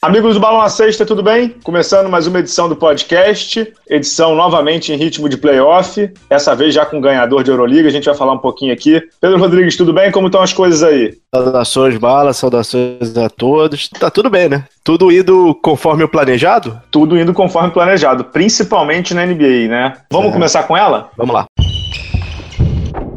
Amigos 0.00 0.34
do 0.34 0.40
Balão 0.40 0.60
na 0.60 0.68
Sexta, 0.68 1.04
tudo 1.04 1.24
bem? 1.24 1.56
Começando 1.64 2.08
mais 2.08 2.28
uma 2.28 2.38
edição 2.38 2.68
do 2.68 2.76
podcast, 2.76 3.72
edição 3.90 4.36
novamente 4.36 4.92
em 4.92 4.96
ritmo 4.96 5.28
de 5.28 5.36
playoff, 5.36 6.08
essa 6.30 6.54
vez 6.54 6.72
já 6.72 6.86
com 6.86 7.00
ganhador 7.00 7.42
de 7.42 7.50
Euroliga, 7.50 7.88
a 7.88 7.90
gente 7.90 8.04
vai 8.04 8.14
falar 8.14 8.32
um 8.32 8.38
pouquinho 8.38 8.72
aqui. 8.72 9.02
Pedro 9.20 9.40
Rodrigues, 9.40 9.76
tudo 9.76 9.92
bem? 9.92 10.12
Como 10.12 10.28
estão 10.28 10.40
as 10.40 10.52
coisas 10.52 10.84
aí? 10.84 11.18
Saudações, 11.34 11.96
Bala, 11.96 12.32
saudações 12.32 13.16
a 13.16 13.28
todos. 13.28 13.88
Tá 13.88 14.08
tudo 14.08 14.30
bem, 14.30 14.48
né? 14.48 14.66
Tudo 14.84 15.10
indo 15.10 15.52
conforme 15.60 16.04
o 16.04 16.08
planejado? 16.08 16.80
Tudo 16.92 17.18
indo 17.18 17.34
conforme 17.34 17.72
planejado, 17.72 18.22
principalmente 18.22 19.12
na 19.12 19.26
NBA, 19.26 19.66
né? 19.66 19.94
Vamos 20.12 20.28
é. 20.28 20.32
começar 20.32 20.62
com 20.62 20.76
ela? 20.76 21.10
Vamos 21.16 21.34
lá. 21.34 21.44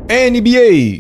NBA. 0.10 0.98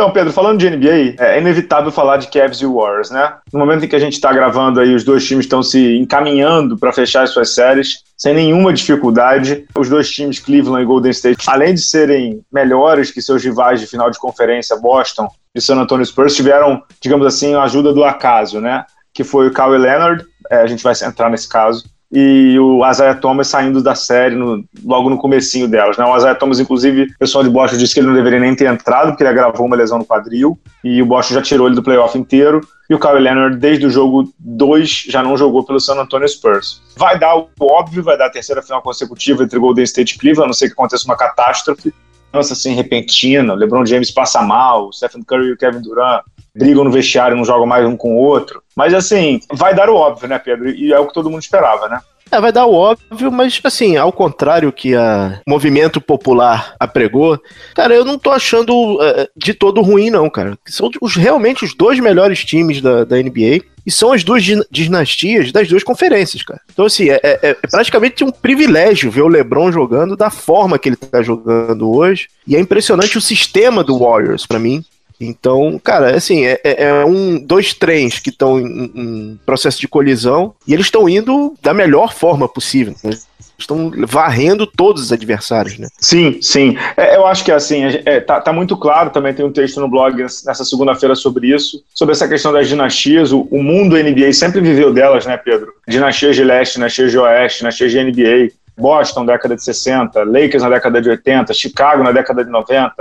Então, 0.00 0.10
Pedro, 0.10 0.32
falando 0.32 0.58
de 0.58 0.70
NBA, 0.70 1.22
é 1.22 1.38
inevitável 1.38 1.92
falar 1.92 2.16
de 2.16 2.28
Cavs 2.28 2.62
e 2.62 2.64
Warriors, 2.64 3.10
né? 3.10 3.34
No 3.52 3.58
momento 3.58 3.84
em 3.84 3.86
que 3.86 3.94
a 3.94 3.98
gente 3.98 4.14
está 4.14 4.32
gravando 4.32 4.80
aí, 4.80 4.94
os 4.94 5.04
dois 5.04 5.26
times 5.26 5.44
estão 5.44 5.62
se 5.62 5.98
encaminhando 5.98 6.78
para 6.78 6.90
fechar 6.90 7.24
as 7.24 7.28
suas 7.32 7.54
séries 7.54 7.98
sem 8.16 8.32
nenhuma 8.32 8.72
dificuldade. 8.72 9.66
Os 9.76 9.90
dois 9.90 10.10
times, 10.10 10.38
Cleveland 10.38 10.84
e 10.84 10.86
Golden 10.86 11.10
State, 11.10 11.44
além 11.46 11.74
de 11.74 11.82
serem 11.82 12.40
melhores 12.50 13.10
que 13.10 13.20
seus 13.20 13.44
rivais 13.44 13.78
de 13.78 13.86
final 13.86 14.10
de 14.10 14.18
conferência, 14.18 14.74
Boston 14.74 15.28
e 15.54 15.60
San 15.60 15.76
Antonio 15.76 16.06
Spurs, 16.06 16.34
tiveram, 16.34 16.82
digamos 16.98 17.26
assim, 17.26 17.54
a 17.54 17.64
ajuda 17.64 17.92
do 17.92 18.02
acaso, 18.02 18.58
né? 18.58 18.86
Que 19.12 19.22
foi 19.22 19.48
o 19.48 19.52
Kawhi 19.52 19.76
Leonard, 19.76 20.24
é, 20.50 20.62
a 20.62 20.66
gente 20.66 20.82
vai 20.82 20.94
entrar 21.04 21.28
nesse 21.28 21.46
caso, 21.46 21.84
e 22.12 22.58
o 22.58 22.88
Isaiah 22.88 23.14
Thomas 23.14 23.46
saindo 23.46 23.82
da 23.82 23.94
série 23.94 24.34
no, 24.34 24.64
logo 24.84 25.08
no 25.08 25.16
comecinho 25.16 25.68
delas. 25.68 25.96
Né? 25.96 26.04
O 26.04 26.16
Isaiah 26.16 26.34
Thomas, 26.34 26.58
inclusive, 26.58 27.04
o 27.04 27.18
pessoal 27.18 27.44
de 27.44 27.50
Boston 27.50 27.76
disse 27.76 27.94
que 27.94 28.00
ele 28.00 28.08
não 28.08 28.14
deveria 28.14 28.40
nem 28.40 28.54
ter 28.54 28.66
entrado, 28.66 29.08
porque 29.08 29.22
ele 29.22 29.30
agravou 29.30 29.66
uma 29.66 29.76
lesão 29.76 29.98
no 29.98 30.04
quadril, 30.04 30.58
e 30.82 31.00
o 31.00 31.06
Boston 31.06 31.34
já 31.34 31.42
tirou 31.42 31.68
ele 31.68 31.76
do 31.76 31.82
playoff 31.82 32.18
inteiro, 32.18 32.60
e 32.88 32.94
o 32.94 32.98
Kawhi 32.98 33.20
Leonard, 33.20 33.56
desde 33.56 33.86
o 33.86 33.90
jogo 33.90 34.32
2, 34.40 35.06
já 35.08 35.22
não 35.22 35.36
jogou 35.36 35.64
pelo 35.64 35.78
San 35.78 35.94
Antonio 35.94 36.28
Spurs. 36.28 36.82
Vai 36.96 37.16
dar 37.16 37.36
o 37.36 37.48
óbvio, 37.60 38.02
vai 38.02 38.18
dar 38.18 38.26
a 38.26 38.30
terceira 38.30 38.60
final 38.60 38.82
consecutiva 38.82 39.44
entre 39.44 39.58
Golden 39.60 39.84
State 39.84 40.16
e 40.16 40.18
Cleveland, 40.18 40.44
a 40.44 40.46
não 40.48 40.52
ser 40.52 40.66
que 40.66 40.72
aconteça 40.72 41.04
uma 41.04 41.16
catástrofe, 41.16 41.94
nossa, 42.32 42.52
assim, 42.52 42.74
repentina, 42.74 43.54
LeBron 43.54 43.84
James 43.84 44.10
passa 44.10 44.40
mal, 44.40 44.92
Stephen 44.92 45.22
Curry 45.22 45.48
e 45.48 45.52
o 45.52 45.56
Kevin 45.56 45.80
Durant 45.80 46.22
brigam 46.54 46.84
no 46.84 46.90
vestiário, 46.90 47.36
não 47.36 47.44
jogam 47.44 47.66
mais 47.66 47.86
um 47.86 47.96
com 47.96 48.16
o 48.16 48.18
outro. 48.18 48.62
Mas 48.76 48.94
assim, 48.94 49.40
vai 49.52 49.74
dar 49.74 49.88
o 49.88 49.94
óbvio, 49.94 50.28
né, 50.28 50.38
Pedro? 50.38 50.70
E 50.70 50.92
é 50.92 50.98
o 50.98 51.06
que 51.06 51.14
todo 51.14 51.30
mundo 51.30 51.42
esperava, 51.42 51.88
né? 51.88 52.00
É, 52.30 52.40
vai 52.40 52.52
dar 52.52 52.66
o 52.66 52.74
óbvio, 52.74 53.30
mas 53.32 53.60
assim, 53.64 53.96
ao 53.96 54.12
contrário 54.12 54.72
que 54.72 54.94
a 54.94 55.40
movimento 55.46 56.00
popular 56.00 56.76
apregou, 56.78 57.40
cara, 57.74 57.92
eu 57.92 58.04
não 58.04 58.16
tô 58.18 58.30
achando 58.30 58.72
uh, 58.72 59.28
de 59.36 59.52
todo 59.52 59.82
ruim, 59.82 60.10
não, 60.10 60.30
cara. 60.30 60.56
São 60.66 60.88
os, 61.00 61.16
realmente 61.16 61.64
os 61.64 61.74
dois 61.74 61.98
melhores 61.98 62.44
times 62.44 62.80
da, 62.80 63.04
da 63.04 63.16
NBA. 63.16 63.62
E 63.84 63.90
são 63.90 64.12
as 64.12 64.22
duas 64.22 64.44
dinastias 64.70 65.50
das 65.50 65.66
duas 65.66 65.82
conferências, 65.82 66.42
cara. 66.42 66.60
Então, 66.70 66.84
assim, 66.84 67.08
é, 67.08 67.18
é, 67.22 67.38
é, 67.42 67.54
praticamente 67.54 68.22
um 68.22 68.30
privilégio 68.30 69.10
ver 69.10 69.22
o 69.22 69.28
LeBron 69.28 69.72
jogando 69.72 70.16
da 70.16 70.30
forma 70.30 70.78
que 70.78 70.90
ele 70.90 70.96
tá 70.96 71.22
jogando 71.22 71.90
hoje. 71.90 72.28
E 72.46 72.54
é 72.54 72.60
impressionante 72.60 73.16
o 73.16 73.22
sistema 73.22 73.82
do 73.82 73.98
Warriors, 73.98 74.46
para 74.46 74.58
mim. 74.58 74.84
Então, 75.20 75.78
cara, 75.82 76.16
assim, 76.16 76.46
é, 76.46 76.58
é, 76.64 76.84
é 76.84 77.04
um, 77.04 77.38
dois 77.38 77.74
trens 77.74 78.18
que 78.18 78.30
estão 78.30 78.58
em, 78.58 78.90
em, 78.94 79.40
processo 79.44 79.78
de 79.78 79.86
colisão 79.86 80.54
e 80.66 80.72
eles 80.72 80.86
estão 80.86 81.06
indo 81.08 81.54
da 81.62 81.74
melhor 81.74 82.14
forma 82.14 82.48
possível. 82.48 82.94
Né? 83.04 83.10
Estão 83.58 83.92
varrendo 84.08 84.66
todos 84.66 85.02
os 85.02 85.12
adversários, 85.12 85.78
né? 85.78 85.88
Sim, 85.98 86.38
sim. 86.40 86.78
É, 86.96 87.16
eu 87.16 87.26
acho 87.26 87.44
que 87.44 87.52
assim, 87.52 87.82
é, 88.06 88.18
tá, 88.18 88.40
tá, 88.40 88.52
muito 88.54 88.74
claro, 88.74 89.10
também 89.10 89.34
tem 89.34 89.44
um 89.44 89.52
texto 89.52 89.78
no 89.78 89.88
blog 89.88 90.16
nessa 90.22 90.64
segunda-feira 90.64 91.14
sobre 91.14 91.54
isso, 91.54 91.84
sobre 91.94 92.14
essa 92.14 92.26
questão 92.26 92.54
das 92.54 92.68
dinastias. 92.68 93.32
O, 93.32 93.46
o 93.50 93.62
mundo 93.62 94.02
NBA 94.02 94.32
sempre 94.32 94.62
viveu 94.62 94.94
delas, 94.94 95.26
né, 95.26 95.36
Pedro? 95.36 95.74
Dinastias 95.86 96.34
de 96.34 96.42
leste, 96.42 96.74
dinastias 96.74 97.10
de 97.10 97.18
oeste, 97.18 97.58
dinastias 97.58 97.92
de 97.92 98.02
NBA. 98.02 98.52
Boston, 98.80 99.26
década 99.26 99.54
de 99.54 99.62
60, 99.62 100.24
Lakers 100.24 100.62
na 100.62 100.70
década 100.70 101.00
de 101.00 101.10
80, 101.10 101.52
Chicago 101.52 102.02
na 102.02 102.12
década 102.12 102.44
de 102.44 102.50
90, 102.50 102.92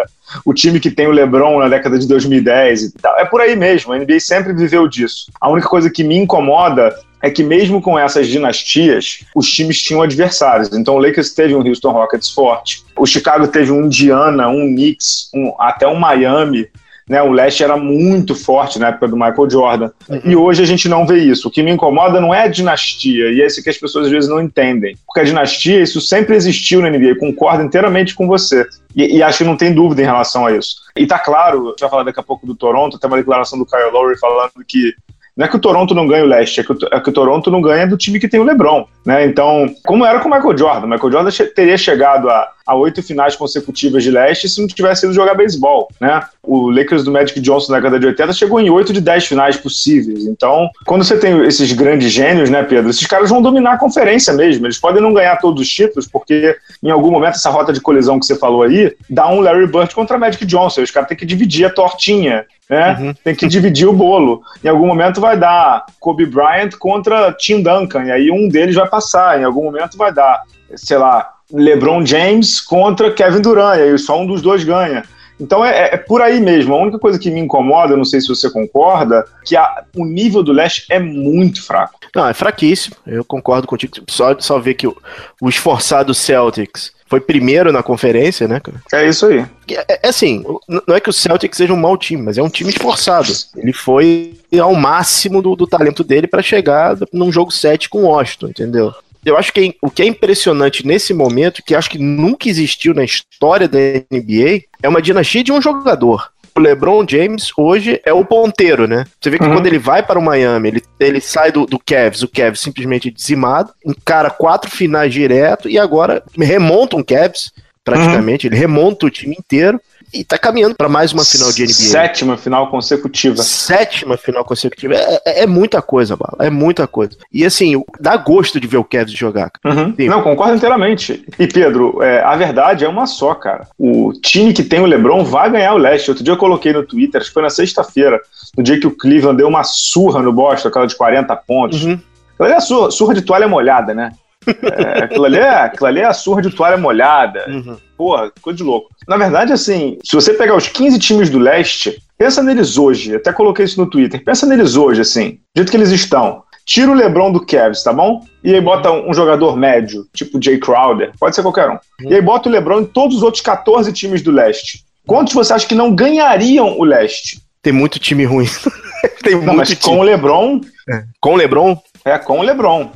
o 0.45 0.53
time 0.53 0.79
que 0.79 0.91
tem 0.91 1.07
o 1.07 1.12
LeBron 1.12 1.59
na 1.59 1.69
década 1.69 1.97
de 1.97 2.07
2010 2.07 2.84
e 2.84 2.91
tal. 2.94 3.17
É 3.17 3.25
por 3.25 3.41
aí 3.41 3.56
mesmo, 3.56 3.94
a 3.94 3.97
NBA 3.97 4.19
sempre 4.19 4.53
viveu 4.53 4.88
disso. 4.88 5.31
A 5.39 5.50
única 5.50 5.68
coisa 5.68 5.89
que 5.89 6.03
me 6.03 6.18
incomoda 6.18 6.94
é 7.22 7.29
que 7.29 7.44
mesmo 7.44 7.81
com 7.81 7.97
essas 7.97 8.28
dinastias, 8.28 9.25
os 9.35 9.50
times 9.50 9.81
tinham 9.81 10.01
adversários. 10.01 10.72
Então 10.73 10.95
o 10.95 11.00
Lakers 11.00 11.34
teve 11.34 11.56
um 11.56 11.68
Houston 11.68 11.91
Rockets 11.91 12.29
forte, 12.29 12.84
o 12.97 13.06
Chicago 13.06 13.47
teve 13.47 13.72
um 13.72 13.85
Indiana, 13.85 14.47
um 14.50 14.68
Knicks, 14.68 15.29
um, 15.34 15.53
até 15.59 15.88
um 15.88 15.95
Miami 15.95 16.68
né, 17.09 17.24
o 17.24 17.31
leste 17.31 17.64
era 17.64 17.75
muito 17.75 18.36
forte 18.36 18.78
na 18.78 18.90
época 18.90 19.08
do 19.08 19.16
Michael 19.16 19.50
Jordan. 19.50 19.92
Uhum. 20.08 20.22
E 20.24 20.36
hoje 20.36 20.62
a 20.62 20.66
gente 20.66 20.88
não 20.88 21.08
vê 21.08 21.18
isso. 21.18 21.47
O 21.47 21.52
que 21.52 21.64
me 21.64 21.72
incomoda 21.72 22.22
não 22.22 22.31
é 22.31 22.44
a 22.44 22.47
dinastia, 22.47 23.31
e 23.31 23.42
é 23.42 23.47
isso 23.47 23.64
que 23.64 23.70
as 23.70 23.78
pessoas 23.78 24.06
às 24.06 24.12
vezes 24.12 24.30
não 24.30 24.40
entendem. 24.40 24.96
Porque 25.08 25.22
a 25.22 25.24
dinastia, 25.24 25.81
isso 25.81 26.00
sempre 26.00 26.36
existiu 26.36 26.81
na 26.81 26.90
NBA, 26.90 27.16
concordo 27.19 27.64
inteiramente 27.64 28.14
com 28.14 28.28
você. 28.28 28.64
E, 28.96 29.18
e, 29.18 29.24
acho 29.24 29.40
que 29.40 29.44
não 29.44 29.58
tem 29.58 29.74
dúvida 29.74 30.03
em 30.03 30.06
relação 30.06 30.46
a 30.46 30.52
isso. 30.52 30.75
E 30.96 31.08
tá 31.08 31.18
claro, 31.18 31.68
a 31.68 31.69
gente 31.69 31.81
vai 31.81 31.90
falar 31.90 32.03
daqui 32.03 32.19
a 32.19 32.24
pouco 32.24 32.46
do 32.46 32.56
Toronto, 32.56 33.00
tem 33.00 33.09
uma 33.09 33.18
declaração 33.18 33.58
do 33.58 33.66
Kyle 33.66 33.92
Lowry 33.92 34.18
falando 34.19 34.52
que 34.68 34.94
não 35.40 35.46
é 35.46 35.48
que 35.48 35.56
o 35.56 35.59
Toronto 35.59 35.96
não 35.96 36.06
ganha 36.06 36.25
o 36.25 36.28
leste, 36.28 36.59
é 36.59 36.64
que 36.64 36.74
o, 36.74 36.78
é 36.92 37.00
que 37.00 37.09
o 37.09 37.14
Toronto 37.14 37.50
não 37.50 37.62
ganha 37.62 37.88
do 37.88 37.96
time 37.96 38.19
que 38.19 38.28
tem 38.28 38.42
o 38.42 38.44
LeBron, 38.44 38.86
né? 39.06 39.25
Então, 39.25 39.74
como 39.86 40.06
era 40.06 40.19
com 40.19 40.28
o 40.28 40.31
Michael 40.31 40.58
Jordan, 40.58 40.86
o 40.86 40.90
Michael 40.90 41.12
Jordan 41.14 41.46
teria 41.56 41.78
chegado 41.78 42.30
a, 42.30 42.52
a 42.69 42.75
oito 42.75 43.02
finais 43.02 43.35
consecutivas 43.35 44.03
de 44.03 44.12
leste 44.12 44.47
se 44.47 44.62
não 44.62 44.68
tivesse 44.68 45.07
ido 45.07 45.13
jogar 45.13 45.34
beisebol, 45.34 45.88
né? 46.00 46.22
O 46.44 46.69
Lakers 46.69 47.03
do 47.03 47.12
Magic 47.12 47.40
Johnson 47.40 47.72
na 47.72 47.80
década 47.80 48.00
de 48.00 48.06
80 48.06 48.34
chegou 48.34 48.59
em 48.59 48.69
oito 48.69 48.94
de 48.94 49.02
dez 49.02 49.25
finais 49.25 49.57
possíveis. 49.57 50.28
Então, 50.28 50.69
quando 50.85 51.03
você 51.03 51.18
tem 51.18 51.44
esses 51.46 51.74
grandes 51.74 52.12
gênios, 52.12 52.47
né, 52.52 52.62
Pedro, 52.62 52.91
esses 52.91 53.07
caras 53.07 53.31
vão 53.31 53.41
dominar 53.41 53.74
a 53.74 53.78
conferência 53.80 54.34
mesmo. 54.34 54.68
Eles 54.68 54.78
podem 54.78 55.02
não 55.02 55.13
ganhar 55.13 55.38
todos 55.38 55.63
os 55.63 55.69
títulos, 55.69 56.07
porque 56.07 56.56
em 56.84 56.91
algum 56.91 57.09
momento 57.09 57.35
essa 57.35 57.50
rota 57.50 57.74
de 57.74 57.81
colisão 57.81 58.19
que 58.19 58.25
você 58.28 58.35
falou 58.35 58.62
aí 58.62 58.96
dá 59.09 59.28
um 59.31 59.41
Larry 59.41 59.66
Bird 59.66 59.96
contra 59.96 60.19
Magic 60.19 60.46
Johnson. 60.46 60.84
Os 60.84 60.91
caras 60.91 61.09
têm 61.09 61.18
que 61.18 61.25
dividir 61.25 61.66
a 61.66 61.72
tortinha 61.72 62.46
né? 62.69 62.97
Uhum. 63.00 63.13
Tem 63.24 63.36
que 63.36 63.47
dividir 63.47 63.88
o 63.88 63.94
bolo. 63.94 64.44
Em 64.63 64.68
algum 64.68 64.86
momento 64.86 65.19
vai 65.19 65.36
dar 65.36 65.86
Kobe 66.00 66.28
Bryant 66.28 66.69
contra 66.78 67.34
Tim 67.34 67.63
Duncan, 67.63 68.06
e 68.06 68.12
aí 68.12 68.31
um 68.31 68.47
deles 68.47 68.75
vai 68.75 68.88
passar. 68.88 69.41
Em 69.41 69.44
algum 69.44 69.63
momento 69.63 69.97
vai 69.97 70.13
dar, 70.13 70.44
sei 70.75 70.97
lá, 70.97 71.28
LeBron 71.52 72.06
James 72.06 72.62
contra 72.62 73.12
Kevin 73.14 73.42
Durant, 73.42 73.78
e 73.78 73.82
aí 73.84 73.98
só 73.98 74.20
um 74.20 74.28
dos 74.28 74.42
dois 74.42 74.64
ganha. 74.64 75.04
Então 75.40 75.66
é, 75.66 75.94
é, 75.94 75.98
por 75.98 76.22
aí 76.22 76.40
mesmo. 76.42 76.74
A 76.74 76.82
única 76.82 77.00
coisa 77.00 77.18
que 77.18 77.32
me 77.32 77.40
incomoda, 77.40 77.96
não 77.96 78.04
sei 78.04 78.20
se 78.20 78.28
você 78.28 78.50
concorda, 78.50 79.26
que 79.46 79.56
a, 79.56 79.84
o 79.96 80.06
nível 80.06 80.44
do 80.44 80.52
leste 80.52 80.86
é 80.90 81.00
muito 81.00 81.64
fraco. 81.64 82.00
Não, 82.14 82.28
é 82.28 82.34
fraquíssimo. 82.34 82.96
Eu 83.08 83.24
concordo 83.24 83.66
contigo. 83.66 83.94
Só, 84.10 84.38
só 84.40 84.60
ver 84.60 84.74
que 84.74 84.88
o, 84.88 84.96
o 85.42 85.48
esforçado 85.48 86.14
Celtics 86.14 86.92
foi 87.10 87.20
primeiro 87.20 87.72
na 87.72 87.81
conferência, 87.81 88.48
né, 88.48 88.60
cara? 88.60 88.80
É 88.94 89.08
isso 89.08 89.26
aí. 89.26 89.44
É, 89.72 90.00
é, 90.04 90.10
assim, 90.10 90.44
não 90.68 90.96
é 90.96 91.00
que 91.00 91.10
o 91.10 91.14
Celtic 91.14 91.56
seja 91.56 91.74
um 91.74 91.78
mau 91.78 91.98
time, 91.98 92.22
mas 92.22 92.38
é 92.38 92.44
um 92.44 92.50
time 92.50 92.70
esforçado. 92.70 93.34
Ele 93.56 93.74
foi 93.74 94.40
ao 94.62 94.76
máximo 94.76 95.42
do, 95.42 95.56
do 95.56 95.66
talento 95.66 96.04
dele 96.04 96.28
para 96.28 96.44
chegar 96.44 96.96
num 97.12 97.31
jogo 97.31 97.52
7 97.52 97.90
com 97.90 98.04
o 98.04 98.08
Washington, 98.08 98.50
entendeu? 98.50 98.94
Eu 99.29 99.38
acho 99.38 99.53
que 99.53 99.75
o 99.81 99.90
que 99.90 100.01
é 100.01 100.06
impressionante 100.06 100.85
nesse 100.85 101.13
momento, 101.13 101.63
que 101.63 101.75
acho 101.75 101.90
que 101.90 102.00
nunca 102.00 102.50
existiu 102.50 102.94
na 102.94 103.03
história 103.03 103.67
da 103.67 103.78
NBA, 104.12 104.63
é 104.81 104.90
uma 104.90 105.01
dinastia 105.01 105.44
de 105.44 105.51
um 105.51 105.62
jogador 105.62 106.31
o 106.59 106.62
LeBron 106.62 107.06
James 107.07 107.51
hoje 107.57 108.01
é 108.06 108.13
o 108.13 108.25
ponteiro, 108.25 108.88
né? 108.88 109.06
Você 109.19 109.30
vê 109.30 109.38
que 109.38 109.45
uhum. 109.45 109.54
quando 109.54 109.68
ele 109.68 109.80
vai 109.80 110.04
para 110.04 110.19
o 110.19 110.21
Miami, 110.21 110.68
ele, 110.68 110.83
ele 111.00 111.21
sai 111.21 111.51
do, 111.51 111.65
do 111.65 111.80
Cavs, 111.80 112.21
o 112.21 112.27
Cavs 112.27 112.59
simplesmente 112.59 113.09
dizimado, 113.09 113.71
encara 113.86 114.30
quatro 114.30 114.69
finais 114.69 115.13
direto 115.13 115.69
e 115.69 115.80
agora 115.80 116.21
remonta 116.38 116.98
um 116.98 117.04
Cavs, 117.04 117.51
praticamente, 117.83 118.45
uhum. 118.45 118.54
ele 118.54 118.59
remonta 118.59 119.06
o 119.06 119.09
time 119.09 119.36
inteiro 119.39 119.80
e 120.13 120.23
tá 120.23 120.38
caminhando 120.38 120.75
para 120.75 120.89
mais 120.89 121.13
uma 121.13 121.23
final 121.23 121.51
de 121.51 121.63
NBA. 121.63 121.73
Sétima 121.73 122.38
final 122.38 122.69
consecutiva. 122.69 123.41
Sétima 123.44 124.17
final 124.17 124.44
consecutiva. 124.44 124.95
É, 124.95 125.21
é, 125.25 125.44
é, 125.44 125.47
muita 125.47 125.81
coisa, 125.81 126.15
Bala. 126.15 126.38
É 126.39 126.50
muita 126.50 126.88
coisa. 126.88 127.17
E 127.31 127.45
assim, 127.45 127.83
dá 128.00 128.17
gosto 128.17 128.59
de 128.59 128.67
ver 128.67 128.77
o 128.77 128.83
Kevin 128.83 129.15
jogar. 129.15 129.51
Uhum. 129.63 129.94
Não, 130.07 130.21
concordo 130.21 130.56
inteiramente. 130.56 131.25
E 131.38 131.47
Pedro, 131.47 132.01
é, 132.01 132.21
a 132.23 132.35
verdade 132.35 132.85
é 132.85 132.89
uma 132.89 133.06
só, 133.06 133.33
cara. 133.35 133.67
O 133.77 134.13
time 134.13 134.53
que 134.53 134.63
tem 134.63 134.79
o 134.79 134.85
LeBron 134.85 135.23
vai 135.23 135.50
ganhar 135.51 135.73
o 135.73 135.77
leste. 135.77 136.09
Outro 136.09 136.23
dia 136.23 136.33
eu 136.33 136.38
coloquei 136.38 136.73
no 136.73 136.85
Twitter, 136.85 137.21
acho 137.21 137.29
que 137.29 137.33
foi 137.33 137.44
na 137.44 137.50
sexta-feira, 137.50 138.19
no 138.57 138.63
dia 138.63 138.79
que 138.79 138.88
o 138.88 138.91
Cleveland 138.91 139.38
deu 139.38 139.47
uma 139.47 139.63
surra 139.63 140.21
no 140.21 140.33
Boston, 140.33 140.69
aquela 140.69 140.88
de 140.88 140.95
40 140.95 141.35
pontos. 141.35 141.83
Uhum. 141.83 142.00
Aquela 142.35 142.56
é 142.56 142.59
surra, 142.59 142.91
surra 142.91 143.13
de 143.13 143.21
toalha 143.21 143.47
molhada, 143.47 143.94
né? 143.94 144.13
É, 144.47 145.03
aquilo, 145.03 145.25
ali 145.25 145.38
é, 145.38 145.50
aquilo 145.50 145.86
ali 145.88 146.00
é 146.00 146.06
a 146.06 146.13
surra 146.13 146.41
de 146.41 146.50
toalha 146.50 146.77
molhada. 146.77 147.45
Uhum. 147.50 147.77
Porra, 147.97 148.31
ficou 148.33 148.53
de 148.53 148.63
louco. 148.63 148.89
Na 149.07 149.18
verdade, 149.18 149.51
assim, 149.51 149.97
se 150.03 150.15
você 150.15 150.33
pegar 150.33 150.56
os 150.56 150.68
15 150.68 150.97
times 151.00 151.30
do 151.30 151.38
leste, 151.38 152.01
pensa 152.18 152.41
neles 152.41 152.77
hoje. 152.77 153.15
Até 153.15 153.33
coloquei 153.33 153.65
isso 153.65 153.80
no 153.80 153.89
Twitter. 153.89 154.24
Pensa 154.24 154.45
neles 154.45 154.75
hoje, 154.75 155.01
assim, 155.01 155.39
do 155.53 155.59
jeito 155.59 155.71
que 155.71 155.77
eles 155.77 155.91
estão. 155.91 156.44
tira 156.65 156.89
o 156.89 156.94
LeBron 156.94 157.31
do 157.31 157.45
Cavs, 157.45 157.83
tá 157.83 157.91
bom? 157.91 158.25
E 158.44 158.53
aí 158.53 158.62
bota 158.62 158.91
um, 158.91 159.13
jogador 159.13 159.57
médio, 159.57 160.06
tipo 160.13 160.42
Jay 160.42 160.57
Crowder, 160.57 161.12
pode 161.19 161.35
ser 161.35 161.42
qualquer 161.42 161.69
um. 161.69 161.77
E 162.01 162.13
aí 162.13 162.21
bota 162.21 162.47
o 162.47 162.51
LeBron 162.51 162.81
em 162.81 162.85
todos 162.85 163.18
os 163.18 163.24
outros 163.24 163.42
14 163.42 163.92
times 163.92 164.21
do 164.21 164.31
leste. 164.31 164.85
Quantos 165.06 165.33
você 165.33 165.53
acha 165.53 165.68
que 165.68 165.75
não 165.75 165.94
ganhariam 165.94 166.77
o 166.77 166.83
leste? 166.83 167.42
Tem 167.62 167.74
muito 167.74 168.00
time 168.00 168.24
ruim. 168.24 168.47
Tem 169.21 169.33
não, 169.35 169.42
muito 169.42 169.57
mas 169.57 169.69
time. 169.69 169.81
com 169.81 170.00
o 170.00 170.03
LeBron. 170.03 170.62
É. 170.89 171.03
Com 171.19 171.33
o 171.33 171.35
LeBron? 171.35 171.77
É, 172.06 172.18
com 172.18 172.39
o 172.39 172.44
LeBron. 172.44 172.92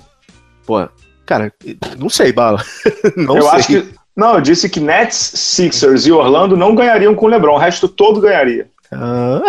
Pô, 0.66 0.88
cara, 1.26 1.52
não 1.98 2.10
sei, 2.10 2.32
Bala. 2.32 2.64
Não 3.16 3.38
eu 3.38 3.44
sei. 3.44 3.52
acho 3.52 3.68
que. 3.68 3.94
Não, 4.16 4.36
eu 4.36 4.42
disse 4.42 4.70
que 4.70 4.80
Nets, 4.80 5.18
Sixers 5.18 6.06
e 6.06 6.12
Orlando 6.12 6.56
não 6.56 6.76
ganhariam 6.76 7.16
com 7.16 7.26
o 7.26 7.30
LeBron, 7.30 7.56
o 7.56 7.58
resto 7.58 7.88
todo 7.88 8.22
ganharia. 8.22 8.68
Uh, 8.92 9.44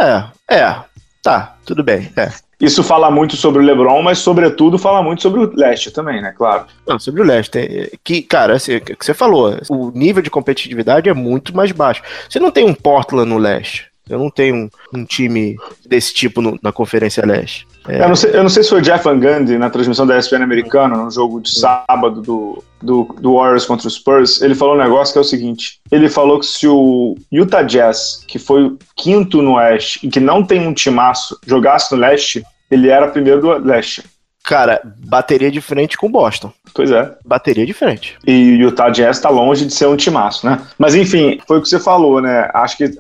é, 0.49 0.57
é. 0.57 0.77
Tá, 1.23 1.57
tudo 1.67 1.83
bem. 1.83 2.11
É. 2.17 2.31
Isso 2.61 2.83
fala 2.83 3.11
muito 3.11 3.37
sobre 3.37 3.63
o 3.63 3.65
LeBron, 3.65 4.03
mas 4.03 4.19
sobretudo 4.19 4.79
fala 4.79 5.03
muito 5.03 5.21
sobre 5.21 5.41
o 5.41 5.53
leste 5.55 5.91
também, 5.91 6.23
né? 6.23 6.33
Claro. 6.37 6.65
Não, 6.87 6.99
sobre 6.99 7.21
o 7.21 7.25
leste. 7.25 7.99
Que, 8.03 8.23
cara, 8.23 8.55
assim, 8.55 8.79
que 8.81 8.97
você 8.99 9.13
falou, 9.13 9.59
o 9.69 9.91
nível 9.91 10.23
de 10.23 10.31
competitividade 10.31 11.09
é 11.09 11.15
muito 11.15 11.55
mais 11.55 11.73
baixo. 11.73 12.03
Você 12.29 12.39
não 12.39 12.51
tem 12.51 12.65
um 12.65 12.75
Portland 12.75 13.29
no 13.29 13.39
leste. 13.39 13.91
Eu 14.09 14.19
não 14.19 14.31
tenho 14.31 14.55
um, 14.55 14.71
um 14.93 15.05
time 15.05 15.57
desse 15.87 16.13
tipo 16.13 16.43
no, 16.43 16.59
na 16.63 16.71
Conferência 16.71 17.25
Leste. 17.25 17.67
É... 17.89 18.03
Eu, 18.03 18.09
não 18.09 18.17
sei, 18.17 18.31
eu, 18.35 18.43
não 18.43 18.51
sei, 18.51 18.63
se 18.63 18.69
foi 18.69 18.81
o 18.81 18.83
Jeff 18.83 19.05
Van 19.05 19.19
Gundy 19.19 19.59
na 19.59 19.71
transmissão 19.71 20.07
da 20.07 20.19
ESPN 20.19 20.43
americana, 20.43 20.97
no 20.97 21.11
jogo 21.11 21.41
de 21.41 21.59
sábado 21.59 22.21
do, 22.21 22.63
do, 22.83 23.05
do, 23.21 23.35
Warriors 23.35 23.67
contra 23.67 23.89
os 23.89 23.95
Spurs, 23.95 24.43
ele 24.43 24.55
falou 24.55 24.75
um 24.75 24.79
negócio 24.79 25.13
que 25.13 25.19
é 25.19 25.21
o 25.23 25.25
seguinte: 25.25 25.81
ele 25.91 26.09
falou 26.09 26.39
que 26.39 26.47
se 26.47 26.67
o 26.67 27.17
Utah 27.33 27.63
Jazz, 27.63 28.25
que 28.27 28.39
foi 28.39 28.65
o 28.65 28.79
quinto 28.97 29.41
no 29.41 29.55
Oeste 29.55 30.07
e 30.07 30.09
que 30.09 30.21
não 30.21 30.45
tem 30.45 30.67
um 30.67 30.75
timaço, 30.75 31.39
jogasse 31.47 31.95
no 31.95 32.01
Leste, 32.01 32.45
ele 32.71 32.89
era 32.89 33.09
primeiro 33.09 33.41
do 33.41 33.67
Leste. 33.67 34.03
Cara, 34.45 34.83
bateria 34.85 35.51
de 35.51 35.61
frente 35.63 35.97
com 35.97 36.11
Boston. 36.11 36.53
Pois 36.75 36.91
é. 36.91 37.11
Bateria 37.25 37.65
de 37.65 37.73
frente. 37.73 38.19
E 38.27 38.57
o 38.57 38.69
Utah 38.69 38.91
Jazz 38.91 39.19
tá 39.19 39.31
longe 39.31 39.65
de 39.65 39.73
ser 39.73 39.87
um 39.87 39.97
timaço, 39.97 40.47
né? 40.47 40.61
Mas 40.79 40.95
enfim, 40.95 41.41
foi 41.49 41.59
o 41.59 41.63
que 41.63 41.69
você 41.69 41.81
falou, 41.81 42.21
né? 42.21 42.51
Acho 42.53 42.77
que 42.77 42.91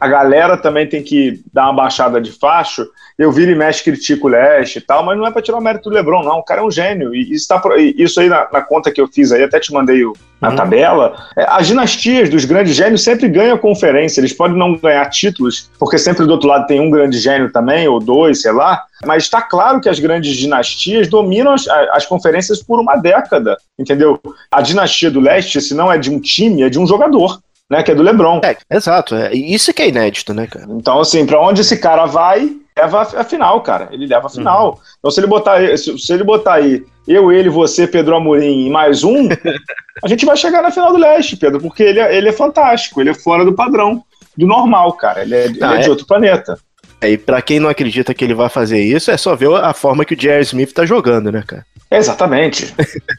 a 0.00 0.08
galera 0.08 0.56
também 0.56 0.88
tem 0.88 1.00
que 1.00 1.40
dar 1.52 1.66
uma 1.66 1.74
baixada 1.84 2.20
de 2.20 2.32
facho. 2.32 2.84
Eu 3.16 3.30
viro 3.30 3.52
e 3.52 3.54
mexe, 3.54 3.84
critico 3.84 4.26
o 4.26 4.30
Leste 4.30 4.78
e 4.78 4.80
tal, 4.80 5.04
mas 5.04 5.16
não 5.16 5.26
é 5.26 5.30
pra 5.30 5.40
tirar 5.40 5.58
o 5.58 5.62
mérito 5.62 5.88
do 5.88 5.94
Lebron, 5.94 6.24
não. 6.24 6.38
O 6.38 6.44
cara 6.44 6.60
é 6.60 6.64
um 6.64 6.70
gênio. 6.70 7.14
E 7.14 7.34
isso, 7.34 7.46
tá, 7.46 7.62
isso 7.78 8.18
aí 8.18 8.28
na, 8.28 8.48
na 8.52 8.60
conta 8.60 8.90
que 8.90 9.00
eu 9.00 9.06
fiz 9.06 9.30
aí, 9.30 9.44
até 9.44 9.60
te 9.60 9.72
mandei 9.72 10.04
o, 10.04 10.12
na 10.40 10.50
uhum. 10.50 10.56
tabela. 10.56 11.14
É, 11.36 11.44
as 11.48 11.66
dinastias 11.66 12.30
dos 12.30 12.44
grandes 12.44 12.74
gênios 12.74 13.04
sempre 13.04 13.28
ganham 13.28 13.58
conferência. 13.58 14.20
Eles 14.20 14.32
podem 14.32 14.56
não 14.56 14.76
ganhar 14.76 15.04
títulos, 15.10 15.70
porque 15.78 15.98
sempre 15.98 16.24
do 16.24 16.32
outro 16.32 16.48
lado 16.48 16.66
tem 16.66 16.80
um 16.80 16.90
grande 16.90 17.18
gênio 17.18 17.52
também, 17.52 17.86
ou 17.86 18.00
dois, 18.00 18.42
sei 18.42 18.52
lá. 18.52 18.82
Mas 19.04 19.24
está 19.24 19.42
claro 19.42 19.80
que 19.80 19.88
as 19.88 19.98
grandes 19.98 20.36
dinastias 20.36 21.08
dominam 21.08 21.52
as, 21.52 21.68
as, 21.68 22.06
conferências 22.06 22.62
por 22.62 22.80
uma 22.80 22.96
década, 22.96 23.56
entendeu? 23.78 24.20
A 24.50 24.62
dinastia 24.62 25.10
do 25.10 25.20
leste, 25.20 25.60
se 25.60 25.74
não 25.74 25.92
é 25.92 25.98
de 25.98 26.10
um 26.10 26.20
time, 26.20 26.62
é 26.62 26.68
de 26.68 26.78
um 26.78 26.86
jogador. 26.86 27.40
Né, 27.70 27.84
que 27.84 27.92
é 27.92 27.94
do 27.94 28.02
LeBron. 28.02 28.40
É, 28.44 28.56
exato. 28.68 29.14
É, 29.14 29.32
isso 29.32 29.72
que 29.72 29.80
é 29.80 29.88
inédito, 29.88 30.34
né, 30.34 30.48
cara? 30.48 30.66
Então, 30.70 30.98
assim, 30.98 31.24
para 31.24 31.40
onde 31.40 31.60
esse 31.60 31.76
cara 31.76 32.04
vai, 32.04 32.50
leva 32.76 33.02
a 33.02 33.24
final, 33.24 33.60
cara. 33.62 33.88
Ele 33.92 34.06
leva 34.06 34.26
a 34.26 34.30
final. 34.30 34.70
Uhum. 34.70 34.78
Então, 34.98 35.10
se 35.10 35.20
ele 35.20 35.26
botar, 35.26 35.76
se, 35.76 35.98
se, 35.98 36.12
ele 36.12 36.24
botar 36.24 36.54
aí 36.54 36.84
eu, 37.06 37.32
ele, 37.32 37.48
você, 37.48 37.86
Pedro 37.86 38.16
Amorim 38.16 38.66
e 38.66 38.70
mais 38.70 39.02
um, 39.02 39.28
a 40.04 40.08
gente 40.08 40.24
vai 40.24 40.36
chegar 40.36 40.62
na 40.62 40.70
final 40.70 40.92
do 40.92 40.98
leste, 40.98 41.36
Pedro, 41.36 41.60
porque 41.60 41.82
ele, 41.82 42.00
é, 42.00 42.16
ele 42.16 42.28
é 42.28 42.32
fantástico, 42.32 43.00
ele 43.00 43.10
é 43.10 43.14
fora 43.14 43.44
do 43.44 43.54
padrão, 43.54 44.04
do 44.36 44.46
normal, 44.46 44.92
cara. 44.94 45.22
Ele 45.22 45.34
é, 45.34 45.44
ah, 45.44 45.46
ele 45.46 45.64
é, 45.64 45.76
é 45.76 45.78
de 45.78 45.90
outro 45.90 46.06
planeta. 46.06 46.58
E 47.02 47.16
para 47.16 47.40
quem 47.40 47.58
não 47.58 47.68
acredita 47.68 48.12
que 48.12 48.24
ele 48.24 48.34
vai 48.34 48.48
fazer 48.48 48.80
isso, 48.80 49.10
é 49.10 49.16
só 49.16 49.34
ver 49.34 49.52
a 49.54 49.72
forma 49.72 50.04
que 50.04 50.14
o 50.14 50.20
Jerry 50.20 50.42
Smith 50.42 50.72
tá 50.72 50.84
jogando, 50.84 51.32
né, 51.32 51.42
cara? 51.46 51.64
Exatamente. 51.90 52.72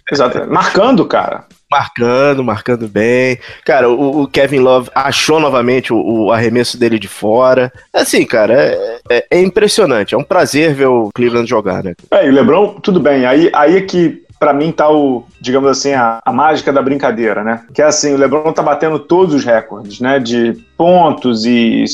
Exatamente. 0.09 0.51
Marcando, 0.51 1.05
cara. 1.05 1.45
Marcando, 1.69 2.43
marcando 2.43 2.87
bem. 2.87 3.39
Cara, 3.65 3.89
o, 3.89 4.23
o 4.23 4.27
Kevin 4.27 4.59
Love 4.59 4.89
achou 4.93 5.39
novamente 5.39 5.91
o, 5.91 5.97
o, 5.97 6.31
arremesso 6.31 6.77
dele 6.77 6.99
de 6.99 7.07
fora. 7.07 7.71
Assim, 7.93 8.25
cara, 8.25 8.53
é, 8.53 8.99
é, 9.09 9.25
é, 9.31 9.41
impressionante. 9.41 10.13
É 10.13 10.17
um 10.17 10.23
prazer 10.23 10.73
ver 10.73 10.87
o 10.87 11.09
Cleveland 11.13 11.49
jogar, 11.49 11.83
né? 11.83 11.93
É, 12.11 12.25
e 12.25 12.29
o 12.29 12.33
Lebron, 12.33 12.79
tudo 12.81 12.99
bem. 12.99 13.25
Aí, 13.25 13.49
aí 13.53 13.77
é 13.77 13.81
que 13.81 14.21
para 14.41 14.55
mim 14.55 14.71
tá 14.71 14.89
o, 14.91 15.23
digamos 15.39 15.69
assim, 15.69 15.93
a, 15.93 16.19
a, 16.25 16.33
mágica 16.33 16.73
da 16.73 16.81
brincadeira, 16.81 17.43
né? 17.43 17.61
Que 17.75 17.79
é 17.79 17.85
assim, 17.85 18.15
o 18.15 18.17
LeBron 18.17 18.51
tá 18.51 18.63
batendo 18.63 18.97
todos 18.97 19.35
os 19.35 19.45
recordes, 19.45 19.99
né? 19.99 20.17
De 20.17 20.53
pontos 20.75 21.45
e 21.45 21.85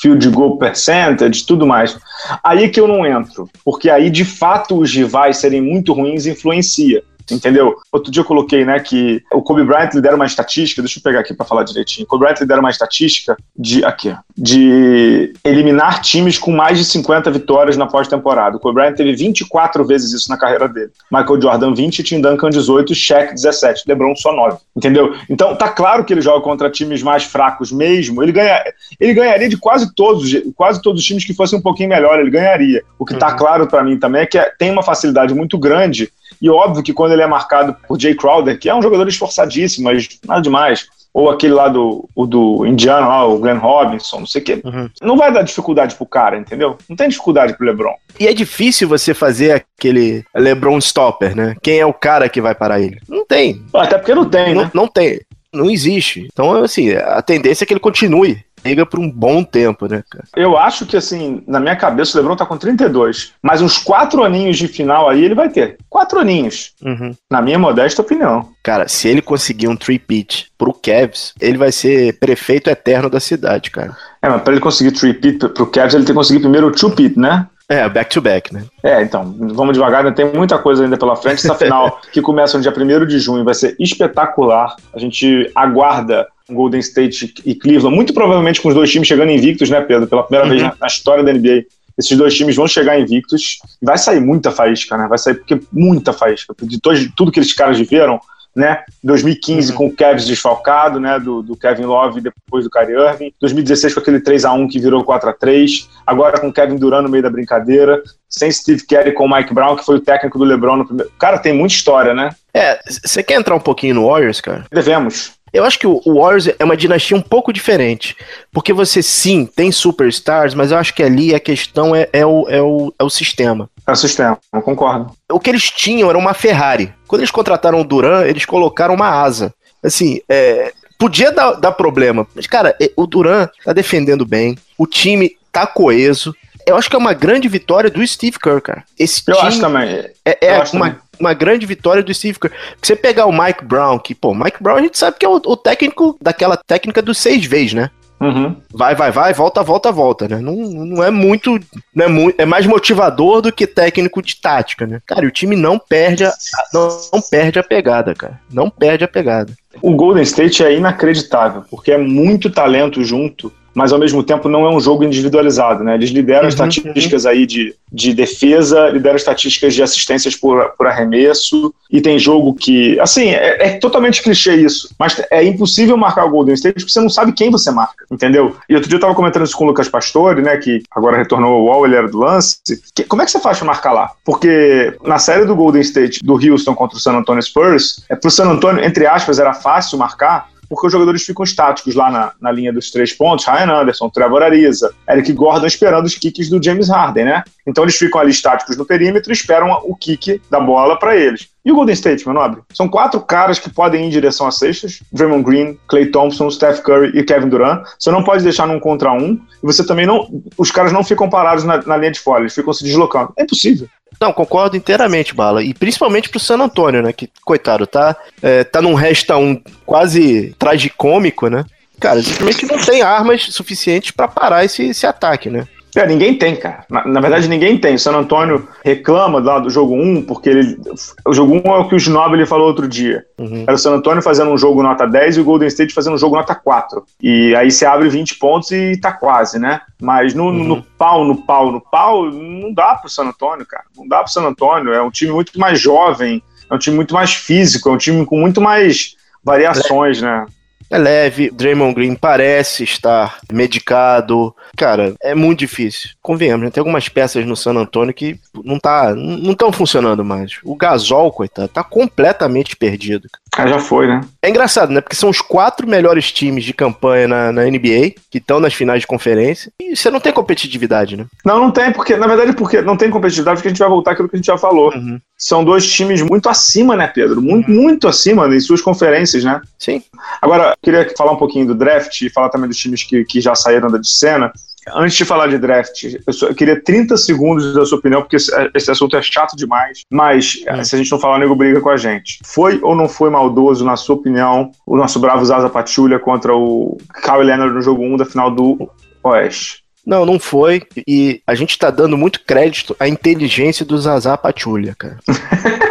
field 0.00 0.28
goal 0.30 0.58
percentage, 0.58 1.46
tudo 1.46 1.64
mais. 1.64 1.96
Aí 2.42 2.68
que 2.70 2.80
eu 2.80 2.88
não 2.88 3.06
entro, 3.06 3.48
porque 3.64 3.88
aí 3.88 4.10
de 4.10 4.24
fato 4.24 4.80
os 4.80 4.92
rivais 4.92 5.36
serem 5.36 5.60
muito 5.60 5.92
ruins 5.92 6.26
influencia. 6.26 7.04
Entendeu? 7.30 7.76
Outro 7.90 8.10
dia 8.10 8.20
eu 8.20 8.26
coloquei, 8.26 8.64
né, 8.64 8.80
que 8.80 9.22
o 9.32 9.42
Kobe 9.42 9.64
Bryant 9.64 9.90
lidera 9.94 10.16
uma 10.16 10.26
estatística, 10.26 10.82
deixa 10.82 10.98
eu 10.98 11.02
pegar 11.02 11.20
aqui 11.20 11.34
para 11.34 11.46
falar 11.46 11.64
direitinho. 11.64 12.04
O 12.04 12.08
Kobe 12.08 12.24
Bryant 12.24 12.40
lidera 12.40 12.60
uma 12.60 12.70
estatística 12.70 13.36
de 13.56 13.84
aqui, 13.84 14.14
de 14.36 15.32
eliminar 15.44 16.00
times 16.00 16.38
com 16.38 16.52
mais 16.52 16.78
de 16.78 16.84
50 16.84 17.30
vitórias 17.30 17.76
na 17.76 17.86
pós-temporada. 17.86 18.56
O 18.56 18.60
Kobe 18.60 18.76
Bryant 18.76 18.94
teve 18.94 19.14
24 19.14 19.84
vezes 19.84 20.12
isso 20.12 20.30
na 20.30 20.36
carreira 20.36 20.68
dele. 20.68 20.90
Michael 21.10 21.40
Jordan 21.40 21.74
20, 21.74 22.02
Tim 22.02 22.20
Duncan 22.20 22.50
18, 22.50 22.94
Shaq 22.94 23.34
17, 23.34 23.84
LeBron 23.86 24.14
só 24.16 24.34
9. 24.34 24.58
Entendeu? 24.76 25.14
Então 25.28 25.54
tá 25.56 25.68
claro 25.68 26.04
que 26.04 26.12
ele 26.12 26.20
joga 26.20 26.42
contra 26.42 26.70
times 26.70 27.02
mais 27.02 27.24
fracos 27.24 27.70
mesmo. 27.70 28.22
Ele 28.22 28.32
ganha, 28.32 28.62
ele 28.98 29.14
ganharia 29.14 29.48
de 29.48 29.56
quase 29.56 29.94
todos, 29.94 30.30
quase 30.54 30.80
todos 30.80 31.00
os 31.00 31.06
times 31.06 31.24
que 31.24 31.34
fossem 31.34 31.58
um 31.58 31.62
pouquinho 31.62 31.88
melhor, 31.88 32.18
ele 32.18 32.30
ganharia. 32.30 32.82
O 32.98 33.04
que 33.04 33.14
tá 33.14 33.30
uhum. 33.30 33.36
claro 33.36 33.66
para 33.66 33.82
mim 33.82 33.98
também 33.98 34.22
é 34.22 34.26
que 34.26 34.38
é, 34.38 34.50
tem 34.58 34.70
uma 34.70 34.82
facilidade 34.82 35.34
muito 35.34 35.58
grande 35.58 36.10
e 36.42 36.50
óbvio 36.50 36.82
que 36.82 36.92
quando 36.92 37.12
ele 37.12 37.22
é 37.22 37.26
marcado 37.26 37.76
por 37.86 38.00
Jay 38.00 38.16
Crowder, 38.16 38.58
que 38.58 38.68
é 38.68 38.74
um 38.74 38.82
jogador 38.82 39.06
esforçadíssimo, 39.06 39.84
mas 39.84 40.08
nada 40.26 40.42
demais, 40.42 40.88
ou 41.14 41.30
aquele 41.30 41.52
lá 41.52 41.68
do, 41.68 42.08
o 42.16 42.26
do 42.26 42.66
Indiano, 42.66 43.06
lá, 43.06 43.24
o 43.24 43.38
Glenn 43.38 43.58
Robinson, 43.58 44.20
não 44.20 44.26
sei 44.26 44.42
o 44.42 44.44
quê. 44.44 44.60
Uhum. 44.64 44.90
Não 45.00 45.16
vai 45.16 45.32
dar 45.32 45.42
dificuldade 45.42 45.94
pro 45.94 46.04
cara, 46.04 46.36
entendeu? 46.36 46.76
Não 46.88 46.96
tem 46.96 47.08
dificuldade 47.08 47.56
pro 47.56 47.66
LeBron. 47.66 47.94
E 48.18 48.26
é 48.26 48.34
difícil 48.34 48.88
você 48.88 49.14
fazer 49.14 49.64
aquele 49.78 50.24
LeBron 50.34 50.78
stopper, 50.78 51.36
né? 51.36 51.54
Quem 51.62 51.78
é 51.78 51.86
o 51.86 51.94
cara 51.94 52.28
que 52.28 52.40
vai 52.40 52.54
parar 52.54 52.80
ele? 52.80 52.98
Não 53.08 53.24
tem. 53.24 53.62
Até 53.72 53.98
porque 53.98 54.14
não 54.14 54.28
tem, 54.28 54.54
não, 54.54 54.62
né? 54.62 54.70
Não 54.74 54.88
tem. 54.88 55.20
Não 55.52 55.70
existe. 55.70 56.26
Então, 56.32 56.64
assim, 56.64 56.92
a 56.92 57.20
tendência 57.22 57.62
é 57.62 57.66
que 57.66 57.74
ele 57.74 57.80
continue 57.80 58.42
liga 58.64 58.86
por 58.86 58.98
um 58.98 59.10
bom 59.10 59.42
tempo, 59.42 59.86
né, 59.86 60.02
cara? 60.08 60.24
Eu 60.36 60.56
acho 60.56 60.86
que, 60.86 60.96
assim, 60.96 61.42
na 61.46 61.60
minha 61.60 61.76
cabeça, 61.76 62.16
o 62.16 62.20
Lebron 62.20 62.36
tá 62.36 62.46
com 62.46 62.56
32. 62.56 63.32
Mas 63.42 63.60
uns 63.60 63.78
quatro 63.78 64.22
aninhos 64.22 64.56
de 64.56 64.68
final 64.68 65.08
aí 65.08 65.24
ele 65.24 65.34
vai 65.34 65.48
ter. 65.48 65.76
Quatro 65.88 66.18
aninhos. 66.18 66.72
Uhum. 66.82 67.14
Na 67.30 67.42
minha 67.42 67.58
modesta 67.58 68.02
opinião. 68.02 68.48
Cara, 68.62 68.88
se 68.88 69.08
ele 69.08 69.22
conseguir 69.22 69.68
um 69.68 69.76
three-peat 69.76 70.46
pro 70.56 70.72
Cavs, 70.72 71.34
ele 71.40 71.58
vai 71.58 71.72
ser 71.72 72.18
prefeito 72.18 72.70
eterno 72.70 73.10
da 73.10 73.20
cidade, 73.20 73.70
cara. 73.70 73.96
É, 74.22 74.28
mas 74.28 74.42
pra 74.42 74.52
ele 74.52 74.62
conseguir 74.62 74.92
three-peat 74.92 75.48
pro 75.48 75.66
Cavs, 75.66 75.94
ele 75.94 76.04
tem 76.04 76.14
que 76.14 76.18
conseguir 76.18 76.40
primeiro 76.40 76.68
o 76.68 76.72
two-peat, 76.72 77.18
né? 77.18 77.46
É, 77.68 77.88
back-to-back, 77.88 78.50
-back, 78.50 78.54
né? 78.54 78.66
É, 78.82 79.02
então, 79.02 79.34
vamos 79.54 79.72
devagar, 79.72 80.04
ainda 80.04 80.14
tem 80.14 80.30
muita 80.30 80.58
coisa 80.58 80.84
ainda 80.84 80.98
pela 80.98 81.16
frente. 81.16 81.38
Essa 81.38 81.54
final, 81.54 82.00
que 82.12 82.20
começa 82.20 82.58
no 82.58 82.62
dia 82.62 82.72
1 82.72 83.06
de 83.06 83.18
junho, 83.18 83.44
vai 83.44 83.54
ser 83.54 83.74
espetacular. 83.78 84.76
A 84.94 84.98
gente 84.98 85.50
aguarda 85.54 86.26
Golden 86.52 86.80
State 86.80 87.34
e 87.44 87.54
Cleveland, 87.54 87.94
muito 87.94 88.12
provavelmente 88.12 88.60
com 88.60 88.68
os 88.68 88.74
dois 88.74 88.90
times 88.90 89.08
chegando 89.08 89.30
invictos, 89.30 89.70
né, 89.70 89.80
Pedro? 89.80 90.06
Pela 90.06 90.22
primeira 90.22 90.46
uhum. 90.46 90.58
vez 90.58 90.78
na, 90.78 90.86
história 90.86 91.24
da 91.24 91.32
NBA. 91.32 91.64
Esses 91.98 92.16
dois 92.16 92.34
times 92.34 92.56
vão 92.56 92.66
chegar 92.66 92.98
invictos. 92.98 93.58
Vai 93.80 93.98
sair 93.98 94.20
muita 94.20 94.50
faísca, 94.50 94.96
né? 94.96 95.06
Vai 95.08 95.18
sair 95.18 95.34
porque 95.34 95.60
muita 95.70 96.12
faísca. 96.12 96.54
De 96.62 96.80
tudo 97.14 97.30
que 97.30 97.40
esses 97.40 97.52
caras 97.52 97.78
viveram, 97.78 98.20
né? 98.54 98.82
2015 99.02 99.70
uhum. 99.70 99.78
com 99.78 99.86
o 99.86 99.96
Kevin 99.96 100.24
desfalcado, 100.24 101.00
né? 101.00 101.18
Do, 101.18 101.42
do, 101.42 101.56
Kevin 101.56 101.84
Love 101.84 102.20
depois 102.20 102.64
do 102.64 102.70
Kyrie 102.70 102.94
Irving. 102.94 103.32
2016 103.40 103.94
com 103.94 104.00
aquele 104.00 104.20
3 104.20 104.44
a 104.44 104.52
1 104.52 104.68
que 104.68 104.78
virou 104.78 105.02
4 105.04 105.30
a 105.30 105.32
3 105.32 105.88
Agora 106.06 106.40
com 106.40 106.48
o 106.48 106.52
Kevin 106.52 106.76
Durant 106.76 107.02
no 107.02 107.08
meio 107.08 107.22
da 107.22 107.30
brincadeira. 107.30 108.02
Sem 108.28 108.50
Steve 108.50 108.84
Kerr 108.86 109.12
com 109.12 109.24
o 109.24 109.34
Mike 109.34 109.52
Brown, 109.52 109.76
que 109.76 109.84
foi 109.84 109.96
o 109.96 110.00
técnico 110.00 110.38
do 110.38 110.44
LeBron 110.44 110.76
no 110.76 110.86
primeiro. 110.86 111.10
Cara, 111.18 111.38
tem 111.38 111.52
muita 111.52 111.74
história, 111.74 112.14
né? 112.14 112.30
É, 112.54 112.80
você 112.86 113.22
quer 113.22 113.34
entrar 113.34 113.54
um 113.54 113.60
pouquinho 113.60 113.94
no 113.94 114.06
Warriors, 114.06 114.40
cara? 114.40 114.64
Devemos. 114.70 115.32
Eu 115.52 115.64
acho 115.64 115.78
que 115.78 115.86
o 115.86 116.00
Warriors 116.04 116.48
é 116.58 116.64
uma 116.64 116.76
dinastia 116.76 117.16
um 117.16 117.20
pouco 117.20 117.52
diferente. 117.52 118.16
Porque 118.50 118.72
você 118.72 119.02
sim 119.02 119.44
tem 119.44 119.70
superstars, 119.70 120.54
mas 120.54 120.70
eu 120.70 120.78
acho 120.78 120.94
que 120.94 121.02
ali 121.02 121.34
a 121.34 121.40
questão 121.40 121.94
é, 121.94 122.08
é, 122.12 122.24
o, 122.24 122.48
é, 122.48 122.62
o, 122.62 122.92
é 122.98 123.04
o 123.04 123.10
sistema. 123.10 123.68
É 123.86 123.92
o 123.92 123.96
sistema, 123.96 124.38
eu 124.52 124.62
concordo. 124.62 125.12
O 125.30 125.40
que 125.40 125.50
eles 125.50 125.70
tinham 125.70 126.08
era 126.08 126.18
uma 126.18 126.34
Ferrari. 126.34 126.92
Quando 127.06 127.20
eles 127.20 127.30
contrataram 127.30 127.80
o 127.80 127.84
Duran, 127.84 128.24
eles 128.24 128.44
colocaram 128.44 128.94
uma 128.94 129.08
asa. 129.08 129.52
Assim, 129.82 130.20
é, 130.28 130.72
podia 130.98 131.32
dar, 131.32 131.52
dar 131.52 131.72
problema. 131.72 132.26
Mas, 132.34 132.46
cara, 132.46 132.76
é, 132.80 132.90
o 132.96 133.06
Duran 133.06 133.48
tá 133.64 133.72
defendendo 133.72 134.24
bem, 134.24 134.56
o 134.78 134.86
time 134.86 135.36
tá 135.50 135.66
coeso. 135.66 136.34
Eu 136.66 136.76
acho 136.76 136.88
que 136.88 136.96
é 136.96 136.98
uma 136.98 137.14
grande 137.14 137.48
vitória 137.48 137.90
do 137.90 138.06
Steve 138.06 138.38
Kerr, 138.38 138.60
cara. 138.60 138.84
Esse 138.98 139.22
eu 139.26 139.40
acho 139.40 139.60
também. 139.60 140.06
É, 140.24 140.46
é 140.46 140.58
uma, 140.58 140.64
também 140.64 140.96
uma 141.22 141.32
grande 141.32 141.64
vitória 141.64 142.02
do 142.02 142.12
Steve 142.12 142.38
Kerr. 142.38 142.52
Você 142.82 142.96
pegar 142.96 143.26
o 143.26 143.32
Mike 143.32 143.64
Brown, 143.64 143.98
que, 143.98 144.14
pô, 144.14 144.34
Mike 144.34 144.62
Brown 144.62 144.76
a 144.76 144.82
gente 144.82 144.98
sabe 144.98 145.16
que 145.18 145.24
é 145.24 145.28
o, 145.28 145.36
o 145.36 145.56
técnico 145.56 146.16
daquela 146.20 146.56
técnica 146.56 147.00
dos 147.00 147.18
seis 147.18 147.44
vezes, 147.44 147.74
né? 147.74 147.90
Uhum. 148.20 148.54
Vai, 148.72 148.94
vai, 148.94 149.10
vai, 149.10 149.32
volta, 149.32 149.64
volta, 149.64 149.90
volta, 149.90 150.28
né? 150.28 150.38
Não, 150.40 150.54
não 150.54 151.02
é 151.02 151.10
muito. 151.10 151.58
Não 151.92 152.04
é, 152.04 152.08
muito 152.08 152.40
é 152.40 152.44
mais 152.44 152.66
motivador 152.66 153.40
do 153.40 153.52
que 153.52 153.66
técnico 153.66 154.22
de 154.22 154.40
tática, 154.40 154.86
né? 154.86 155.00
Cara, 155.04 155.26
o 155.26 155.30
time 155.30 155.56
não 155.56 155.76
perde 155.76 156.24
a, 156.24 156.32
não, 156.72 156.88
não 157.12 157.20
perde 157.20 157.58
a 157.58 157.64
pegada, 157.64 158.14
cara. 158.14 158.40
Não 158.52 158.70
perde 158.70 159.02
a 159.02 159.08
pegada. 159.08 159.52
O 159.80 159.96
Golden 159.96 160.22
State 160.22 160.62
é 160.62 160.76
inacreditável, 160.76 161.64
porque 161.68 161.90
é 161.90 161.98
muito 161.98 162.48
talento 162.48 163.02
junto 163.02 163.52
mas 163.74 163.92
ao 163.92 163.98
mesmo 163.98 164.22
tempo 164.22 164.48
não 164.48 164.66
é 164.66 164.70
um 164.70 164.80
jogo 164.80 165.04
individualizado, 165.04 165.82
né? 165.82 165.94
Eles 165.94 166.10
lideram 166.10 166.42
uhum, 166.42 166.48
estatísticas 166.48 167.24
uhum. 167.24 167.30
aí 167.30 167.46
de, 167.46 167.74
de 167.90 168.12
defesa, 168.12 168.88
lideram 168.88 169.16
estatísticas 169.16 169.74
de 169.74 169.82
assistências 169.82 170.36
por, 170.36 170.70
por 170.76 170.86
arremesso, 170.86 171.74
e 171.90 172.00
tem 172.00 172.18
jogo 172.18 172.54
que, 172.54 172.98
assim, 173.00 173.28
é, 173.28 173.66
é, 173.66 173.70
totalmente 173.78 174.22
clichê 174.22 174.56
isso, 174.56 174.94
mas 174.98 175.22
é 175.30 175.44
impossível 175.44 175.96
marcar 175.96 176.24
o 176.24 176.30
Golden 176.30 176.54
State 176.54 176.74
porque 176.74 176.90
você 176.90 177.00
não 177.00 177.10
sabe 177.10 177.32
quem 177.32 177.50
você 177.50 177.70
marca, 177.70 178.06
entendeu? 178.10 178.56
E 178.68 178.74
outro 178.74 178.88
dia 178.88 178.96
eu 178.96 179.00
tava 179.00 179.14
comentando 179.14 179.44
isso 179.44 179.56
com 179.56 179.64
o 179.64 179.66
Lucas 179.66 179.88
Pastore, 179.88 180.40
né, 180.40 180.56
que 180.56 180.82
agora 180.90 181.18
retornou 181.18 181.52
ao 181.52 181.64
UOL, 181.64 181.86
ele 181.86 181.96
era 181.96 182.08
do 182.08 182.18
lance, 182.18 182.58
que, 182.94 183.04
como 183.04 183.20
é 183.20 183.24
que 183.26 183.30
você 183.30 183.40
faz 183.40 183.58
pra 183.58 183.66
marcar 183.66 183.92
lá? 183.92 184.10
Porque 184.24 184.96
na 185.04 185.18
série 185.18 185.44
do 185.44 185.54
Golden 185.54 185.82
State, 185.82 186.20
do 186.24 186.34
Houston 186.34 186.74
contra 186.74 186.96
o 186.96 187.00
San 187.00 187.12
Antonio 187.12 187.42
Spurs, 187.42 188.04
é 188.08 188.16
pro 188.16 188.30
San 188.30 188.48
Antonio, 188.48 188.82
entre 188.82 189.06
aspas, 189.06 189.38
era 189.38 189.52
fácil 189.52 189.98
marcar, 189.98 190.48
porque 190.72 190.86
os 190.86 190.92
jogadores 190.92 191.22
ficam 191.22 191.44
estáticos 191.44 191.94
lá 191.94 192.10
na, 192.10 192.32
na 192.40 192.50
linha 192.50 192.72
dos 192.72 192.90
três 192.90 193.12
pontos. 193.12 193.44
Ryan 193.44 193.82
Anderson, 193.82 194.08
Trevor 194.08 194.42
Ariza, 194.42 194.90
Eric 195.06 195.30
Gordon 195.34 195.66
esperando 195.66 196.06
os 196.06 196.14
kicks 196.14 196.48
do 196.48 196.62
James 196.62 196.88
Harden, 196.88 197.26
né? 197.26 197.44
Então 197.66 197.84
eles 197.84 197.94
ficam 197.94 198.18
ali 198.18 198.30
estáticos 198.30 198.74
no 198.74 198.86
perímetro 198.86 199.30
e 199.30 199.34
esperam 199.34 199.70
o 199.84 199.94
kick 199.94 200.40
da 200.50 200.58
bola 200.58 200.98
para 200.98 201.14
eles. 201.14 201.48
E 201.62 201.70
o 201.70 201.74
Golden 201.74 201.92
State, 201.92 202.24
meu 202.24 202.32
nobre? 202.32 202.62
São 202.72 202.88
quatro 202.88 203.20
caras 203.20 203.58
que 203.58 203.68
podem 203.68 204.02
ir 204.02 204.06
em 204.06 204.10
direção 204.10 204.46
às 204.46 204.58
cestas: 204.58 205.02
Draymond 205.12 205.44
Green, 205.44 205.78
Clay 205.86 206.06
Thompson, 206.06 206.50
Steph 206.50 206.80
Curry 206.80 207.10
e 207.18 207.22
Kevin 207.22 207.50
Durant. 207.50 207.84
Você 207.98 208.10
não 208.10 208.24
pode 208.24 208.42
deixar 208.42 208.66
num 208.66 208.80
contra 208.80 209.12
um. 209.12 209.34
E 209.62 209.66
você 209.66 209.86
também 209.86 210.06
não. 210.06 210.26
Os 210.56 210.70
caras 210.70 210.90
não 210.90 211.04
ficam 211.04 211.28
parados 211.28 211.64
na, 211.64 211.82
na 211.82 211.98
linha 211.98 212.12
de 212.12 212.20
fora, 212.20 212.40
eles 212.40 212.54
ficam 212.54 212.72
se 212.72 212.82
deslocando. 212.82 213.34
É 213.36 213.42
impossível. 213.42 213.86
Não, 214.20 214.32
concordo 214.32 214.76
inteiramente, 214.76 215.34
Bala. 215.34 215.62
E 215.62 215.74
principalmente 215.74 216.28
pro 216.28 216.40
San 216.40 216.58
Antonio, 216.58 217.02
né? 217.02 217.12
Que, 217.12 217.28
coitado, 217.44 217.86
tá, 217.86 218.16
é, 218.42 218.64
tá 218.64 218.80
num 218.80 218.94
resta 218.94 219.36
um 219.36 219.60
quase 219.84 220.54
tragicômico, 220.58 221.48
né? 221.48 221.64
Cara, 221.98 222.22
simplesmente 222.22 222.66
não 222.66 222.78
tem 222.84 223.02
armas 223.02 223.42
suficientes 223.50 224.10
para 224.10 224.26
parar 224.26 224.64
esse, 224.64 224.88
esse 224.88 225.06
ataque, 225.06 225.48
né? 225.48 225.66
É, 225.94 226.06
ninguém 226.06 226.34
tem, 226.34 226.56
cara. 226.56 226.84
Na, 226.88 227.06
na, 227.06 227.20
verdade, 227.20 227.48
ninguém 227.48 227.76
tem. 227.76 227.94
O 227.94 227.98
San 227.98 228.16
Antônio 228.16 228.66
reclama 228.82 229.38
lá 229.38 229.58
do 229.58 229.68
jogo 229.68 229.94
1, 229.94 230.22
porque 230.22 230.48
ele. 230.48 230.78
O 231.26 231.34
jogo 231.34 231.60
1 231.64 231.70
é 231.70 231.78
o 231.78 231.88
que 231.88 231.94
o 231.94 231.98
Ginobili 231.98 232.46
falou 232.46 232.66
outro 232.66 232.88
dia. 232.88 233.24
Uhum. 233.38 233.64
Era 233.66 233.74
o 233.74 233.78
San 233.78 233.92
Antônio 233.92 234.22
fazendo 234.22 234.50
um 234.50 234.56
jogo 234.56 234.82
nota 234.82 235.06
10 235.06 235.36
e 235.36 235.40
o 235.40 235.44
Golden 235.44 235.68
State 235.68 235.92
fazendo 235.92 236.14
um 236.14 236.18
jogo 236.18 236.36
nota 236.36 236.54
4. 236.54 237.04
E 237.22 237.54
aí 237.54 237.70
você 237.70 237.84
abre 237.84 238.08
20 238.08 238.38
pontos 238.38 238.70
e 238.70 238.98
tá 238.98 239.12
quase, 239.12 239.58
né? 239.58 239.82
Mas 240.00 240.32
no, 240.32 240.46
uhum. 240.46 240.64
no 240.64 240.82
pau, 240.82 241.24
no 241.24 241.44
pau, 241.44 241.70
no 241.70 241.80
pau, 241.80 242.30
não 242.30 242.72
dá 242.72 242.94
pro 242.94 243.10
San 243.10 243.24
Antônio, 243.24 243.66
cara. 243.66 243.84
Não 243.94 244.08
dá 244.08 244.20
pro 244.20 244.32
San 244.32 244.42
Antônio. 244.42 244.94
É 244.94 245.02
um 245.02 245.10
time 245.10 245.32
muito 245.32 245.58
mais 245.60 245.78
jovem, 245.78 246.42
é 246.70 246.74
um 246.74 246.78
time 246.78 246.96
muito 246.96 247.12
mais 247.12 247.34
físico, 247.34 247.90
é 247.90 247.92
um 247.92 247.98
time 247.98 248.24
com 248.24 248.38
muito 248.38 248.62
mais 248.62 249.14
variações, 249.44 250.22
né? 250.22 250.46
É 250.92 250.98
leve, 250.98 251.50
Draymond 251.50 251.94
Green 251.94 252.14
parece 252.14 252.84
estar 252.84 253.38
medicado. 253.50 254.54
Cara, 254.76 255.14
é 255.22 255.34
muito 255.34 255.60
difícil. 255.60 256.10
Convenhamos, 256.22 256.64
né? 256.64 256.70
tem 256.70 256.80
algumas 256.80 257.08
peças 257.08 257.44
no 257.44 257.56
San 257.56 257.72
Antonio 257.72 258.14
que 258.14 258.38
não 258.64 258.78
tá, 258.78 259.12
não 259.12 259.50
estão 259.52 259.72
funcionando 259.72 260.24
mais. 260.24 260.60
O 260.62 260.76
Gasol, 260.76 261.32
coitado, 261.32 261.66
tá 261.66 261.82
completamente 261.82 262.76
perdido. 262.76 263.28
Ah, 263.56 263.66
já 263.66 263.80
foi, 263.80 264.06
né? 264.06 264.20
É 264.40 264.48
engraçado, 264.48 264.92
né? 264.92 265.00
Porque 265.00 265.16
são 265.16 265.28
os 265.28 265.40
quatro 265.40 265.86
melhores 265.86 266.30
times 266.30 266.64
de 266.64 266.72
campanha 266.72 267.26
na, 267.26 267.52
na 267.52 267.64
NBA, 267.64 268.14
que 268.30 268.38
estão 268.38 268.60
nas 268.60 268.72
finais 268.72 269.00
de 269.00 269.06
conferência, 269.06 269.72
e 269.80 269.96
você 269.96 270.10
não 270.10 270.20
tem 270.20 270.32
competitividade, 270.32 271.16
né? 271.16 271.26
Não, 271.44 271.58
não 271.58 271.70
tem, 271.72 271.92
porque, 271.92 272.16
na 272.16 272.28
verdade, 272.28 272.52
porque 272.54 272.80
não 272.80 272.96
tem 272.96 273.10
competitividade, 273.10 273.56
porque 273.56 273.68
a 273.68 273.70
gente 273.70 273.80
vai 273.80 273.88
voltar 273.88 274.12
aquilo 274.12 274.28
que 274.28 274.36
a 274.36 274.38
gente 274.38 274.46
já 274.46 274.56
falou. 274.56 274.94
Uhum. 274.94 275.20
São 275.36 275.64
dois 275.64 275.90
times 275.90 276.22
muito 276.22 276.48
acima, 276.48 276.96
né, 276.96 277.08
Pedro? 277.08 277.42
Muito, 277.42 277.68
uhum. 277.68 277.82
muito 277.82 278.06
acima 278.06 278.46
em 278.46 278.60
suas 278.60 278.80
conferências, 278.80 279.42
né? 279.42 279.60
Sim. 279.76 280.02
Agora, 280.40 280.74
queria 280.80 281.12
falar 281.16 281.32
um 281.32 281.36
pouquinho 281.36 281.66
do 281.66 281.74
draft 281.74 282.22
e 282.22 282.30
falar 282.30 282.48
também 282.48 282.68
dos 282.68 282.78
times 282.78 283.02
que, 283.02 283.24
que 283.24 283.40
já 283.40 283.54
saíram 283.54 283.90
da 283.90 283.98
de 283.98 284.08
cena. 284.08 284.52
Antes 284.88 285.16
de 285.16 285.24
falar 285.24 285.46
de 285.46 285.58
draft, 285.58 286.04
eu, 286.26 286.32
só, 286.32 286.48
eu, 286.48 286.54
queria 286.54 286.82
30 286.82 287.16
segundos 287.16 287.72
da 287.72 287.86
sua 287.86 287.98
opinião, 287.98 288.22
porque 288.22 288.36
esse, 288.36 288.50
esse 288.74 288.90
assunto 288.90 289.16
é 289.16 289.22
chato 289.22 289.56
demais. 289.56 290.02
Mas, 290.10 290.62
é. 290.66 290.82
se 290.82 290.94
a 290.94 290.98
gente 290.98 291.10
não 291.10 291.20
falar, 291.20 291.36
o 291.36 291.38
nego 291.38 291.54
briga 291.54 291.80
com 291.80 291.90
a 291.90 291.96
gente. 291.96 292.38
Foi 292.44 292.80
ou 292.82 292.94
não 292.94 293.08
foi 293.08 293.30
maldoso, 293.30 293.84
na 293.84 293.96
sua 293.96 294.16
opinião, 294.16 294.72
o 294.86 294.96
nosso 294.96 295.20
bravo 295.20 295.44
Zaza 295.44 295.68
Pachulia 295.68 296.18
contra 296.18 296.54
o 296.54 296.98
Kyle 297.22 297.44
Leonard 297.44 297.74
no 297.74 297.82
jogo 297.82 298.02
1 298.02 298.16
da 298.16 298.24
final 298.24 298.50
do 298.50 298.90
Oeste? 299.22 299.82
Não, 300.04 300.26
não 300.26 300.38
foi. 300.38 300.82
E 301.06 301.40
a 301.46 301.54
gente 301.54 301.78
tá 301.78 301.90
dando 301.90 302.16
muito 302.16 302.40
crédito 302.44 302.96
à 302.98 303.08
inteligência 303.08 303.84
do 303.84 303.96
Zaza 303.98 304.36
Pachulia, 304.36 304.94
cara. 304.98 305.18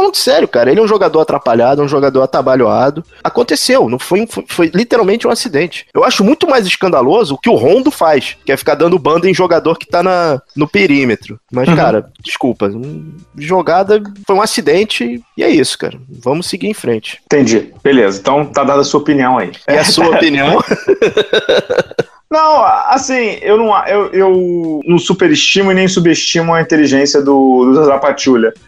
Falando 0.00 0.14
sério, 0.14 0.48
cara. 0.48 0.70
Ele 0.70 0.80
é 0.80 0.82
um 0.82 0.88
jogador 0.88 1.20
atrapalhado, 1.20 1.82
é 1.82 1.84
um 1.84 1.88
jogador 1.88 2.22
atabalhoado. 2.22 3.04
Aconteceu, 3.22 3.86
não 3.86 3.98
foi, 3.98 4.26
foi, 4.26 4.44
foi, 4.48 4.70
literalmente 4.74 5.26
um 5.26 5.30
acidente. 5.30 5.86
Eu 5.92 6.04
acho 6.04 6.24
muito 6.24 6.48
mais 6.48 6.66
escandaloso 6.66 7.34
o 7.34 7.38
que 7.38 7.50
o 7.50 7.54
Rondo 7.54 7.90
faz, 7.90 8.38
que 8.44 8.50
é 8.50 8.56
ficar 8.56 8.76
dando 8.76 8.98
banda 8.98 9.28
em 9.28 9.34
jogador 9.34 9.76
que 9.76 9.86
tá 9.86 10.02
na, 10.02 10.40
no 10.56 10.66
perímetro. 10.66 11.38
Mas, 11.52 11.68
uhum. 11.68 11.76
cara, 11.76 12.10
desculpa. 12.24 12.70
Jogada 13.36 14.02
foi 14.26 14.34
um 14.34 14.40
acidente 14.40 15.22
e 15.36 15.44
é 15.44 15.50
isso, 15.50 15.76
cara. 15.76 15.98
Vamos 16.08 16.46
seguir 16.46 16.68
em 16.68 16.74
frente. 16.74 17.20
Entendi. 17.26 17.70
Beleza. 17.82 18.20
Então 18.20 18.46
tá 18.46 18.64
dada 18.64 18.80
a 18.80 18.84
sua 18.84 19.00
opinião 19.00 19.36
aí. 19.36 19.52
É 19.66 19.80
a 19.80 19.84
sua 19.84 20.08
opinião? 20.16 20.60
Não, 22.32 22.64
assim, 22.64 23.38
eu 23.42 23.58
não, 23.58 23.86
eu, 23.88 24.06
eu 24.12 24.80
não 24.84 25.00
superestimo 25.00 25.72
e 25.72 25.74
nem 25.74 25.88
subestimo 25.88 26.54
a 26.54 26.62
inteligência 26.62 27.20
do, 27.20 27.64
do 27.64 27.74
Zaza 27.74 28.00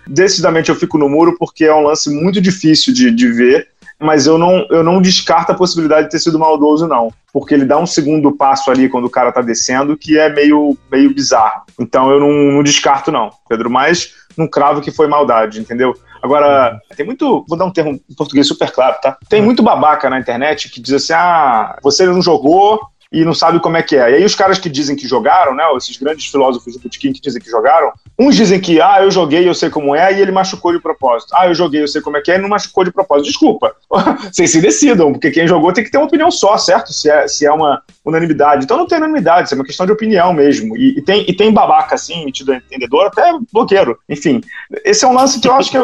Decididamente 0.04 0.68
eu 0.68 0.74
fico 0.74 0.98
no 0.98 1.08
muro 1.08 1.36
porque 1.38 1.66
é 1.66 1.74
um 1.74 1.84
lance 1.84 2.10
muito 2.10 2.40
difícil 2.40 2.92
de, 2.92 3.12
de 3.12 3.28
ver, 3.30 3.68
mas 4.00 4.26
eu 4.26 4.36
não, 4.36 4.66
eu 4.68 4.82
não 4.82 5.00
descarto 5.00 5.52
a 5.52 5.54
possibilidade 5.54 6.06
de 6.06 6.10
ter 6.10 6.18
sido 6.18 6.40
maldoso, 6.40 6.88
não. 6.88 7.12
Porque 7.32 7.54
ele 7.54 7.64
dá 7.64 7.78
um 7.78 7.86
segundo 7.86 8.32
passo 8.32 8.68
ali 8.68 8.88
quando 8.88 9.04
o 9.04 9.10
cara 9.10 9.30
tá 9.30 9.40
descendo 9.40 9.96
que 9.96 10.18
é 10.18 10.28
meio, 10.28 10.76
meio 10.90 11.14
bizarro. 11.14 11.62
Então 11.78 12.10
eu 12.10 12.18
não, 12.18 12.32
não 12.32 12.62
descarto, 12.64 13.12
não, 13.12 13.30
Pedro, 13.48 13.70
mas 13.70 14.12
não 14.36 14.48
cravo 14.48 14.80
que 14.80 14.90
foi 14.90 15.06
maldade, 15.06 15.60
entendeu? 15.60 15.94
Agora, 16.22 16.80
tem 16.96 17.04
muito. 17.04 17.44
Vou 17.48 17.58
dar 17.58 17.64
um 17.64 17.72
termo 17.72 18.00
em 18.08 18.14
português 18.14 18.46
super 18.46 18.70
claro, 18.70 18.96
tá? 19.02 19.18
Tem 19.28 19.42
muito 19.42 19.62
babaca 19.62 20.08
na 20.08 20.20
internet 20.20 20.70
que 20.70 20.80
diz 20.80 20.94
assim: 20.94 21.12
ah, 21.14 21.76
você 21.82 22.06
não 22.06 22.22
jogou, 22.22 22.80
e 23.12 23.24
não 23.24 23.34
sabe 23.34 23.60
como 23.60 23.76
é 23.76 23.82
que 23.82 23.96
é. 23.96 24.10
E 24.10 24.14
aí 24.16 24.24
os 24.24 24.34
caras 24.34 24.58
que 24.58 24.68
dizem 24.68 24.96
que 24.96 25.06
jogaram, 25.06 25.54
né, 25.54 25.64
esses 25.76 25.96
grandes 25.96 26.26
filósofos 26.26 26.74
do 26.74 26.80
Botequim 26.80 27.12
que 27.12 27.20
dizem 27.20 27.40
que 27.40 27.50
jogaram, 27.50 27.92
uns 28.18 28.34
dizem 28.34 28.60
que, 28.60 28.80
ah, 28.80 29.02
eu 29.02 29.10
joguei, 29.10 29.46
eu 29.48 29.54
sei 29.54 29.68
como 29.70 29.94
é, 29.94 30.12
e 30.12 30.20
ele 30.20 30.32
machucou 30.32 30.72
de 30.72 30.80
propósito. 30.80 31.32
Ah, 31.34 31.46
eu 31.46 31.54
joguei, 31.54 31.82
eu 31.82 31.88
sei 31.88 32.00
como 32.00 32.16
é 32.16 32.20
que 32.20 32.30
é, 32.30 32.36
e 32.36 32.38
não 32.38 32.48
machucou 32.48 32.84
de 32.84 32.90
propósito. 32.90 33.26
Desculpa. 33.26 33.74
Vocês 34.32 34.50
se 34.50 34.60
decidam, 34.60 35.12
porque 35.12 35.30
quem 35.30 35.46
jogou 35.46 35.72
tem 35.72 35.84
que 35.84 35.90
ter 35.90 35.98
uma 35.98 36.06
opinião 36.06 36.30
só, 36.30 36.56
certo? 36.56 36.92
Se 36.92 37.10
é, 37.10 37.28
se 37.28 37.44
é 37.44 37.52
uma 37.52 37.82
unanimidade. 38.04 38.64
Então 38.64 38.76
não 38.76 38.86
tem 38.86 38.98
unanimidade, 38.98 39.46
isso 39.46 39.54
é 39.54 39.58
uma 39.58 39.64
questão 39.64 39.86
de 39.86 39.92
opinião 39.92 40.32
mesmo. 40.32 40.76
E, 40.76 40.98
e 40.98 41.02
tem, 41.02 41.24
e 41.28 41.34
tem 41.34 41.52
babaca, 41.52 41.94
assim, 41.94 42.24
metido 42.24 42.54
entendedor, 42.54 43.06
até 43.06 43.32
bloqueiro. 43.52 43.98
Enfim, 44.08 44.40
esse 44.84 45.04
é 45.04 45.08
um 45.08 45.14
lance 45.14 45.40
que 45.40 45.48
eu 45.48 45.54
acho 45.54 45.70
que 45.70 45.76
é 45.76 45.82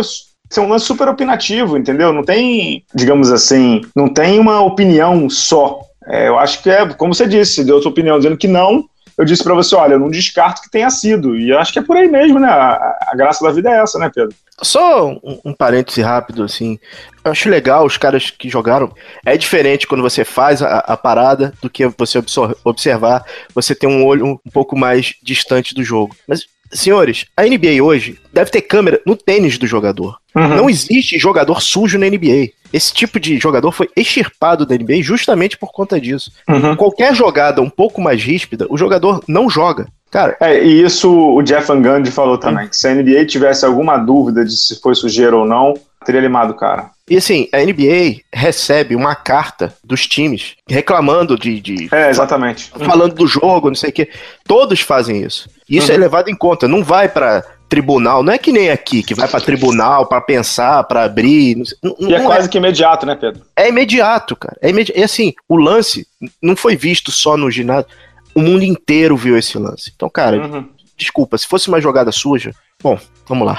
esse 0.51 0.59
é 0.59 0.63
um 0.63 0.69
lance 0.69 0.87
super 0.87 1.09
opinativo, 1.09 1.77
entendeu? 1.77 2.13
Não 2.13 2.25
tem, 2.25 2.83
digamos 2.95 3.31
assim, 3.31 3.83
não 3.95 4.09
tem 4.09 4.39
uma 4.39 4.63
opinião 4.63 5.29
só. 5.29 5.81
É, 6.09 6.29
eu 6.29 6.39
acho 6.39 6.63
que 6.63 6.71
é, 6.71 6.87
como 6.95 7.15
você 7.15 7.27
disse, 7.27 7.65
deu 7.65 7.81
sua 7.83 7.91
opinião 7.91 8.19
dizendo 8.19 8.37
que 8.37 8.49
não. 8.49 8.89
Eu 9.17 9.25
disse 9.25 9.43
para 9.43 9.55
você, 9.55 9.75
olha, 9.75 9.95
eu 9.95 9.99
não 9.99 10.09
descarto 10.09 10.63
que 10.63 10.71
tenha 10.71 10.89
sido. 10.91 11.37
E 11.37 11.53
acho 11.53 11.73
que 11.73 11.81
é 11.81 11.83
por 11.83 11.97
aí 11.97 12.09
mesmo, 12.09 12.39
né? 12.39 12.49
A, 12.49 13.09
a 13.09 13.17
graça 13.17 13.45
da 13.45 13.51
vida 13.51 13.69
é 13.69 13.83
essa, 13.83 13.99
né, 13.99 14.09
Pedro? 14.15 14.35
Só 14.63 15.09
um, 15.09 15.41
um 15.47 15.53
parêntese 15.53 16.01
rápido, 16.01 16.45
assim. 16.45 16.79
Eu 17.25 17.33
acho 17.33 17.49
legal 17.49 17.85
os 17.85 17.97
caras 17.97 18.31
que 18.31 18.49
jogaram. 18.49 18.93
É 19.27 19.37
diferente 19.37 19.89
quando 19.89 20.03
você 20.03 20.25
faz 20.25 20.63
a, 20.63 20.79
a 20.79 20.97
parada 20.97 21.53
do 21.61 21.69
que 21.69 21.87
você 21.99 22.23
observar. 22.65 23.25
Você 23.55 23.75
tem 23.75 23.89
um 23.89 24.07
olho 24.07 24.41
um 24.47 24.51
pouco 24.53 24.79
mais 24.79 25.15
distante 25.21 25.75
do 25.75 25.83
jogo. 25.83 26.15
Mas 26.27 26.47
Senhores, 26.73 27.27
a 27.37 27.43
NBA 27.45 27.83
hoje 27.83 28.19
deve 28.33 28.51
ter 28.51 28.63
câmera 28.63 29.01
no 29.07 29.17
tênis 29.17 29.59
do 29.59 29.67
jogador. 29.67 30.19
Uhum. 30.35 30.49
Não 30.49 30.71
existe 30.71 31.19
jogador 31.19 31.63
sujo 31.63 31.99
na 31.99 32.07
NBA. 32.07 32.51
Esse 32.73 32.93
tipo 32.93 33.19
de 33.19 33.39
jogador 33.39 33.73
foi 33.73 33.89
extirpado 33.97 34.67
da 34.67 34.75
NBA 34.75 35.03
justamente 35.03 35.57
por 35.57 35.73
conta 35.73 36.01
disso. 36.01 36.31
Uhum. 36.49 36.77
Qualquer 36.77 37.15
jogada 37.15 37.63
um 37.63 37.71
pouco 37.71 38.01
mais 38.01 38.23
ríspida, 38.23 38.67
o 38.69 38.77
jogador 38.77 39.23
não 39.27 39.49
joga. 39.49 39.87
Cara, 40.11 40.37
é, 40.41 40.65
e 40.65 40.83
isso 40.83 41.11
o 41.11 41.43
Jeff 41.43 41.67
Van 41.69 41.83
Gundy 41.83 42.11
falou 42.11 42.39
também. 42.39 42.67
Hum. 42.67 42.71
Se 42.73 42.89
a 42.89 42.95
NBA 42.95 43.27
tivesse 43.27 43.65
alguma 43.65 43.99
dúvida 43.99 44.45
de 44.45 44.57
se 44.57 44.81
foi 44.81 44.95
sujeira 44.95 45.37
ou 45.37 45.47
não, 45.47 45.75
teria 46.05 46.21
limado 46.21 46.53
o 46.53 46.57
cara. 46.57 46.91
E 47.09 47.17
assim, 47.17 47.49
a 47.53 47.59
NBA 47.59 48.23
recebe 48.33 48.95
uma 48.95 49.15
carta 49.15 49.75
dos 49.83 50.07
times 50.07 50.57
reclamando 50.69 51.39
de. 51.39 51.61
de 51.61 51.89
é, 51.93 52.11
exatamente. 52.11 52.71
Falando 52.71 53.15
do 53.15 53.27
jogo, 53.27 53.69
não 53.69 53.75
sei 53.75 53.91
o 53.91 53.93
quê. 53.93 54.11
Todos 54.47 54.81
fazem 54.81 55.23
isso. 55.23 55.49
Isso 55.69 55.91
é 55.91 55.95
uhum. 55.95 56.01
é 56.01 56.03
levado 56.03 56.29
em 56.29 56.37
conta. 56.37 56.69
Não 56.69 56.83
vai 56.83 57.09
para 57.09 57.45
tribunal. 57.69 58.23
Não 58.23 58.33
é 58.33 58.39
que 58.39 58.51
nem 58.51 58.71
aqui, 58.71 59.03
que 59.03 59.15
vai 59.15 59.29
para 59.29 59.41
tribunal 59.41 60.07
para 60.07 60.21
pensar, 60.21 60.83
para 60.85 61.05
abrir. 61.05 61.57
Não, 61.83 61.97
e 62.01 62.15
é 62.15 62.21
quase 62.23 62.47
é. 62.47 62.51
que 62.51 62.59
imediato, 62.59 63.05
né, 63.05 63.15
Pedro? 63.15 63.43
É 63.55 63.69
imediato, 63.69 64.35
cara. 64.35 64.57
É 64.61 64.71
imediato. 64.71 64.99
E 64.99 65.03
assim, 65.03 65.35
o 65.49 65.57
lance 65.57 66.07
não 66.43 66.57
foi 66.57 66.77
visto 66.77 67.11
só 67.13 67.37
no 67.37 67.51
ginásio. 67.51 67.89
O 68.35 68.41
mundo 68.41 68.65
inteiro 68.65 69.17
viu 69.17 69.37
esse 69.37 69.59
lance. 69.59 69.93
Então, 69.95 70.09
cara, 70.09 70.37
uhum. 70.37 70.69
Desculpa, 70.99 71.39
se 71.39 71.47
fosse 71.47 71.69
uma 71.69 71.81
jogada 71.81 72.11
suja, 72.11 72.53
bom, 72.83 72.99
vamos 73.27 73.47
lá. 73.47 73.59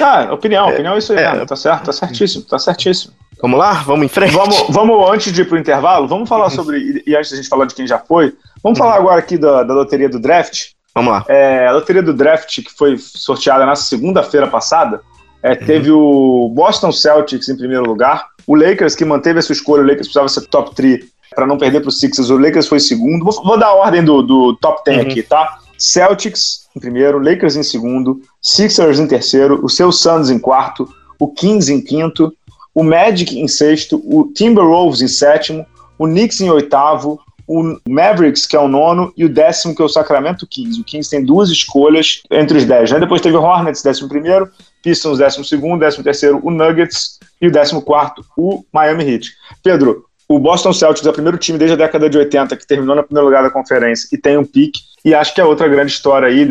Ah, 0.00 0.32
opinião, 0.32 0.68
opinião 0.68 0.94
é 0.94 0.98
isso 0.98 1.12
aí, 1.12 1.20
é, 1.20 1.44
tá 1.46 1.56
certo, 1.56 1.86
tá 1.86 1.92
certíssimo, 1.92 2.42
tá 2.44 2.58
certíssimo. 2.58 3.14
Vamos 3.40 3.58
lá? 3.58 3.74
Vamos 3.74 4.04
em 4.04 4.08
frente? 4.08 4.32
Vamos, 4.32 4.64
vamos 4.68 5.10
antes 5.10 5.32
de 5.32 5.42
ir 5.42 5.44
pro 5.46 5.56
intervalo, 5.56 6.08
vamos 6.08 6.28
falar 6.28 6.44
uhum. 6.44 6.50
sobre, 6.56 7.02
e 7.06 7.16
antes 7.16 7.30
da 7.30 7.36
gente 7.36 7.48
falar 7.48 7.66
de 7.66 7.74
quem 7.74 7.86
já 7.86 7.98
foi, 7.98 8.34
vamos 8.62 8.78
uhum. 8.78 8.84
falar 8.84 8.96
agora 8.96 9.20
aqui 9.20 9.38
da, 9.38 9.62
da 9.62 9.72
loteria 9.72 10.08
do 10.08 10.18
draft. 10.18 10.70
Vamos 10.94 11.12
lá. 11.12 11.24
É, 11.28 11.68
a 11.68 11.72
loteria 11.72 12.02
do 12.02 12.12
draft, 12.12 12.62
que 12.62 12.70
foi 12.76 12.98
sorteada 12.98 13.64
na 13.64 13.76
segunda-feira 13.76 14.48
passada, 14.48 15.00
é, 15.42 15.54
teve 15.54 15.90
o 15.90 16.50
Boston 16.54 16.92
Celtics 16.92 17.48
em 17.48 17.56
primeiro 17.56 17.84
lugar, 17.84 18.26
o 18.46 18.54
Lakers, 18.54 18.94
que 18.94 19.04
manteve 19.04 19.38
a 19.38 19.42
sua 19.42 19.52
escolha, 19.52 19.82
o 19.82 19.86
Lakers 19.86 20.08
precisava 20.08 20.28
ser 20.28 20.46
top 20.48 20.74
3 20.74 21.04
para 21.34 21.46
não 21.46 21.56
perder 21.56 21.80
para 21.80 21.90
Sixers, 21.92 22.28
o 22.28 22.36
Lakers 22.36 22.66
foi 22.66 22.80
segundo. 22.80 23.24
Vou, 23.24 23.44
vou, 23.44 23.58
dar 23.58 23.68
a 23.68 23.74
ordem 23.74 24.04
do, 24.04 24.20
do 24.22 24.56
top 24.56 24.82
10 24.84 24.98
uhum. 24.98 25.10
aqui, 25.10 25.22
tá? 25.22 25.58
Celtics 25.78 26.59
em 26.76 26.80
primeiro, 26.80 27.18
Lakers 27.18 27.56
em 27.56 27.62
segundo, 27.62 28.20
Sixers 28.40 28.98
em 28.98 29.06
terceiro, 29.06 29.64
o 29.64 29.68
seu 29.68 29.90
Suns 29.90 30.30
em 30.30 30.38
quarto, 30.38 30.88
o 31.18 31.28
Kings 31.28 31.72
em 31.72 31.80
quinto, 31.80 32.32
o 32.74 32.82
Magic 32.82 33.38
em 33.38 33.48
sexto, 33.48 34.00
o 34.04 34.32
Timberwolves 34.32 35.02
em 35.02 35.08
sétimo, 35.08 35.66
o 35.98 36.06
Knicks 36.06 36.40
em 36.40 36.50
oitavo, 36.50 37.20
o 37.46 37.76
Mavericks, 37.88 38.46
que 38.46 38.54
é 38.54 38.60
o 38.60 38.68
nono, 38.68 39.12
e 39.16 39.24
o 39.24 39.28
décimo, 39.28 39.74
que 39.74 39.82
é 39.82 39.84
o 39.84 39.88
Sacramento 39.88 40.46
Kings. 40.46 40.80
O 40.80 40.84
Kings 40.84 41.10
tem 41.10 41.24
duas 41.24 41.50
escolhas 41.50 42.22
entre 42.30 42.56
os 42.56 42.64
dez. 42.64 42.92
Né? 42.92 43.00
Depois 43.00 43.20
teve 43.20 43.36
o 43.36 43.42
Hornets, 43.42 43.82
décimo 43.82 44.08
primeiro, 44.08 44.48
Pistons, 44.82 45.18
décimo 45.18 45.44
segundo, 45.44 45.80
décimo 45.80 46.04
terceiro, 46.04 46.40
o 46.44 46.50
Nuggets, 46.50 47.18
e 47.40 47.48
o 47.48 47.52
décimo 47.52 47.82
quarto, 47.82 48.24
o 48.36 48.64
Miami 48.72 49.04
Heat. 49.04 49.32
Pedro, 49.62 50.04
o 50.30 50.38
Boston 50.38 50.72
Celtics 50.72 51.04
é 51.04 51.10
o 51.10 51.12
primeiro 51.12 51.36
time 51.36 51.58
desde 51.58 51.74
a 51.74 51.76
década 51.76 52.08
de 52.08 52.16
80 52.16 52.56
que 52.56 52.64
terminou 52.64 52.94
no 52.94 53.02
primeiro 53.02 53.26
lugar 53.26 53.42
da 53.42 53.50
conferência 53.50 54.08
e 54.12 54.16
tem 54.16 54.38
um 54.38 54.44
pique. 54.44 54.78
E 55.04 55.12
acho 55.12 55.34
que 55.34 55.40
a 55.40 55.44
outra 55.44 55.66
grande 55.66 55.90
história 55.90 56.28
aí 56.28 56.46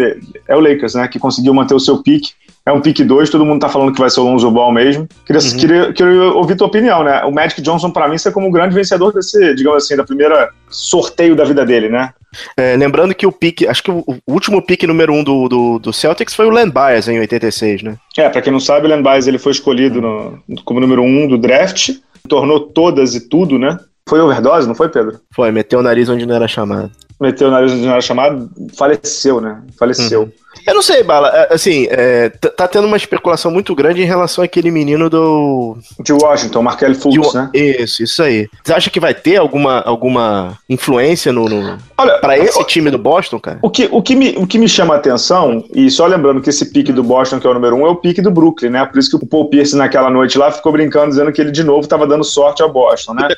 é 0.50 0.54
o 0.54 0.60
Lakers, 0.60 0.96
né? 0.96 1.08
Que 1.08 1.18
conseguiu 1.18 1.54
manter 1.54 1.74
o 1.74 1.80
seu 1.80 2.04
pique 2.04 2.32
é 2.70 2.72
um 2.72 2.82
pick 2.82 3.04
2, 3.04 3.30
todo 3.30 3.46
mundo 3.46 3.62
tá 3.62 3.70
falando 3.70 3.94
que 3.94 4.00
vai 4.00 4.10
ser 4.10 4.20
o 4.20 4.24
Lonzo 4.24 4.50
Ball 4.52 4.72
mesmo. 4.72 5.08
Queria, 5.26 5.42
uhum. 5.42 5.58
queria, 5.58 5.94
queria 5.94 6.24
ouvir 6.34 6.56
tua 6.56 6.68
opinião, 6.68 7.04
né? 7.04 7.24
O 7.24 7.32
Magic 7.32 7.62
Johnson, 7.62 7.90
para 7.90 8.08
mim, 8.08 8.18
é 8.24 8.32
como 8.32 8.48
o 8.48 8.52
grande 8.52 8.76
vencedor 8.76 9.14
desse, 9.14 9.56
digamos 9.56 9.84
assim, 9.84 9.96
da 9.96 10.04
primeira 10.04 10.50
sorteio 10.70 11.36
da 11.36 11.44
vida 11.44 11.66
dele, 11.66 11.90
né? 11.90 12.12
É, 12.56 12.76
lembrando 12.76 13.16
que 13.16 13.26
o 13.26 13.32
pick, 13.32 13.64
acho 13.68 13.82
que 13.82 13.90
o, 13.90 14.04
último 14.28 14.62
pick 14.62 14.84
número 14.84 15.12
um 15.12 15.24
do, 15.24 15.50
do, 15.50 15.80
do, 15.80 15.92
Celtics 15.92 16.36
foi 16.36 16.46
o 16.46 16.52
Len 16.52 16.70
Bias 16.70 17.08
em 17.08 17.20
86, 17.20 17.82
né? 17.82 17.96
É, 18.16 18.30
pra 18.30 18.42
quem 18.42 18.54
não 18.54 18.60
sabe, 18.60 18.86
o 18.86 18.90
Len 18.90 19.02
Bias 19.02 19.26
ele 19.26 19.40
foi 19.40 19.52
escolhido 19.52 20.00
no, 20.00 20.40
como 20.64 20.80
número 20.80 21.02
um 21.02 21.28
do 21.28 21.40
draft, 21.40 21.90
tornou 22.30 22.62
todas 22.62 23.16
e 23.16 23.28
tudo, 23.28 23.60
né? 23.60 23.78
Foi 24.08 24.20
overdose, 24.22 24.68
não 24.68 24.74
foi, 24.74 24.90
Pedro? 24.90 25.20
Foi, 25.36 25.52
meteu 25.52 25.80
o 25.80 25.84
nariz 25.84 26.08
onde 26.10 26.26
não 26.26 26.36
era 26.36 26.48
chamado. 26.48 26.90
Meteu 27.20 27.50
o 27.50 27.52
nariz 27.52 27.74
onde 27.74 27.82
não 27.84 27.92
era 27.92 28.02
chamado, 28.02 28.50
faleceu, 28.76 29.42
né? 29.42 29.62
Faleceu. 29.78 30.24
Uhum. 30.24 30.32
Eu 30.66 30.74
não 30.74 30.82
sei, 30.82 31.04
Bala. 31.04 31.30
É, 31.30 31.54
assim, 31.54 31.88
é, 31.90 32.30
tá 32.30 32.68
tendo 32.68 32.88
uma 32.88 32.98
especulação 32.98 33.52
muito 33.52 33.74
grande 33.76 34.02
em 34.02 34.06
relação 34.06 34.44
àquele 34.44 34.72
menino 34.72 35.10
do. 35.10 35.78
De 36.00 36.14
Washington, 36.14 36.62
Markel 36.62 36.96
Fultz, 36.96 37.34
né? 37.34 37.50
Isso, 37.54 38.04
isso 38.04 38.24
aí. 38.24 38.48
Você 38.64 38.74
acha 38.74 38.90
que 38.90 39.00
vai 39.00 39.14
ter 39.14 39.38
alguma, 39.38 39.80
alguma 39.82 40.58
influência 40.68 41.32
no, 41.32 41.48
no... 41.48 41.78
Olha, 41.98 42.18
pra 42.20 42.38
esse 42.38 42.64
time 42.66 42.90
do 42.90 42.98
Boston, 42.98 43.40
cara? 43.40 43.60
O 43.62 43.70
que, 43.70 43.88
o, 43.92 44.02
que 44.02 44.16
me, 44.16 44.36
o 44.38 44.48
que 44.48 44.58
me 44.58 44.68
chama 44.68 44.96
a 44.96 44.98
atenção, 44.98 45.64
e 45.74 45.90
só 45.90 46.06
lembrando 46.06 46.42
que 46.42 46.50
esse 46.50 46.72
pique 46.72 46.92
do 46.92 47.04
Boston, 47.04 47.40
que 47.40 47.48
é 47.48 47.50
o 47.50 47.54
número 47.54 47.76
um, 47.76 47.86
é 47.86 47.90
o 47.90 47.96
pique 47.96 48.22
do 48.22 48.32
Brooklyn, 48.32 48.70
né? 48.72 48.86
Por 48.86 49.00
isso 49.00 49.10
que 49.10 49.24
o 49.24 49.28
Paul 49.28 49.50
Pierce 49.50 49.76
naquela 49.76 50.10
noite 50.10 50.38
lá 50.38 50.52
ficou 50.52 50.72
brincando, 50.72 51.10
dizendo 51.10 51.32
que 51.32 51.42
ele 51.42 51.52
de 51.52 51.64
novo 51.64 51.88
tava 51.88 52.08
dando 52.08 52.24
sorte 52.24 52.62
ao 52.62 52.72
Boston, 52.72 53.14
né? 53.14 53.28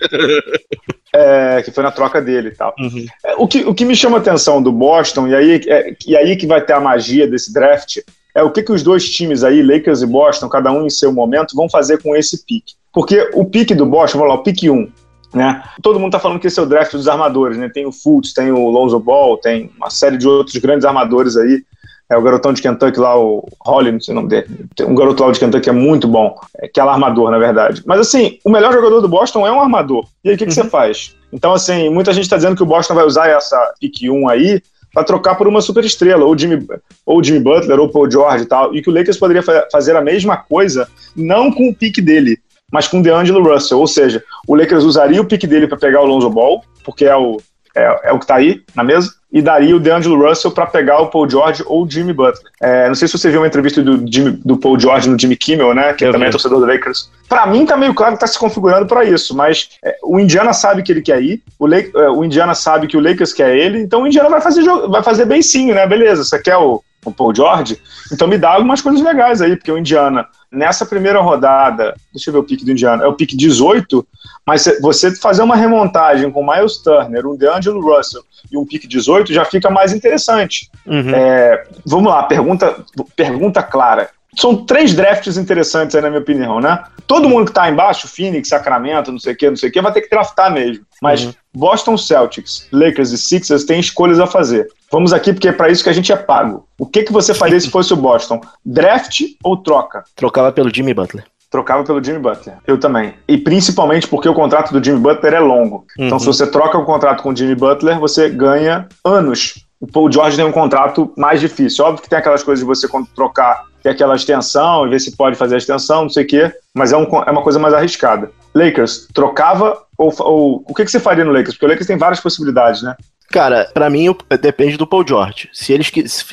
É, 1.14 1.62
que 1.62 1.72
foi 1.72 1.84
na 1.84 1.92
troca 1.92 2.22
dele 2.22 2.48
e 2.48 2.56
tal. 2.56 2.74
Uhum. 2.80 3.06
É, 3.26 3.36
o, 3.36 3.46
que, 3.46 3.66
o 3.66 3.74
que 3.74 3.84
me 3.84 3.94
chama 3.98 4.18
a 4.18 4.22
atenção 4.22 4.64
do 4.64 4.72
Boston, 4.72 5.28
e 5.28 5.36
aí, 5.36 5.62
é, 5.68 5.94
e 6.08 6.16
aí 6.16 6.38
que 6.38 6.48
vai 6.48 6.62
ter 6.62 6.72
a 6.72 6.80
magia 6.80 7.01
desse 7.28 7.54
draft, 7.54 7.98
é 8.34 8.44
o 8.44 8.52
que, 8.52 8.64
que 8.64 8.72
os 8.72 8.84
dois 8.84 9.10
times 9.10 9.44
aí, 9.44 9.62
Lakers 9.62 10.02
e 10.02 10.06
Boston, 10.06 10.48
cada 10.48 10.72
um 10.72 10.86
em 10.86 10.90
seu 10.90 11.12
momento, 11.12 11.56
vão 11.56 11.70
fazer 11.70 12.02
com 12.02 12.16
esse 12.16 12.46
pique. 12.46 12.74
Porque 12.94 13.30
o 13.34 13.46
pique 13.46 13.76
do 13.76 13.86
Boston, 13.86 14.20
vamos 14.20 14.34
lá, 14.34 14.40
o 14.40 14.44
pique 14.44 14.70
1, 14.70 14.90
né? 15.34 15.64
Todo 15.82 16.00
mundo 16.00 16.12
tá 16.12 16.20
falando 16.20 16.40
que 16.40 16.48
esse 16.48 16.60
é 16.60 16.64
o 16.64 16.66
draft 16.66 16.92
dos 16.94 17.08
armadores, 17.08 17.58
né? 17.58 17.70
Tem 17.70 17.86
o 17.86 17.92
Fultz, 17.92 18.34
tem 18.34 18.52
o 18.52 18.70
Lonzo 18.70 19.00
Ball, 19.00 19.38
tem 19.38 19.72
uma 19.78 19.90
série 19.90 20.18
de 20.18 20.28
outros 20.28 20.56
grandes 20.58 20.86
armadores 20.86 21.38
aí. 21.38 21.64
É 22.10 22.18
o 22.18 22.22
garotão 22.22 22.52
de 22.52 22.62
Kentucky 22.62 23.00
lá, 23.00 23.18
o 23.18 23.48
Holly, 23.62 23.94
não 23.94 24.02
sei 24.02 24.12
o 24.12 24.16
nome 24.16 24.28
dele. 24.28 24.66
Tem 24.76 24.86
um 24.86 24.94
garoto 24.94 25.24
lá 25.24 25.32
de 25.32 25.40
Kentucky 25.40 25.64
que 25.64 25.70
é 25.70 25.74
muito 25.74 26.10
bom, 26.10 26.38
é, 26.58 26.68
que 26.68 26.78
é 26.78 26.84
armador, 26.84 27.32
na 27.32 27.38
verdade. 27.38 27.82
Mas 27.86 28.02
assim, 28.02 28.38
o 28.44 28.50
melhor 28.50 28.74
jogador 28.74 29.00
do 29.00 29.08
Boston 29.08 29.48
é 29.48 29.52
um 29.52 29.62
armador. 29.62 30.06
E 30.22 30.28
aí 30.28 30.36
o 30.36 30.38
que, 30.38 30.46
que 30.46 30.52
uhum. 30.52 30.64
você 30.64 30.70
faz? 30.70 31.16
Então, 31.32 31.54
assim, 31.54 31.88
muita 31.90 32.12
gente 32.12 32.24
está 32.24 32.36
dizendo 32.36 32.58
que 32.58 32.64
o 32.64 32.66
Boston 32.66 32.96
vai 32.96 33.06
usar 33.06 33.30
essa 33.30 33.74
pick 33.80 34.02
1 34.04 34.28
aí 34.28 34.62
para 34.94 35.04
trocar 35.04 35.36
por 35.36 35.48
uma 35.48 35.62
super 35.62 35.84
estrela, 35.84 36.26
ou 36.26 36.38
Jimmy, 36.38 36.68
ou 37.06 37.24
Jimmy 37.24 37.40
Butler, 37.40 37.80
ou 37.80 37.90
Paul 37.90 38.10
George 38.10 38.44
e 38.44 38.48
tal, 38.48 38.76
e 38.76 38.82
que 38.82 38.90
o 38.90 38.94
Lakers 38.94 39.18
poderia 39.18 39.44
fa 39.44 39.68
fazer 39.72 39.96
a 39.96 40.02
mesma 40.02 40.38
coisa, 40.38 40.88
não 41.16 41.52
com 41.52 41.70
o 41.70 41.76
pique 41.76 42.02
dele, 42.02 42.38
mas 42.72 42.88
com 42.88 43.00
o 43.00 43.04
DeAngelo 43.04 43.44
Russell, 43.44 43.80
ou 43.80 43.88
seja, 43.88 44.24
o 44.48 44.56
Lakers 44.56 44.84
usaria 44.84 45.22
o 45.22 45.26
pique 45.26 45.48
dele 45.48 45.68
para 45.68 45.78
pegar 45.78 46.02
o 46.02 46.06
Lonzo 46.06 46.30
Ball, 46.30 46.64
porque 46.84 47.06
é 47.06 47.16
o, 47.16 47.38
é, 47.76 48.10
é 48.10 48.12
o 48.14 48.18
que 48.18 48.26
está 48.26 48.36
aí 48.36 48.64
na 48.76 48.84
mesa, 48.84 49.14
e 49.32 49.42
daria 49.42 49.76
o 49.76 49.80
DeAngelo 49.80 50.28
Russell 50.28 50.52
para 50.52 50.66
pegar 50.66 51.00
o 51.00 51.08
Paul 51.08 51.30
George 51.30 51.64
ou 51.66 51.86
o 51.86 51.90
Jimmy 51.90 52.12
Butler. 52.12 52.52
É, 52.60 52.88
não 52.88 52.96
sei 52.96 53.08
se 53.08 53.18
você 53.18 53.30
viu 53.30 53.40
uma 53.40 53.48
entrevista 53.48 53.82
do, 53.82 54.06
Jimmy, 54.12 54.32
do 54.44 54.58
Paul 54.58 54.78
George 54.78 55.10
no 55.10 55.18
Jimmy 55.18 55.38
Kimmel, 55.38 55.74
né? 55.74 55.94
Que 55.94 56.06
Eu 56.06 56.12
também 56.12 56.28
vi. 56.28 56.30
é 56.30 56.32
torcedor 56.32 56.60
do 56.60 56.66
Lakers. 56.66 57.10
Para 57.30 57.46
mim 57.46 57.66
tá 57.66 57.78
meio 57.78 57.94
claro 57.94 58.16
que 58.16 58.20
tá 58.20 58.28
se 58.28 58.38
configurando 58.38 58.86
para 58.86 59.06
isso, 59.06 59.36
mas 59.36 59.70
é, 59.84 59.96
o 60.04 60.20
Indiana 60.20 60.52
sabe 60.52 60.84
que 60.84 60.92
ele 60.92 61.02
quer 61.02 61.22
ir, 61.22 61.42
o, 61.58 61.66
Lake, 61.66 61.92
é, 61.96 62.10
o 62.10 62.26
Indiana 62.26 62.54
sabe 62.54 62.88
que 62.88 62.98
o 62.98 63.00
Lakers 63.00 63.32
quer 63.32 63.56
ele, 63.56 63.80
então 63.80 64.04
o 64.04 64.08
Indiana 64.08 64.30
vai 64.30 64.42
fazer, 64.42 64.64
vai 64.64 65.02
fazer 65.02 65.26
bem 65.26 65.42
sim, 65.42 65.72
né? 65.72 65.88
Beleza, 65.88 66.26
você 66.26 66.38
quer 66.40 66.58
o, 66.58 66.84
o 67.06 67.12
Paul 67.12 67.34
George? 67.34 67.80
Então 68.12 68.28
me 68.28 68.38
dá 68.38 68.50
algumas 68.50 68.82
coisas 68.82 69.02
legais 69.02 69.42
aí, 69.42 69.56
porque 69.56 69.72
o 69.72 69.78
Indiana 69.78 70.28
nessa 70.52 70.86
primeira 70.86 71.22
rodada, 71.22 71.96
deixa 72.14 72.30
eu 72.30 72.34
ver 72.34 72.40
o 72.40 72.44
pique 72.44 72.66
do 72.66 72.72
Indiana, 72.72 73.04
é 73.04 73.08
o 73.08 73.14
pique 73.14 73.36
18, 73.36 74.06
mas 74.46 74.66
você 74.82 75.16
fazer 75.16 75.42
uma 75.42 75.56
remontagem 75.56 76.30
com 76.30 76.46
Miles 76.46 76.78
Turner, 76.78 77.26
um 77.26 77.38
DeAngelo 77.38 77.82
Russell 77.82 78.24
e 78.52 78.58
um 78.58 78.66
pique 78.66 78.88
18 78.88 79.34
já 79.34 79.46
fica 79.46 79.70
mais 79.70 79.94
interessante. 79.94 80.70
Uhum. 80.86 81.16
É, 81.16 81.64
vamos 81.86 82.12
lá, 82.12 82.24
pergunta, 82.24 82.84
pergunta 83.16 83.64
clara. 83.64 84.10
São 84.38 84.66
três 84.66 84.94
drafts 84.94 85.38
interessantes 85.38 85.96
aí, 85.96 86.02
na 86.02 86.10
minha 86.10 86.22
opinião, 86.22 86.60
né? 86.60 86.84
Todo 87.06 87.28
mundo 87.28 87.48
que 87.48 87.54
tá 87.54 87.70
embaixo, 87.70 88.08
Phoenix, 88.08 88.48
Sacramento, 88.48 89.12
não 89.12 89.20
sei 89.20 89.34
o 89.34 89.36
que, 89.36 89.50
não 89.50 89.58
sei 89.58 89.70
o 89.70 89.72
que, 89.72 89.82
vai 89.82 89.92
ter 89.92 90.02
que 90.02 90.10
draftar 90.10 90.52
mesmo. 90.52 90.86
Mas 91.02 91.26
uhum. 91.26 91.34
Boston 91.54 91.98
Celtics, 91.98 92.68
Lakers 92.72 93.12
e 93.12 93.18
Sixers 93.18 93.66
têm 93.66 93.80
escolhas 93.80 94.20
a 94.20 94.28
fazer. 94.28 94.68
Vamos 94.92 95.12
aqui 95.12 95.34
porque 95.34 95.50
é 95.50 95.52
para 95.52 95.70
isso 95.70 95.84
que 95.84 95.90
a 95.90 95.94
gente 95.94 96.12
é 96.12 96.16
pago. 96.16 96.66
O 96.78 96.86
que, 96.86 97.04
que 97.04 97.12
você 97.12 97.34
faria 97.34 97.60
se 97.60 97.70
fosse 97.72 97.94
o 97.94 97.98
Boston? 97.98 98.40
Draft 98.66 99.22
ou 99.44 99.58
troca? 99.58 100.04
Trocava 100.16 100.52
pelo 100.52 100.74
Jimmy 100.74 100.94
Butler. 100.94 101.26
Trocava 101.52 101.84
pelo 101.84 102.02
Jimmy 102.02 102.20
Butler. 102.20 102.56
Eu 102.66 102.80
também. 102.80 103.14
E 103.28 103.38
principalmente 103.38 104.08
porque 104.08 104.30
o 104.30 104.34
contrato 104.34 104.72
do 104.72 104.82
Jimmy 104.82 105.00
Butler 105.00 105.34
é 105.34 105.40
longo. 105.40 105.86
Uhum. 106.00 106.06
Então, 106.06 106.18
se 106.18 106.26
uhum. 106.26 106.34
você 106.34 106.48
troca 106.48 106.78
o 106.78 106.86
contrato 106.86 107.22
com 107.22 107.30
o 107.30 107.36
Jimmy 107.36 107.56
Butler, 107.56 108.00
você 108.00 108.30
ganha 108.30 108.88
anos. 109.04 109.61
O 109.82 109.88
Paul 109.88 110.12
George 110.12 110.38
tem 110.38 110.46
um 110.46 110.52
contrato 110.52 111.12
mais 111.18 111.42
difícil. 111.42 111.84
Óbvio 111.84 112.04
que 112.04 112.10
tem 112.10 112.20
aquelas 112.20 112.44
coisas 112.44 112.64
de 112.64 112.68
você 112.68 112.88
trocar, 113.16 113.66
ter 113.82 113.90
aquela 113.90 114.16
extensão 114.16 114.86
e 114.86 114.90
ver 114.92 115.00
se 115.00 115.18
pode 115.18 115.36
fazer 115.36 115.56
a 115.56 115.58
extensão, 115.58 116.04
não 116.04 116.10
sei 116.10 116.24
o 116.24 116.28
quê, 116.28 116.54
mas 116.72 116.94
é, 116.94 116.98
um, 116.98 117.04
é 117.04 117.32
uma 117.32 117.42
coisa 117.42 117.58
mais 117.58 117.74
arriscada. 117.74 118.32
Lakers, 118.54 119.08
trocava 119.12 119.82
ou, 119.98 120.14
ou 120.20 120.66
o 120.68 120.74
que, 120.76 120.86
que 120.86 120.92
você 120.92 121.00
faria 121.00 121.26
no 121.26 121.32
Lakers? 121.32 121.56
Porque 121.56 121.66
o 121.66 121.70
Lakers 121.70 121.88
tem 121.88 121.98
várias 121.98 122.20
possibilidades, 122.20 122.84
né? 122.84 122.96
Cara, 123.32 123.70
para 123.74 123.90
mim 123.90 124.16
depende 124.40 124.78
do 124.78 124.86
Paul 124.86 125.08
George. 125.08 125.50
Se 125.52 125.74
eles 125.74 125.90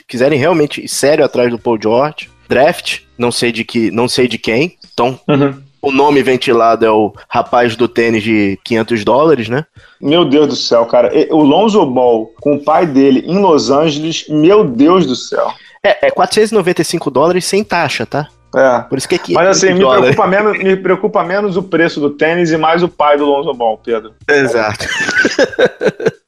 quiserem 0.06 0.38
realmente 0.38 0.84
ir 0.84 0.88
sério 0.88 1.24
atrás 1.24 1.50
do 1.50 1.58
Paul 1.58 1.78
George, 1.80 2.28
draft, 2.48 3.00
não 3.16 3.30
sei 3.30 3.52
de 3.52 3.64
que, 3.64 3.90
não 3.90 4.08
sei 4.08 4.28
de 4.28 4.36
quem. 4.36 4.76
Então, 4.92 5.18
uhum. 5.28 5.62
O 5.80 5.92
nome 5.92 6.22
ventilado 6.22 6.84
é 6.84 6.90
o 6.90 7.12
rapaz 7.28 7.76
do 7.76 7.88
tênis 7.88 8.22
de 8.22 8.58
500 8.64 9.04
dólares, 9.04 9.48
né? 9.48 9.64
Meu 10.00 10.24
Deus 10.24 10.48
do 10.48 10.56
céu, 10.56 10.84
cara. 10.86 11.10
O 11.30 11.42
Lonzo 11.42 11.84
Ball 11.86 12.32
com 12.40 12.54
o 12.54 12.64
pai 12.64 12.86
dele 12.86 13.24
em 13.26 13.40
Los 13.40 13.70
Angeles, 13.70 14.26
meu 14.28 14.64
Deus 14.64 15.06
do 15.06 15.16
céu. 15.16 15.52
É, 15.84 16.08
é 16.08 16.10
495 16.10 17.10
dólares 17.10 17.44
sem 17.44 17.62
taxa, 17.62 18.04
tá? 18.04 18.28
É. 18.54 18.80
Por 18.80 18.96
isso 18.96 19.08
que 19.08 19.16
é 19.16 19.34
Mas 19.34 19.48
assim, 19.48 19.74
me 19.74 19.84
preocupa, 19.84 20.26
menos, 20.26 20.58
me 20.58 20.76
preocupa 20.76 21.24
menos 21.24 21.56
o 21.56 21.62
preço 21.62 22.00
do 22.00 22.10
tênis 22.10 22.50
e 22.50 22.56
mais 22.56 22.82
o 22.82 22.88
pai 22.88 23.16
do 23.16 23.26
Lonzo 23.26 23.52
Ball, 23.52 23.78
Pedro. 23.78 24.14
Exato. 24.26 24.86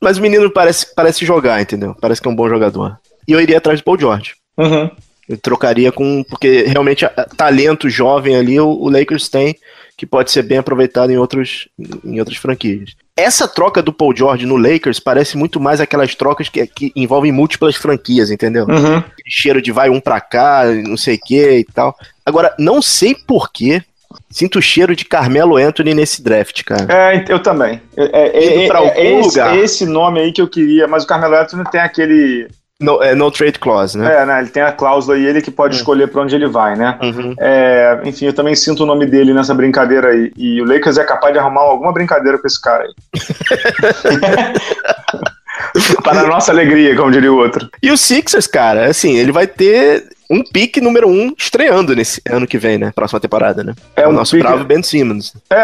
Mas 0.00 0.18
o 0.18 0.22
menino 0.22 0.50
parece, 0.50 0.94
parece 0.94 1.24
jogar, 1.24 1.60
entendeu? 1.60 1.96
Parece 2.00 2.20
que 2.20 2.28
é 2.28 2.30
um 2.30 2.36
bom 2.36 2.48
jogador. 2.48 2.98
E 3.26 3.32
eu 3.32 3.40
iria 3.40 3.58
atrás 3.58 3.80
do 3.80 3.84
Paul 3.84 3.98
George. 3.98 4.34
Uhum. 4.56 4.90
Eu 5.28 5.36
trocaria 5.38 5.92
com. 5.92 6.24
Porque 6.24 6.64
realmente 6.64 7.06
talento 7.36 7.88
jovem 7.88 8.36
ali 8.36 8.58
o, 8.58 8.68
o, 8.68 8.90
Lakers 8.90 9.28
tem, 9.28 9.56
que 9.96 10.04
pode 10.04 10.30
ser 10.30 10.42
bem 10.42 10.58
aproveitado 10.58 11.10
em, 11.10 11.16
outros, 11.16 11.68
em 12.04 12.18
outras 12.18 12.36
franquias. 12.36 12.90
essa 13.16 13.46
troca 13.46 13.80
do 13.80 13.92
Paul 13.92 14.14
George 14.14 14.46
no 14.46 14.56
Lakers 14.56 14.98
parece 14.98 15.36
muito 15.36 15.60
mais 15.60 15.80
aquelas 15.80 16.14
trocas 16.14 16.48
que, 16.48 16.66
que 16.66 16.92
envolvem 16.96 17.32
múltiplas 17.32 17.76
franquias, 17.76 18.30
entendeu? 18.30 18.66
Uhum. 18.66 19.02
Cheiro 19.26 19.62
de 19.62 19.70
vai 19.70 19.88
um 19.88 20.00
pra 20.00 20.20
cá, 20.20 20.64
não 20.66 20.96
sei 20.96 21.14
o 21.14 21.20
que 21.24 21.58
e 21.58 21.64
tal. 21.64 21.96
Agora, 22.26 22.54
não 22.58 22.82
sei 22.82 23.14
porquê, 23.14 23.82
Sinto 24.30 24.58
o 24.58 24.62
cheiro 24.62 24.96
de 24.96 25.04
Carmelo 25.04 25.56
Anthony 25.56 25.94
nesse 25.94 26.22
draft, 26.22 26.62
cara. 26.64 26.86
É, 26.88 27.24
eu 27.28 27.38
também. 27.38 27.80
É, 27.96 28.04
é, 28.04 28.66
é- 28.66 28.70
algum 28.70 28.90
é 28.90 29.20
esse, 29.20 29.40
é 29.40 29.56
esse 29.58 29.86
nome 29.86 30.20
aí 30.20 30.32
que 30.32 30.40
eu 30.40 30.48
queria, 30.48 30.86
mas 30.86 31.04
o 31.04 31.06
Carmelo 31.06 31.34
Anthony 31.34 31.64
tem 31.70 31.80
aquele. 31.80 32.48
No, 32.82 33.02
é, 33.02 33.14
no 33.14 33.30
trade 33.30 33.58
clause, 33.58 33.96
né? 33.96 34.22
É, 34.22 34.26
né? 34.26 34.40
Ele 34.40 34.48
tem 34.50 34.62
a 34.62 34.72
cláusula 34.72 35.16
aí, 35.16 35.24
ele 35.24 35.40
que 35.40 35.50
pode 35.50 35.74
Hum. 35.76 35.78
escolher 35.78 36.08
pra 36.08 36.22
onde 36.22 36.34
ele 36.34 36.46
vai, 36.48 36.76
né? 36.76 36.98
Uhum. 37.02 37.34
É, 37.38 38.00
enfim, 38.04 38.26
eu 38.26 38.32
também 38.32 38.54
sinto 38.54 38.82
o 38.82 38.86
nome 38.86 39.06
dele 39.06 39.32
nessa 39.32 39.54
brincadeira 39.54 40.08
aí. 40.08 40.32
E 40.36 40.60
o 40.60 40.64
Lakers 40.64 40.98
é 40.98 41.04
capaz 41.04 41.32
de 41.32 41.38
arrumar 41.38 41.60
alguma 41.62 41.92
brincadeira 41.92 42.38
com 42.38 42.46
esse 42.46 42.60
cara 42.60 42.84
aí. 42.84 42.92
Para 46.02 46.20
a 46.20 46.26
nossa 46.26 46.50
alegria, 46.52 46.96
como 46.96 47.10
diria 47.10 47.32
o 47.32 47.36
outro. 47.36 47.68
E 47.82 47.90
o 47.90 47.96
Sixers, 47.96 48.46
cara, 48.46 48.86
assim, 48.86 49.16
ele 49.16 49.32
vai 49.32 49.46
ter 49.46 50.04
um 50.30 50.42
pique 50.42 50.80
número 50.80 51.08
um 51.08 51.34
estreando 51.38 51.94
nesse 51.94 52.20
ano 52.28 52.46
que 52.46 52.56
vem, 52.58 52.78
né? 52.78 52.90
Próxima 52.94 53.20
temporada, 53.20 53.62
né? 53.62 53.74
É 53.94 54.06
o 54.06 54.10
um 54.10 54.12
nosso 54.12 54.32
pique- 54.34 54.46
bravo 54.48 54.64
Ben 54.64 54.82
Simmons. 54.82 55.34
É, 55.50 55.56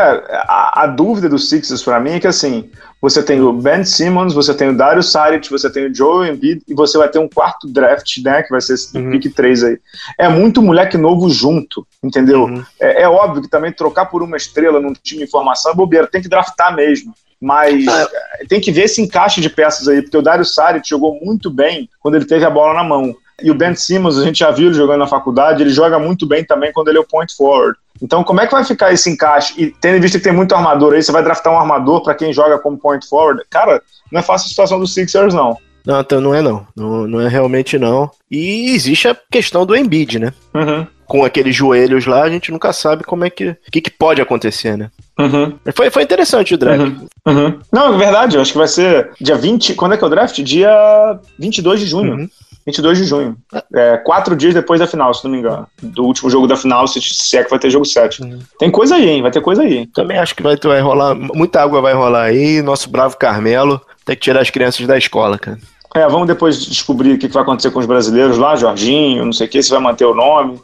a, 0.46 0.82
a 0.82 0.86
dúvida 0.86 1.28
do 1.28 1.38
Sixers 1.38 1.82
pra 1.82 1.98
mim 1.98 2.12
é 2.12 2.20
que 2.20 2.26
assim, 2.26 2.70
você 3.00 3.22
tem 3.22 3.40
o 3.40 3.52
Ben 3.52 3.84
Simmons, 3.84 4.34
você 4.34 4.52
tem 4.52 4.68
o 4.70 4.76
Dario 4.76 5.02
Saric, 5.02 5.48
você 5.50 5.70
tem 5.70 5.86
o 5.86 5.94
Joe 5.94 6.28
Embiid 6.28 6.62
e 6.66 6.74
você 6.74 6.98
vai 6.98 7.08
ter 7.08 7.18
um 7.18 7.28
quarto 7.28 7.68
draft, 7.68 8.18
né, 8.24 8.42
que 8.42 8.50
vai 8.50 8.60
ser 8.60 8.74
esse 8.74 8.96
Uhum. 8.96 9.10
pick 9.12 9.32
3 9.34 9.64
aí. 9.64 9.78
É 10.18 10.28
muito 10.28 10.60
moleque 10.62 10.96
novo 10.96 11.30
junto, 11.30 11.86
entendeu? 12.02 12.44
Uhum. 12.44 12.62
É, 12.80 13.02
é 13.02 13.08
óbvio 13.08 13.42
que 13.42 13.48
também 13.48 13.72
trocar 13.72 14.06
por 14.06 14.22
uma 14.22 14.36
estrela 14.36 14.80
num 14.80 14.92
time 14.92 15.24
de 15.24 15.30
formação 15.30 15.72
é 15.72 15.74
bobeira, 15.74 16.06
tem 16.06 16.20
que 16.22 16.28
draftar 16.28 16.74
mesmo. 16.74 17.14
Mas 17.40 17.86
Ah, 17.86 18.08
tem 18.48 18.60
que 18.60 18.72
ver 18.72 18.82
esse 18.86 19.00
encaixe 19.00 19.40
de 19.40 19.48
peças 19.48 19.86
aí, 19.86 20.02
porque 20.02 20.16
o 20.16 20.22
Dario 20.22 20.44
Saric 20.44 20.88
jogou 20.88 21.20
muito 21.22 21.48
bem 21.50 21.88
quando 22.00 22.16
ele 22.16 22.24
teve 22.24 22.44
a 22.44 22.50
bola 22.50 22.74
na 22.74 22.82
mão. 22.82 23.14
E 23.40 23.48
o 23.52 23.54
Ben 23.54 23.72
Simmons, 23.76 24.18
a 24.18 24.24
gente 24.24 24.40
já 24.40 24.50
viu 24.50 24.66
ele 24.66 24.74
jogando 24.74 24.98
na 24.98 25.06
faculdade, 25.06 25.62
ele 25.62 25.70
joga 25.70 25.96
muito 26.00 26.26
bem 26.26 26.44
também 26.44 26.72
quando 26.72 26.88
ele 26.88 26.98
é 26.98 27.00
o 27.00 27.06
point 27.06 27.32
forward. 27.36 27.78
Então, 28.00 28.22
como 28.22 28.40
é 28.40 28.46
que 28.46 28.52
vai 28.52 28.64
ficar 28.64 28.92
esse 28.92 29.10
encaixe? 29.10 29.54
E 29.60 29.70
tendo 29.80 29.96
em 29.96 30.00
vista 30.00 30.18
que 30.18 30.24
tem 30.24 30.32
muito 30.32 30.54
armador 30.54 30.94
aí, 30.94 31.02
você 31.02 31.12
vai 31.12 31.22
draftar 31.22 31.52
um 31.52 31.58
armador 31.58 32.02
para 32.02 32.14
quem 32.14 32.32
joga 32.32 32.58
como 32.58 32.78
point 32.78 33.06
forward? 33.08 33.42
Cara, 33.50 33.82
não 34.10 34.20
é 34.20 34.22
fácil 34.22 34.46
a 34.46 34.48
situação 34.48 34.78
dos 34.78 34.94
Sixers, 34.94 35.34
não. 35.34 35.56
Não, 35.84 36.00
então 36.00 36.20
não 36.20 36.34
é 36.34 36.42
não. 36.42 36.66
não. 36.76 37.06
Não 37.06 37.20
é 37.20 37.28
realmente 37.28 37.78
não. 37.78 38.10
E 38.30 38.74
existe 38.74 39.08
a 39.08 39.16
questão 39.30 39.64
do 39.64 39.74
Embiid, 39.74 40.18
né? 40.18 40.32
Uhum, 40.54 40.86
Com 41.08 41.24
aqueles 41.24 41.56
joelhos 41.56 42.06
lá, 42.06 42.22
a 42.22 42.30
gente 42.30 42.52
nunca 42.52 42.72
sabe 42.72 43.02
como 43.02 43.24
é 43.24 43.30
que. 43.30 43.48
O 43.48 43.70
que, 43.72 43.80
que 43.80 43.90
pode 43.90 44.20
acontecer, 44.20 44.76
né? 44.76 44.90
uhum, 45.18 45.58
Foi, 45.74 45.90
foi 45.90 46.02
interessante 46.02 46.54
o 46.54 46.58
draft. 46.58 46.80
uhum, 46.80 47.08
uhum. 47.26 47.58
Não, 47.72 47.94
é 47.94 47.98
verdade, 47.98 48.36
eu 48.36 48.42
acho 48.42 48.52
que 48.52 48.58
vai 48.58 48.68
ser 48.68 49.10
dia 49.20 49.36
20. 49.36 49.74
Quando 49.74 49.94
é 49.94 49.96
que 49.96 50.04
é 50.04 50.06
o 50.06 50.10
draft? 50.10 50.38
Dia 50.42 51.18
22 51.38 51.80
de 51.80 51.86
junho. 51.86 52.12
Uhum. 52.14 52.28
22 52.66 52.98
de 52.98 53.04
junho. 53.04 53.36
É, 53.74 53.96
quatro 53.96 54.36
dias 54.36 54.52
depois 54.52 54.78
da 54.78 54.86
final, 54.86 55.12
se 55.14 55.24
não 55.24 55.30
me 55.30 55.38
engano. 55.38 55.66
Do 55.82 56.04
último 56.04 56.28
jogo 56.28 56.46
da 56.46 56.56
final, 56.56 56.86
se, 56.86 57.00
é 57.36 57.42
que 57.42 57.50
vai 57.50 57.58
ter 57.58 57.70
jogo 57.70 57.86
7. 57.86 58.22
Uhum. 58.22 58.38
Tem 58.58 58.70
coisa 58.70 58.96
aí, 58.96 59.08
hein? 59.08 59.22
Vai 59.22 59.30
ter 59.30 59.40
coisa 59.40 59.62
aí. 59.62 59.86
Também 59.86 60.18
acho 60.18 60.34
que 60.34 60.42
vai, 60.42 60.56
vai 60.56 60.80
rolar. 60.80 61.14
Muita 61.14 61.62
água 61.62 61.80
vai 61.80 61.94
rolar 61.94 62.24
aí. 62.24 62.60
Nosso 62.60 62.90
bravo 62.90 63.16
Carmelo 63.16 63.80
tem 64.04 64.14
que 64.14 64.22
tirar 64.22 64.40
as 64.40 64.50
crianças 64.50 64.86
da 64.86 64.98
escola, 64.98 65.38
cara. 65.38 65.58
É, 65.94 66.06
vamos 66.06 66.26
depois 66.26 66.60
descobrir 66.66 67.12
o 67.12 67.18
que 67.18 67.28
vai 67.28 67.42
acontecer 67.42 67.70
com 67.70 67.80
os 67.80 67.86
brasileiros 67.86 68.36
lá, 68.36 68.54
Jorginho, 68.54 69.24
não 69.24 69.32
sei 69.32 69.46
o 69.46 69.50
que, 69.50 69.62
se 69.62 69.70
vai 69.70 69.80
manter 69.80 70.04
o 70.04 70.14
nome. 70.14 70.60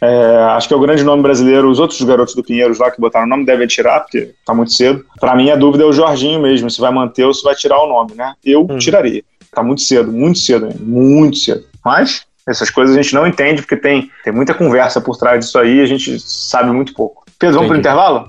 É, 0.00 0.36
acho 0.56 0.68
que 0.68 0.74
é 0.74 0.76
o 0.76 0.80
grande 0.80 1.02
nome 1.04 1.22
brasileiro. 1.22 1.70
Os 1.70 1.78
outros 1.78 2.00
garotos 2.02 2.34
do 2.34 2.42
Pinheiros 2.42 2.78
lá 2.78 2.90
que 2.90 3.00
botaram 3.00 3.26
o 3.26 3.28
nome 3.28 3.44
devem 3.44 3.66
tirar, 3.66 4.00
porque 4.00 4.30
tá 4.44 4.54
muito 4.54 4.72
cedo. 4.72 5.04
Pra 5.18 5.34
mim, 5.34 5.50
a 5.50 5.56
dúvida 5.56 5.84
é 5.84 5.86
o 5.86 5.92
Jorginho 5.92 6.40
mesmo, 6.40 6.70
se 6.70 6.80
vai 6.80 6.92
manter 6.92 7.24
ou 7.24 7.34
se 7.34 7.42
vai 7.42 7.54
tirar 7.54 7.78
o 7.82 7.88
nome, 7.88 8.14
né? 8.14 8.34
Eu 8.44 8.62
Uhum. 8.68 8.78
tiraria. 8.78 9.22
Tá 9.52 9.62
muito 9.62 9.82
cedo, 9.82 10.12
muito 10.12 10.38
cedo, 10.38 10.68
muito 10.80 11.36
cedo. 11.38 11.64
Mas 11.84 12.22
essas 12.48 12.70
coisas 12.70 12.96
a 12.96 13.02
gente 13.02 13.14
não 13.14 13.26
entende, 13.26 13.62
porque 13.62 13.76
tem, 13.76 14.10
tem 14.24 14.32
muita 14.32 14.54
conversa 14.54 15.00
por 15.00 15.16
trás 15.16 15.44
disso 15.44 15.58
aí 15.58 15.76
e 15.78 15.80
a 15.82 15.86
gente 15.86 16.18
sabe 16.20 16.70
muito 16.70 16.94
pouco. 16.94 17.24
Pedro, 17.38 17.56
vamos 17.56 17.68
pro 17.68 17.76
Entendi. 17.78 17.88
intervalo? 17.88 18.28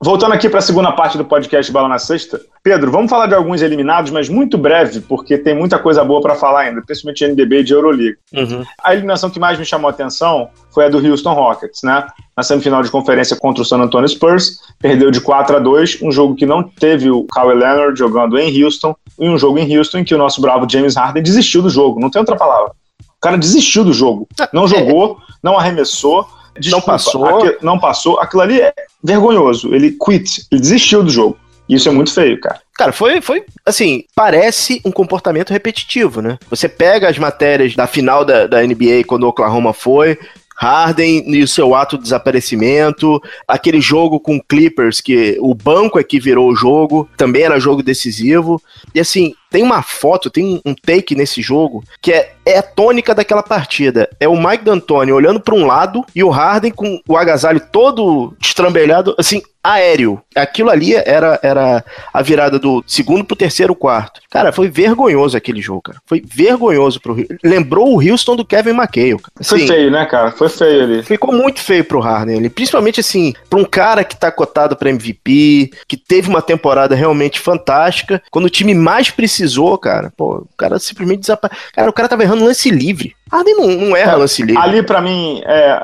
Voltando 0.00 0.32
aqui 0.32 0.48
para 0.48 0.60
a 0.60 0.62
segunda 0.62 0.92
parte 0.92 1.18
do 1.18 1.24
podcast 1.24 1.72
Bala 1.72 1.88
na 1.88 1.98
Sexta. 1.98 2.40
Pedro, 2.62 2.90
vamos 2.90 3.10
falar 3.10 3.26
de 3.26 3.34
alguns 3.34 3.62
eliminados, 3.62 4.12
mas 4.12 4.28
muito 4.28 4.56
breve, 4.56 5.00
porque 5.00 5.36
tem 5.36 5.56
muita 5.56 5.76
coisa 5.76 6.04
boa 6.04 6.20
para 6.20 6.36
falar 6.36 6.60
ainda, 6.60 6.80
principalmente 6.82 7.18
de 7.18 7.24
NBB 7.24 7.60
e 7.60 7.64
de 7.64 7.72
Euroliga. 7.72 8.16
Uhum. 8.32 8.64
A 8.82 8.92
eliminação 8.92 9.28
que 9.28 9.40
mais 9.40 9.58
me 9.58 9.64
chamou 9.64 9.88
a 9.88 9.90
atenção 9.90 10.50
foi 10.72 10.84
a 10.84 10.88
do 10.88 11.04
Houston 11.04 11.32
Rockets, 11.32 11.82
né? 11.82 12.06
Na 12.36 12.44
semifinal 12.44 12.82
de 12.82 12.90
conferência 12.90 13.36
contra 13.36 13.62
o 13.62 13.64
San 13.64 13.78
Antonio 13.78 14.08
Spurs, 14.08 14.60
perdeu 14.78 15.10
de 15.10 15.20
4 15.20 15.56
a 15.56 15.58
2, 15.58 15.98
um 16.02 16.12
jogo 16.12 16.36
que 16.36 16.46
não 16.46 16.62
teve 16.62 17.10
o 17.10 17.24
Kawhi 17.24 17.56
Leonard 17.56 17.98
jogando 17.98 18.38
em 18.38 18.62
Houston, 18.62 18.94
e 19.18 19.28
um 19.28 19.36
jogo 19.36 19.58
em 19.58 19.76
Houston 19.76 19.98
em 19.98 20.04
que 20.04 20.14
o 20.14 20.18
nosso 20.18 20.40
bravo 20.40 20.68
James 20.70 20.94
Harden 20.94 21.22
desistiu 21.22 21.60
do 21.60 21.70
jogo, 21.70 21.98
não 21.98 22.08
tem 22.08 22.20
outra 22.20 22.36
palavra. 22.36 22.72
O 23.00 23.20
cara 23.20 23.36
desistiu 23.36 23.84
do 23.84 23.92
jogo, 23.92 24.28
não 24.52 24.68
jogou, 24.68 25.18
não 25.42 25.58
arremessou, 25.58 26.24
desculpa, 26.58 26.92
passou. 26.92 27.24
aqui- 27.26 27.56
não 27.62 27.78
passou. 27.78 28.20
Aquilo 28.20 28.42
ali 28.42 28.60
é 28.60 28.72
vergonhoso. 29.02 29.74
Ele 29.74 29.92
quit, 29.92 30.46
ele 30.50 30.60
desistiu 30.60 31.02
do 31.02 31.10
jogo. 31.10 31.36
Isso 31.68 31.88
é 31.88 31.92
muito 31.92 32.12
feio, 32.12 32.40
cara. 32.40 32.60
Cara, 32.78 32.92
foi, 32.92 33.20
foi, 33.20 33.44
assim, 33.66 34.04
parece 34.14 34.80
um 34.84 34.90
comportamento 34.90 35.50
repetitivo, 35.50 36.22
né? 36.22 36.38
Você 36.48 36.66
pega 36.68 37.08
as 37.08 37.18
matérias 37.18 37.74
da 37.74 37.86
final 37.86 38.24
da, 38.24 38.46
da 38.46 38.62
NBA 38.62 39.04
quando 39.06 39.24
o 39.24 39.28
Oklahoma 39.28 39.74
foi, 39.74 40.18
Harden 40.58 41.22
e 41.32 41.42
o 41.42 41.48
seu 41.48 41.74
ato 41.74 41.96
de 41.96 42.02
desaparecimento, 42.02 43.22
aquele 43.46 43.80
jogo 43.80 44.18
com 44.18 44.40
Clippers 44.40 45.00
que 45.00 45.36
o 45.40 45.54
banco 45.54 46.00
é 46.00 46.02
que 46.04 46.18
virou 46.18 46.50
o 46.50 46.56
jogo, 46.56 47.08
também 47.16 47.42
era 47.42 47.60
jogo 47.60 47.80
decisivo. 47.80 48.60
E 48.92 48.98
assim, 48.98 49.34
tem 49.50 49.62
uma 49.62 49.82
foto, 49.82 50.28
tem 50.28 50.60
um 50.64 50.74
take 50.74 51.14
nesse 51.14 51.40
jogo 51.40 51.84
que 52.02 52.12
é, 52.12 52.34
é 52.44 52.58
a 52.58 52.62
tônica 52.62 53.14
daquela 53.14 53.42
partida. 53.42 54.10
É 54.18 54.26
o 54.26 54.36
Mike 54.36 54.64
D'Antoni 54.64 55.12
olhando 55.12 55.40
para 55.40 55.54
um 55.54 55.64
lado 55.64 56.04
e 56.14 56.24
o 56.24 56.28
Harden 56.28 56.72
com 56.72 57.00
o 57.08 57.16
agasalho 57.16 57.60
todo 57.72 58.34
estrambelhado, 58.40 59.14
assim, 59.16 59.42
aéreo. 59.68 60.20
Aquilo 60.34 60.70
ali 60.70 60.94
era, 60.94 61.38
era 61.42 61.84
a 62.12 62.22
virada 62.22 62.58
do 62.58 62.82
segundo 62.86 63.24
pro 63.24 63.36
terceiro 63.36 63.74
quarto. 63.74 64.20
Cara, 64.30 64.52
foi 64.52 64.68
vergonhoso 64.68 65.36
aquele 65.36 65.60
jogo, 65.60 65.82
cara. 65.82 65.98
Foi 66.06 66.22
vergonhoso 66.24 67.00
pro 67.00 67.12
Rio. 67.12 67.28
Lembrou 67.44 67.94
o 67.94 68.00
Houston 68.00 68.36
do 68.36 68.44
Kevin 68.44 68.70
McHale, 68.70 69.18
cara. 69.18 69.32
Foi 69.42 69.58
Assim, 69.58 69.66
feio, 69.66 69.90
né, 69.90 70.06
cara? 70.06 70.32
Foi 70.32 70.48
feio 70.48 70.82
ali. 70.84 71.02
Ficou 71.02 71.32
muito 71.34 71.60
feio 71.60 71.84
pro 71.84 72.00
Harden 72.00 72.38
ali, 72.38 72.48
principalmente 72.48 73.00
assim, 73.00 73.34
pra 73.48 73.58
um 73.58 73.64
cara 73.64 74.04
que 74.04 74.16
tá 74.16 74.30
cotado 74.30 74.76
pra 74.76 74.90
MVP, 74.90 75.70
que 75.86 75.96
teve 75.96 76.28
uma 76.28 76.42
temporada 76.42 76.94
realmente 76.94 77.40
fantástica, 77.40 78.22
quando 78.30 78.46
o 78.46 78.50
time 78.50 78.74
mais 78.74 79.10
precisou, 79.10 79.76
cara, 79.78 80.12
pô, 80.16 80.36
o 80.38 80.56
cara 80.56 80.78
simplesmente 80.78 81.20
desapareceu. 81.20 81.62
Cara, 81.72 81.90
o 81.90 81.92
cara 81.92 82.08
tava 82.08 82.22
errando 82.22 82.44
lance 82.44 82.70
livre. 82.70 83.14
Harden 83.30 83.54
não, 83.54 83.66
não 83.66 83.96
erra 83.96 84.16
lance 84.16 84.42
livre. 84.42 84.60
Ali 84.62 84.82
pra 84.82 85.00
mim, 85.00 85.40
é, 85.44 85.78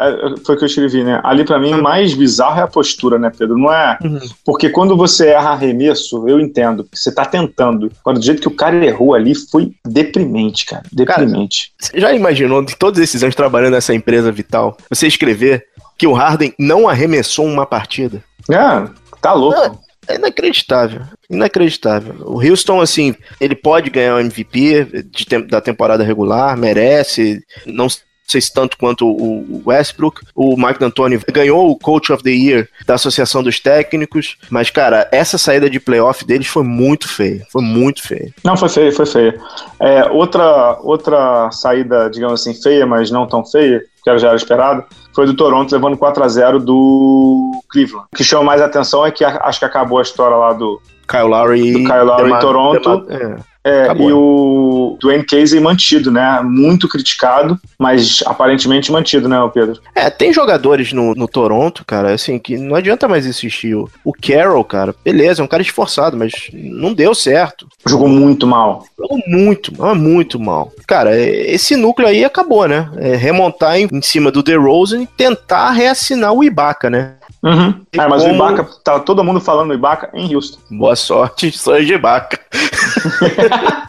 foi 0.44 0.54
o 0.54 0.58
que 0.58 0.64
eu 0.64 0.68
escrevi, 0.68 1.04
né? 1.04 1.20
Ali 1.22 1.44
pra 1.44 1.58
mim 1.58 1.74
o 1.74 1.82
mais 1.82 2.14
bizarro 2.14 2.60
é 2.60 2.62
a 2.62 2.68
postura, 2.68 3.18
né, 3.18 3.30
Pedro? 3.36 3.56
Não 3.58 3.72
é. 3.72 3.98
Uhum. 4.02 4.20
Porque 4.44 4.68
quando 4.68 4.96
você 4.96 5.28
erra 5.28 5.50
arremesso, 5.50 6.28
eu 6.28 6.40
entendo. 6.40 6.86
Você 6.92 7.12
tá 7.12 7.24
tentando. 7.24 7.90
Agora, 8.00 8.18
do 8.18 8.24
jeito 8.24 8.40
que 8.40 8.48
o 8.48 8.56
cara 8.56 8.84
errou 8.84 9.14
ali, 9.14 9.34
foi 9.34 9.72
deprimente, 9.86 10.66
cara. 10.66 10.82
Deprimente. 10.92 11.72
Você 11.78 12.00
já 12.00 12.12
imaginou, 12.12 12.64
de 12.64 12.76
todos 12.76 13.00
esses 13.00 13.22
anos 13.22 13.34
trabalhando 13.34 13.72
nessa 13.72 13.94
empresa 13.94 14.30
vital, 14.32 14.76
você 14.88 15.06
escrever 15.06 15.64
que 15.96 16.06
o 16.06 16.12
Harden 16.12 16.52
não 16.58 16.88
arremessou 16.88 17.46
uma 17.46 17.66
partida? 17.66 18.22
É, 18.50 18.88
tá 19.20 19.32
louco. 19.32 19.78
É 20.08 20.16
inacreditável. 20.16 21.02
Inacreditável. 21.28 22.14
O 22.20 22.40
Houston, 22.40 22.80
assim, 22.80 23.14
ele 23.40 23.54
pode 23.54 23.90
ganhar 23.90 24.16
o 24.16 24.20
MVP 24.20 25.04
de 25.10 25.24
da 25.46 25.60
temporada 25.60 26.04
regular, 26.04 26.56
merece. 26.56 27.42
Não 27.66 27.88
sei 28.26 28.40
se 28.40 28.52
tanto 28.52 28.76
quanto 28.76 29.06
o 29.06 29.62
Westbrook. 29.66 30.22
O 30.34 30.56
Mike 30.56 30.80
D'Antoni 30.80 31.18
ganhou 31.32 31.70
o 31.70 31.78
Coach 31.78 32.12
of 32.12 32.22
the 32.22 32.30
Year 32.30 32.68
da 32.86 32.94
Associação 32.94 33.42
dos 33.42 33.60
Técnicos. 33.60 34.36
Mas, 34.50 34.70
cara, 34.70 35.08
essa 35.12 35.38
saída 35.38 35.68
de 35.68 35.78
playoff 35.78 36.24
deles 36.24 36.46
foi 36.46 36.62
muito 36.62 37.08
feia. 37.08 37.46
Foi 37.50 37.62
muito 37.62 38.02
feia. 38.02 38.32
Não, 38.42 38.56
foi 38.56 38.68
feio, 38.68 38.92
foi 38.92 39.06
feio. 39.06 39.40
É, 39.80 40.04
outra, 40.10 40.78
outra 40.82 41.50
saída, 41.50 42.08
digamos 42.10 42.40
assim, 42.40 42.54
feia, 42.60 42.86
mas 42.86 43.10
não 43.10 43.26
tão 43.26 43.44
feia, 43.44 43.84
que 44.04 44.18
já 44.18 44.28
era 44.28 44.36
esperado, 44.36 44.84
foi 45.14 45.26
do 45.26 45.34
Toronto 45.34 45.72
levando 45.72 45.96
4 45.96 46.22
a 46.22 46.28
0 46.28 46.58
do 46.60 47.50
Cleveland. 47.70 48.06
O 48.12 48.16
que 48.16 48.22
chama 48.24 48.44
mais 48.44 48.60
atenção 48.60 49.04
é 49.04 49.10
que 49.10 49.24
a- 49.24 49.40
acho 49.44 49.58
que 49.58 49.64
acabou 49.64 49.98
a 49.98 50.02
história 50.02 50.36
lá 50.36 50.52
do, 50.52 50.80
Kyle 51.08 51.22
Lowry, 51.24 51.72
Do 51.72 51.78
Kyle 51.90 52.02
Lowry 52.04 52.32
em 52.32 52.38
Toronto. 52.38 53.06
É. 53.10 53.36
É, 53.64 53.86
e 53.96 54.12
o 54.12 54.98
Dwayne 55.00 55.24
Casey 55.24 55.58
mantido, 55.58 56.10
né? 56.10 56.40
Muito 56.42 56.86
criticado, 56.86 57.58
mas 57.78 58.22
aparentemente 58.26 58.92
mantido, 58.92 59.26
né, 59.26 59.38
Pedro? 59.52 59.80
É, 59.94 60.10
tem 60.10 60.32
jogadores 60.34 60.92
no, 60.92 61.14
no 61.14 61.26
Toronto, 61.26 61.82
cara, 61.86 62.12
assim, 62.12 62.38
que 62.38 62.58
não 62.58 62.76
adianta 62.76 63.08
mais 63.08 63.24
insistir. 63.26 63.74
O, 63.74 64.12
Carroll, 64.20 64.64
cara, 64.64 64.94
beleza, 65.02 65.40
é 65.40 65.44
um 65.44 65.48
cara 65.48 65.62
esforçado, 65.62 66.16
mas 66.16 66.50
não 66.52 66.92
deu 66.92 67.14
certo. 67.14 67.66
Jogou 67.86 68.08
muito 68.08 68.46
mal. 68.46 68.84
Jogou 68.98 69.18
muito, 69.26 69.72
muito 69.96 70.38
mal. 70.38 70.70
Cara, 70.86 71.16
é- 71.18 71.54
esse 71.54 71.74
núcleo 71.74 72.08
aí 72.08 72.24
acabou, 72.24 72.68
né? 72.68 72.90
É 72.98 73.16
remontar 73.16 73.78
em, 73.78 73.88
em 73.90 74.02
cima 74.02 74.30
do 74.30 74.42
DeRozan 74.42 75.02
e 75.02 75.06
tentar 75.06 75.70
reassinar 75.70 76.32
o 76.32 76.44
Ibaka, 76.44 76.90
né? 76.90 77.14
Uhum. 77.44 77.84
É, 77.92 78.06
mas 78.08 78.22
o 78.22 78.26
como- 78.28 78.36
Ibaka, 78.36 78.64
tá 78.82 78.98
todo 79.00 79.22
mundo 79.22 79.38
falando 79.40 79.68
do 79.68 79.74
Ibaka 79.74 80.08
em 80.14 80.34
Houston. 80.34 80.58
Boa 80.70 80.96
sorte, 80.96 81.52
só 81.52 81.78
de 81.78 81.92
Ibaka. 81.92 82.40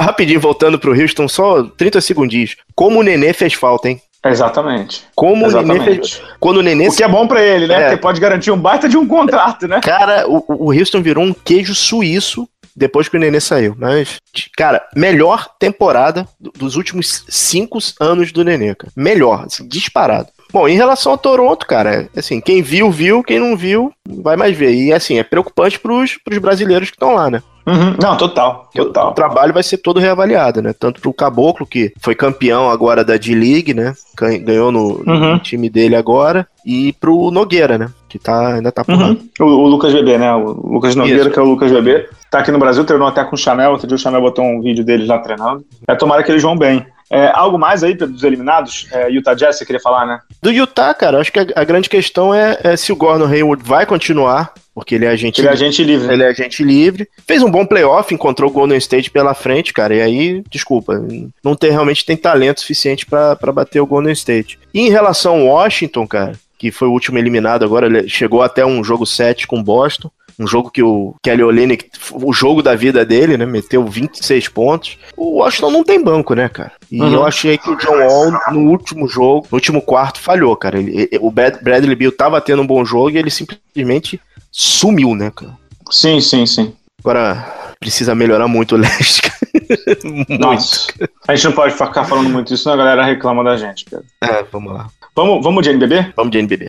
Rapidinho, 0.00 0.40
voltando 0.40 0.78
pro 0.78 0.98
Houston, 0.98 1.28
só 1.28 1.62
30 1.62 2.00
segundinhos. 2.00 2.56
Como 2.74 3.00
o 3.00 3.02
Nenê 3.02 3.32
fez 3.32 3.54
falta, 3.54 3.88
hein? 3.88 4.00
Exatamente. 4.24 5.04
Como 5.14 5.46
o 5.46 5.48
Nenê 5.48 5.74
Exatamente. 5.74 6.18
fez... 6.18 6.22
Quando 6.38 6.58
o 6.58 6.62
Nenê 6.62 6.88
O 6.88 6.92
que 6.94 7.02
é 7.04 7.08
bom 7.08 7.26
pra 7.26 7.42
ele, 7.42 7.66
né? 7.66 7.74
É. 7.74 7.82
Porque 7.90 8.02
pode 8.02 8.20
garantir 8.20 8.50
um 8.50 8.58
baita 8.58 8.88
de 8.88 8.96
um 8.96 9.06
contrato, 9.06 9.66
né? 9.68 9.80
Cara, 9.80 10.28
o, 10.28 10.44
o 10.48 10.72
Houston 10.72 11.02
virou 11.02 11.24
um 11.24 11.32
queijo 11.32 11.74
suíço 11.74 12.48
depois 12.76 13.08
que 13.08 13.16
o 13.16 13.20
Nenê 13.20 13.40
saiu. 13.40 13.74
Mas, 13.78 14.18
cara, 14.56 14.82
melhor 14.94 15.48
temporada 15.58 16.26
do- 16.38 16.50
dos 16.50 16.76
últimos 16.76 17.24
cinco 17.28 17.78
anos 18.00 18.32
do 18.32 18.44
Nenê, 18.44 18.74
cara. 18.74 18.92
Melhor, 18.96 19.44
assim, 19.46 19.66
disparado. 19.66 20.28
Bom, 20.52 20.68
em 20.68 20.76
relação 20.76 21.12
ao 21.12 21.18
Toronto, 21.18 21.66
cara, 21.66 22.08
assim, 22.16 22.40
quem 22.40 22.62
viu, 22.62 22.90
viu, 22.90 23.22
quem 23.22 23.38
não 23.38 23.56
viu, 23.56 23.92
vai 24.22 24.36
mais 24.36 24.56
ver. 24.56 24.72
E, 24.74 24.92
assim, 24.92 25.18
é 25.18 25.22
preocupante 25.22 25.78
pros, 25.78 26.16
pros 26.24 26.38
brasileiros 26.38 26.90
que 26.90 26.96
estão 26.96 27.14
lá, 27.14 27.30
né? 27.30 27.42
Uhum. 27.66 27.94
Não, 28.02 28.16
total. 28.16 28.68
O 28.74 28.84
Total. 28.86 29.12
trabalho 29.12 29.52
vai 29.52 29.62
ser 29.62 29.76
todo 29.76 30.00
reavaliado, 30.00 30.60
né? 30.62 30.72
Tanto 30.76 31.00
pro 31.00 31.12
Caboclo, 31.12 31.66
que 31.66 31.92
foi 32.00 32.14
campeão 32.14 32.70
agora 32.70 33.04
da 33.04 33.16
D-League, 33.16 33.74
né? 33.74 33.92
Gan- 34.18 34.38
Ganhou 34.42 34.72
no, 34.72 35.04
no 35.04 35.12
Uhum. 35.12 35.38
time 35.38 35.68
dele 35.68 35.94
agora. 35.94 36.48
E 36.66 36.92
pro 36.94 37.30
Nogueira, 37.30 37.76
né? 37.78 37.88
Que 38.08 38.18
tá, 38.18 38.54
ainda 38.54 38.72
tá 38.72 38.82
por 38.82 38.98
lá. 38.98 39.08
Uhum. 39.10 39.18
O, 39.40 39.44
o 39.44 39.66
Lucas 39.68 39.92
Bebê, 39.92 40.16
né? 40.18 40.32
O 40.34 40.68
Lucas 40.72 40.96
Nogueira, 40.96 41.20
Isso. 41.24 41.30
que 41.30 41.38
é 41.38 41.42
o 41.42 41.46
Lucas 41.46 41.70
Bebê. 41.70 42.08
Tá 42.30 42.38
aqui 42.40 42.50
no 42.50 42.58
Brasil, 42.58 42.82
treinou 42.84 43.06
até 43.06 43.22
com 43.24 43.36
o 43.36 43.38
Chanel. 43.38 43.72
Outro 43.72 43.86
dia 43.86 43.94
o 43.96 43.98
Chanel 43.98 44.20
botou 44.22 44.44
um 44.44 44.60
vídeo 44.62 44.82
deles 44.84 45.06
lá 45.06 45.18
treinando. 45.18 45.62
É, 45.86 45.94
tomara 45.94 46.22
que 46.22 46.30
eles 46.32 46.42
vão 46.42 46.56
bem. 46.56 46.84
É, 47.10 47.30
algo 47.34 47.58
mais 47.58 47.82
aí, 47.82 47.94
dos 47.94 48.22
eliminados? 48.22 48.86
É, 48.92 49.10
Utah 49.10 49.34
Jazz, 49.34 49.58
você 49.58 49.66
queria 49.66 49.80
falar, 49.80 50.06
né? 50.06 50.20
Do 50.40 50.50
Utah, 50.50 50.94
cara, 50.94 51.18
acho 51.18 51.32
que 51.32 51.40
a, 51.40 51.46
a 51.56 51.64
grande 51.64 51.88
questão 51.88 52.32
é, 52.32 52.58
é 52.62 52.76
se 52.76 52.92
o 52.92 52.96
Gordon 52.96 53.26
Hayward 53.26 53.62
vai 53.64 53.84
continuar, 53.84 54.54
porque 54.72 54.94
ele 54.94 55.04
é 55.04 55.08
agente 55.08 55.40
Ele 55.40 55.48
é 55.48 55.50
agente 55.50 55.82
livre. 55.82 56.12
Ele 56.12 56.22
é 56.22 56.28
agente 56.28 56.62
livre. 56.62 57.08
Fez 57.26 57.42
um 57.42 57.50
bom 57.50 57.66
playoff, 57.66 58.14
encontrou 58.14 58.48
o 58.48 58.52
Golden 58.52 58.78
State 58.78 59.10
pela 59.10 59.34
frente, 59.34 59.72
cara. 59.72 59.94
E 59.94 60.00
aí, 60.00 60.44
desculpa, 60.48 61.04
não 61.42 61.56
tem 61.56 61.70
realmente 61.70 62.06
tem 62.06 62.16
talento 62.16 62.60
suficiente 62.60 63.04
pra 63.04 63.34
pra 63.34 63.52
bater 63.52 63.80
o 63.80 63.86
Golden 63.86 64.12
State. 64.12 64.58
E 64.72 64.80
em 64.80 64.90
relação 64.90 65.40
ao 65.40 65.46
Washington, 65.46 66.06
cara, 66.06 66.32
que 66.60 66.70
foi 66.70 66.88
o 66.88 66.92
último 66.92 67.18
eliminado 67.18 67.64
agora, 67.64 68.06
chegou 68.06 68.42
até 68.42 68.64
um 68.64 68.84
jogo 68.84 69.06
7 69.06 69.46
com 69.46 69.62
Boston. 69.62 70.10
Um 70.40 70.46
jogo 70.46 70.70
que 70.70 70.82
o 70.82 71.14
Kelly 71.22 71.42
Olynyk, 71.42 71.90
o 72.12 72.32
jogo 72.32 72.62
da 72.62 72.74
vida 72.74 73.04
dele, 73.04 73.36
né? 73.36 73.44
Meteu 73.44 73.84
26 73.84 74.48
pontos. 74.48 74.96
O 75.14 75.40
Washington 75.40 75.70
não 75.70 75.84
tem 75.84 76.02
banco, 76.02 76.32
né, 76.34 76.48
cara? 76.48 76.72
E 76.90 76.98
Uhum. 77.00 77.12
eu 77.12 77.26
achei 77.26 77.58
que 77.58 77.68
o 77.70 77.76
John 77.76 77.98
Wall, 77.98 78.32
no 78.50 78.70
último 78.70 79.06
jogo, 79.06 79.46
no 79.50 79.56
último 79.56 79.82
quarto, 79.82 80.18
falhou, 80.18 80.56
cara. 80.56 80.78
Ele- 80.78 81.08
ele- 81.12 81.18
o 81.20 81.30
Brad- 81.30 81.62
Bradley 81.62 81.94
Bill 81.94 82.10
tava 82.16 82.40
tendo 82.40 82.62
um 82.62 82.66
bom 82.66 82.82
jogo 82.86 83.10
e 83.10 83.18
ele 83.18 83.30
simplesmente 83.30 84.18
sumiu, 84.50 85.14
né, 85.14 85.30
cara? 85.30 85.52
Sim, 85.90 86.20
sim, 86.22 86.46
sim. 86.46 86.72
Agora, 87.00 87.74
precisa 87.78 88.14
melhorar 88.14 88.48
muito 88.48 88.74
o 88.74 88.78
leste. 88.78 89.20
muito. 90.04 90.38
Nossa. 90.38 90.86
A 91.28 91.34
gente 91.34 91.44
não 91.44 91.52
pode 91.52 91.74
ficar 91.74 92.04
falando 92.04 92.30
muito 92.30 92.48
disso, 92.48 92.62
senão 92.62 92.74
a 92.74 92.78
galera 92.78 93.04
reclama 93.04 93.44
da 93.44 93.56
gente, 93.58 93.84
Pedro. 93.84 94.06
É, 94.22 94.42
vamos 94.50 94.72
lá. 94.72 94.86
Vamos, 95.14 95.42
vamos 95.44 95.62
de 95.62 95.68
NBB? 95.70 96.12
Vamos 96.16 96.30
de 96.32 96.38
NBB. 96.38 96.66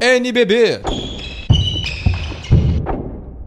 NBB. 0.00 0.80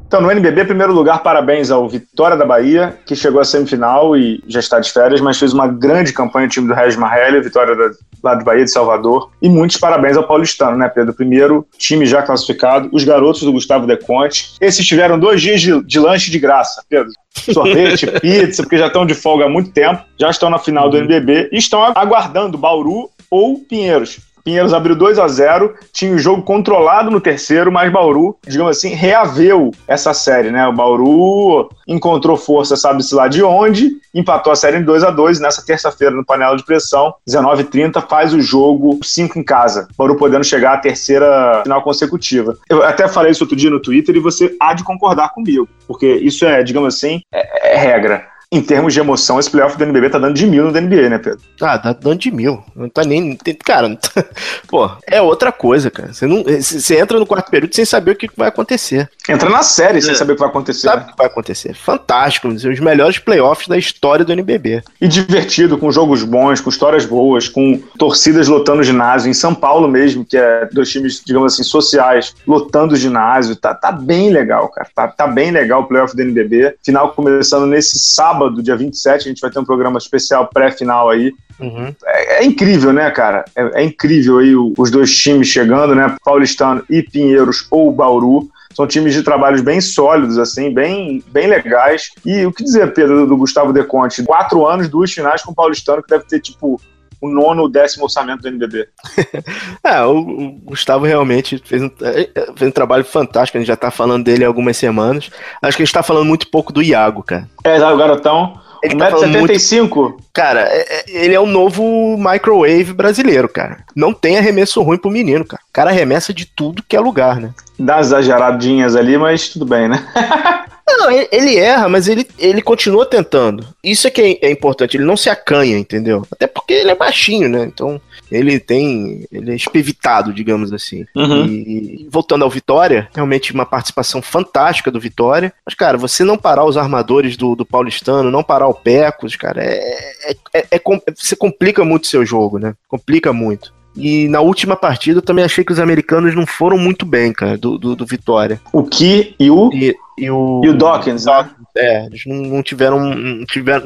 Então, 0.08 0.22
no 0.22 0.32
NBB, 0.32 0.64
primeiro 0.64 0.94
lugar, 0.94 1.22
parabéns 1.22 1.70
ao 1.70 1.88
Vitória 1.90 2.38
da 2.38 2.46
Bahia, 2.46 2.98
que 3.06 3.14
chegou 3.14 3.42
à 3.42 3.44
semifinal 3.44 4.16
e 4.16 4.42
já 4.48 4.62
está 4.62 4.80
de 4.80 4.90
férias, 4.90 5.20
mas 5.20 5.38
fez 5.38 5.52
uma 5.52 5.68
grande 5.68 6.14
campanha 6.14 6.48
o 6.48 6.50
time 6.50 6.66
do 6.66 6.74
Regis 6.74 6.96
Marrelli, 6.96 7.42
Vitória 7.42 7.76
da, 7.76 7.90
lá 8.24 8.36
de 8.36 8.46
Bahia 8.46 8.64
de 8.64 8.72
Salvador. 8.72 9.30
E 9.42 9.50
muitos 9.50 9.76
parabéns 9.76 10.16
ao 10.16 10.26
Paulistano, 10.26 10.78
né, 10.78 10.88
Pedro? 10.88 11.14
Primeiro 11.14 11.68
time 11.78 12.06
já 12.06 12.22
classificado, 12.22 12.90
os 12.94 13.04
garotos 13.04 13.42
do 13.42 13.52
Gustavo 13.52 13.86
Deconte. 13.86 14.54
Esses 14.62 14.86
tiveram 14.86 15.20
dois 15.20 15.42
dias 15.42 15.60
de, 15.60 15.84
de 15.84 16.00
lanche 16.00 16.32
de 16.32 16.40
graça, 16.40 16.82
Pedro. 16.88 17.12
Sorvete, 17.54 18.08
pizza, 18.22 18.64
porque 18.64 18.78
já 18.78 18.88
estão 18.88 19.06
de 19.06 19.14
folga 19.14 19.44
há 19.44 19.50
muito 19.50 19.72
tempo, 19.72 20.02
já 20.18 20.30
estão 20.30 20.50
na 20.50 20.58
final 20.58 20.90
do 20.90 20.98
NBB 20.98 21.50
e 21.52 21.58
estão 21.58 21.84
aguardando 21.84 22.58
Bauru 22.58 23.10
ou 23.30 23.60
Pinheiros. 23.60 24.20
Pinheiros 24.48 24.74
abriu 24.74 24.96
2 24.96 25.20
a 25.20 25.28
0 25.28 25.76
tinha 25.92 26.16
o 26.16 26.18
jogo 26.18 26.42
controlado 26.42 27.12
no 27.12 27.20
terceiro, 27.20 27.70
mas 27.70 27.92
Bauru, 27.92 28.38
digamos 28.48 28.78
assim, 28.78 28.94
reaveu 28.94 29.72
essa 29.86 30.14
série, 30.14 30.50
né? 30.50 30.66
O 30.66 30.72
Bauru 30.72 31.70
encontrou 31.86 32.38
força, 32.38 32.78
sabe-se 32.78 33.14
lá 33.14 33.28
de 33.28 33.44
onde, 33.44 33.98
empatou 34.16 34.54
a 34.54 34.56
série 34.56 34.78
em 34.78 34.84
2 34.84 35.04
a 35.04 35.12
2 35.12 35.42
nessa 35.42 35.66
terça-feira 35.66 36.16
no 36.16 36.26
panela 36.26 36.56
de 36.56 36.64
pressão, 36.64 37.14
19h30, 37.30 38.08
faz 38.08 38.34
o 38.34 38.40
jogo 38.40 38.98
5 39.04 39.38
em 39.38 39.44
casa. 39.44 39.90
Bauru 39.98 40.16
podendo 40.16 40.46
chegar 40.46 40.76
à 40.76 40.78
terceira 40.78 41.64
final 41.64 41.82
consecutiva. 41.82 42.56
Eu 42.70 42.84
até 42.84 43.06
falei 43.10 43.34
isso 43.34 43.44
outro 43.44 43.58
dia 43.58 43.70
no 43.70 43.82
Twitter 43.82 44.16
e 44.16 44.22
você 44.22 44.56
há 44.62 44.74
de 44.74 44.82
concordar 44.86 45.34
comigo, 45.34 45.68
porque 45.86 46.08
isso 46.08 46.46
é, 46.46 46.64
digamos 46.64 46.96
assim, 46.96 47.20
é, 47.34 47.74
é 47.74 47.78
regra. 47.78 48.26
Em 48.50 48.62
termos 48.62 48.94
de 48.94 49.00
emoção, 49.02 49.38
esse 49.40 49.52
playoff 49.52 49.78
do 49.78 49.84
NBB 49.84 50.10
tá 50.10 50.18
dando 50.18 50.34
de 50.34 50.48
mil 50.48 50.64
no 50.64 50.72
NBA, 50.72 51.10
né, 51.10 51.18
Pedro? 51.18 51.42
Ah, 51.62 51.78
tá 51.78 51.92
dando 51.92 52.18
de 52.18 52.32
mil. 52.32 52.64
Não 52.74 52.88
tá 52.88 53.04
nem. 53.04 53.36
Cara, 53.66 53.94
tá- 53.98 54.24
pô, 54.70 54.90
é 55.06 55.22
outra 55.22 55.52
coisa, 55.52 55.92
cara. 55.92 56.14
Você, 56.14 56.26
não, 56.26 56.44
você 56.44 56.98
entra 56.98 57.20
no 57.20 57.26
quarto 57.26 57.52
período 57.52 57.76
sem 57.76 57.84
saber 57.84 58.12
o 58.12 58.16
que 58.16 58.30
vai 58.38 58.48
acontecer. 58.48 59.10
Entra 59.30 59.50
na 59.50 59.64
série 59.64 60.02
sem 60.02 60.12
É. 60.12 60.16
saber 60.16 60.34
o 60.34 60.36
que 60.36 60.42
vai 60.42 60.50
acontecer. 60.50 60.82
Sabe 60.88 61.02
né? 61.04 61.08
o 61.08 61.12
que 61.12 61.18
vai 61.18 61.28
acontecer? 61.28 61.74
Fantástico. 61.74 62.48
um 62.48 62.54
dos 62.54 62.64
melhores 62.80 63.20
playoffs 63.20 63.68
da 63.68 63.78
história 63.78 64.24
do 64.24 64.32
NBB. 64.32 64.82
E 65.02 65.08
divertido, 65.08 65.78
com 65.78 65.92
jogos 65.92 66.24
bons, 66.24 66.62
com 66.62 66.70
histórias 66.70 67.06
boas, 67.06 67.48
com 67.50 67.78
torcidas 67.98 68.48
lotando 68.48 68.82
o 68.82 68.84
ginásio. 68.84 69.30
Em 69.30 69.34
São 69.34 69.54
Paulo 69.54 69.88
mesmo, 69.88 70.24
que 70.26 70.38
é 70.38 70.68
dois 70.72 70.90
times, 70.90 71.22
digamos 71.26 71.54
assim, 71.54 71.64
sociais, 71.64 72.34
lotando 72.46 72.96
ginásio. 72.96 73.56
Tá, 73.56 73.74
tá 73.74 73.92
bem 73.92 74.30
legal, 74.32 74.70
cara. 74.70 74.88
Tá, 74.96 75.08
tá 75.08 75.28
bem 75.28 75.52
legal 75.52 75.82
o 75.82 75.86
playoff 75.86 76.16
do 76.16 76.22
NBB. 76.22 76.76
Final 76.84 77.12
começando 77.14 77.66
nesse 77.66 78.00
sábado, 78.00 78.62
dia 78.64 78.76
27. 78.76 79.22
A 79.22 79.28
gente 79.30 79.42
vai 79.42 79.52
ter 79.52 79.60
um 79.60 79.66
programa 79.66 79.98
especial 79.98 80.48
pré-final 80.48 81.10
aí. 81.10 81.34
Uhum. 81.60 81.94
É, 82.06 82.44
é 82.44 82.46
incrível, 82.46 82.94
né, 82.94 83.10
cara? 83.12 83.44
É, 83.56 83.82
é 83.82 83.84
incrível 83.84 84.38
aí 84.40 84.56
o- 84.56 84.74
os 84.78 84.92
dois 84.92 85.16
times 85.16 85.48
chegando, 85.48 85.96
né? 85.96 86.16
Paulistano 86.24 86.84
e 86.90 87.02
Pinheiros 87.02 87.66
ou 87.72 87.92
Bauru. 87.92 88.48
São 88.78 88.86
times 88.86 89.16
de 89.16 89.24
trabalhos 89.24 89.62
bem 89.62 89.82
sólidos, 89.82 90.38
assim, 90.38 90.72
bem, 90.72 91.24
bem 91.30 91.48
legais. 91.48 92.12
E 92.24 92.46
o 92.46 92.54
que 92.54 92.64
dizer, 92.64 92.94
Pedro, 92.94 93.26
do 93.26 93.36
Gustavo 93.36 93.74
Deconte? 93.74 94.22
Quatro 94.22 94.68
anos, 94.68 94.88
duas 94.88 95.12
finais 95.12 95.42
com 95.42 95.52
o 95.52 95.56
Paulistano, 95.56 96.04
que 96.04 96.10
deve 96.10 96.26
ter, 96.26 96.40
tipo, 96.40 96.80
o 97.20 97.28
nono 97.28 97.64
ou 97.64 97.70
décimo 97.70 98.04
orçamento 98.04 98.44
do 98.44 98.50
NBB. 98.50 98.88
É, 99.84 100.04
o, 100.04 100.20
o 100.20 100.52
Gustavo 100.66 101.06
realmente 101.06 101.60
fez 101.66 101.82
um, 101.82 101.90
é, 102.02 102.30
é, 102.36 102.46
fez 102.56 102.70
um 102.70 102.72
trabalho 102.72 103.04
fantástico. 103.04 103.58
A 103.58 103.62
gente 103.62 103.68
já 103.68 103.76
tá 103.76 103.90
falando 103.90 104.26
dele 104.26 104.44
há 104.44 104.48
algumas 104.48 104.78
semanas. 104.78 105.32
Acho 105.60 105.78
que 105.78 105.82
a 105.82 105.86
gente 105.86 105.94
tá 105.94 106.04
falando 106.04 106.26
muito 106.26 106.48
pouco 106.52 106.72
do 106.72 106.84
Iago, 106.84 107.24
cara. 107.24 107.50
É, 107.64 107.84
o 107.84 107.98
garotão, 107.98 108.60
Ele 108.84 108.96
tá 108.96 109.10
falando 109.12 109.38
muito 109.40 109.54
1,75m? 109.54 110.16
Cara, 110.34 110.62
é- 110.62 110.86
é- 111.00 111.04
ele 111.08 111.34
é 111.34 111.40
o 111.40 111.46
novo 111.46 112.18
microwave 112.18 112.94
brasileiro, 112.94 113.50
cara. 113.50 113.80
Não 113.96 114.14
tem 114.14 114.38
arremesso 114.38 114.82
ruim 114.82 114.98
pro 114.98 115.12
menino, 115.12 115.44
cara. 115.46 115.62
O 115.68 115.74
cara 115.74 115.90
arremessa 115.90 116.34
de 116.34 116.46
tudo 116.46 116.84
que 116.88 116.96
é 116.96 117.00
lugar, 117.00 117.40
né? 117.40 117.52
Dá 117.80 117.96
umas 117.96 118.08
exageradinhas 118.08 118.96
ali, 118.96 119.18
mas 119.18 119.50
tudo 119.50 119.66
bem, 119.66 119.88
né? 119.88 120.06
Não, 120.88 121.12
ele, 121.12 121.28
ele 121.32 121.58
erra, 121.58 121.90
mas 121.90 122.08
ele, 122.08 122.26
ele 122.40 122.62
continua 122.62 123.06
tentando. 123.06 123.68
Isso 123.84 124.08
é 124.08 124.10
que 124.10 124.22
é, 124.22 124.48
é 124.48 124.52
importante, 124.52 124.96
ele 124.96 125.04
não 125.04 125.18
se 125.18 125.30
acanha, 125.30 125.78
entendeu? 125.78 126.26
Até 126.32 126.48
porque 126.48 126.74
ele 126.74 126.92
é 126.92 126.96
baixinho, 126.96 127.50
né? 127.50 127.64
Então, 127.64 128.00
ele 128.32 128.60
tem. 128.60 129.26
Ele 129.32 129.52
é 129.52 129.56
espevitado, 129.56 130.34
digamos 130.34 130.72
assim. 130.72 131.06
Uhum. 131.16 131.46
E, 131.46 132.06
e 132.06 132.08
voltando 132.10 132.44
ao 132.44 132.50
Vitória, 132.50 133.10
realmente 133.14 133.54
uma 133.54 133.66
participação 133.66 134.22
fantástica 134.22 134.90
do 134.90 135.00
Vitória. 135.00 135.54
Mas, 135.66 135.76
cara, 135.76 135.98
você 135.98 136.24
não 136.24 136.38
parar 136.38 136.66
os 136.66 136.78
armadores 136.78 137.36
do, 137.36 137.56
do 137.56 137.66
Paulistano, 137.66 138.32
não 138.32 138.44
parar 138.44 138.68
o 138.68 138.74
Pecos, 138.74 139.36
cara, 139.36 139.64
é, 139.64 139.78
é, 140.24 140.36
é- 140.54 140.68
é 140.72 140.82
você 141.16 141.36
complica 141.36 141.84
muito 141.84 142.06
o 142.06 142.08
seu 142.08 142.26
jogo, 142.26 142.58
né? 142.60 142.74
Complica 142.88 143.34
muito. 143.34 143.77
E 143.98 144.28
na 144.28 144.40
última 144.42 144.76
partida 144.76 145.18
eu 145.20 145.24
também 145.24 145.44
achei 145.44 145.64
que 145.64 145.72
os 145.72 145.80
americanos 145.80 146.36
não 146.36 146.46
foram 146.46 146.78
muito 146.78 147.06
bem, 147.06 147.34
cara, 147.34 147.58
do, 147.58 147.78
do, 147.78 147.96
do 147.96 148.06
Vitória. 148.06 148.62
O 148.72 148.84
Ki 148.84 149.36
e 149.40 149.50
o, 149.50 149.70
E, 149.74 149.96
e 150.18 150.30
o. 150.30 150.62
e 150.64 150.70
o 150.70 150.78
Dawkins, 150.78 151.26
né? 151.26 151.50
É, 151.76 152.06
eles 152.06 152.24
não, 152.26 152.36
não 152.36 152.64
tiveram. 152.64 153.00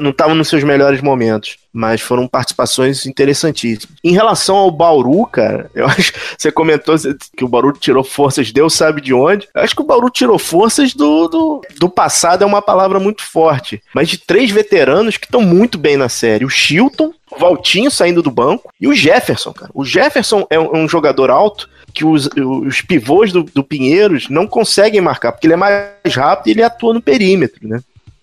Não 0.00 0.10
estavam 0.10 0.34
nos 0.34 0.48
seus 0.48 0.64
melhores 0.64 1.00
momentos. 1.00 1.56
Mas 1.72 2.00
foram 2.00 2.28
participações 2.28 3.06
interessantíssimas. 3.06 3.96
Em 4.04 4.12
relação 4.12 4.56
ao 4.56 4.70
Bauru, 4.70 5.26
cara, 5.26 5.70
eu 5.74 5.86
acho. 5.86 6.12
Você 6.36 6.50
comentou 6.50 6.94
que 7.36 7.44
o 7.44 7.48
Bauru 7.48 7.72
tirou 7.72 8.04
forças, 8.04 8.52
Deus 8.52 8.74
sabe 8.74 9.00
de 9.00 9.12
onde. 9.12 9.48
Eu 9.54 9.62
acho 9.62 9.74
que 9.74 9.82
o 9.82 9.86
Bauru 9.86 10.10
tirou 10.10 10.38
forças 10.38 10.94
do, 10.94 11.28
do, 11.28 11.62
do 11.78 11.88
passado, 11.88 12.42
é 12.42 12.46
uma 12.46 12.62
palavra 12.62 12.98
muito 12.98 13.22
forte. 13.22 13.82
Mas 13.94 14.08
de 14.08 14.18
três 14.18 14.50
veteranos 14.50 15.16
que 15.16 15.26
estão 15.26 15.42
muito 15.42 15.78
bem 15.78 15.96
na 15.96 16.08
série: 16.08 16.44
o 16.44 16.50
Chilton, 16.50 17.12
o 17.34 17.38
Valtinho 17.38 17.90
saindo 17.90 18.22
do 18.22 18.30
banco 18.30 18.72
e 18.80 18.86
o 18.88 18.94
Jefferson, 18.94 19.52
cara. 19.52 19.70
O 19.74 19.84
Jefferson 19.84 20.46
é 20.50 20.58
um, 20.58 20.74
é 20.74 20.78
um 20.78 20.88
jogador 20.88 21.30
alto 21.30 21.68
que 21.94 22.04
os, 22.04 22.28
os 22.36 22.80
pivôs 22.80 23.32
do, 23.32 23.42
do 23.42 23.62
Pinheiros 23.62 24.28
não 24.30 24.46
conseguem 24.46 25.00
marcar, 25.00 25.32
porque 25.32 25.46
ele 25.46 25.54
é 25.54 25.56
mais 25.56 26.14
rápido 26.14 26.48
e 26.48 26.50
ele 26.52 26.62
atua 26.62 26.94
no 26.94 27.02
perímetro, 27.02 27.66
né? 27.68 27.80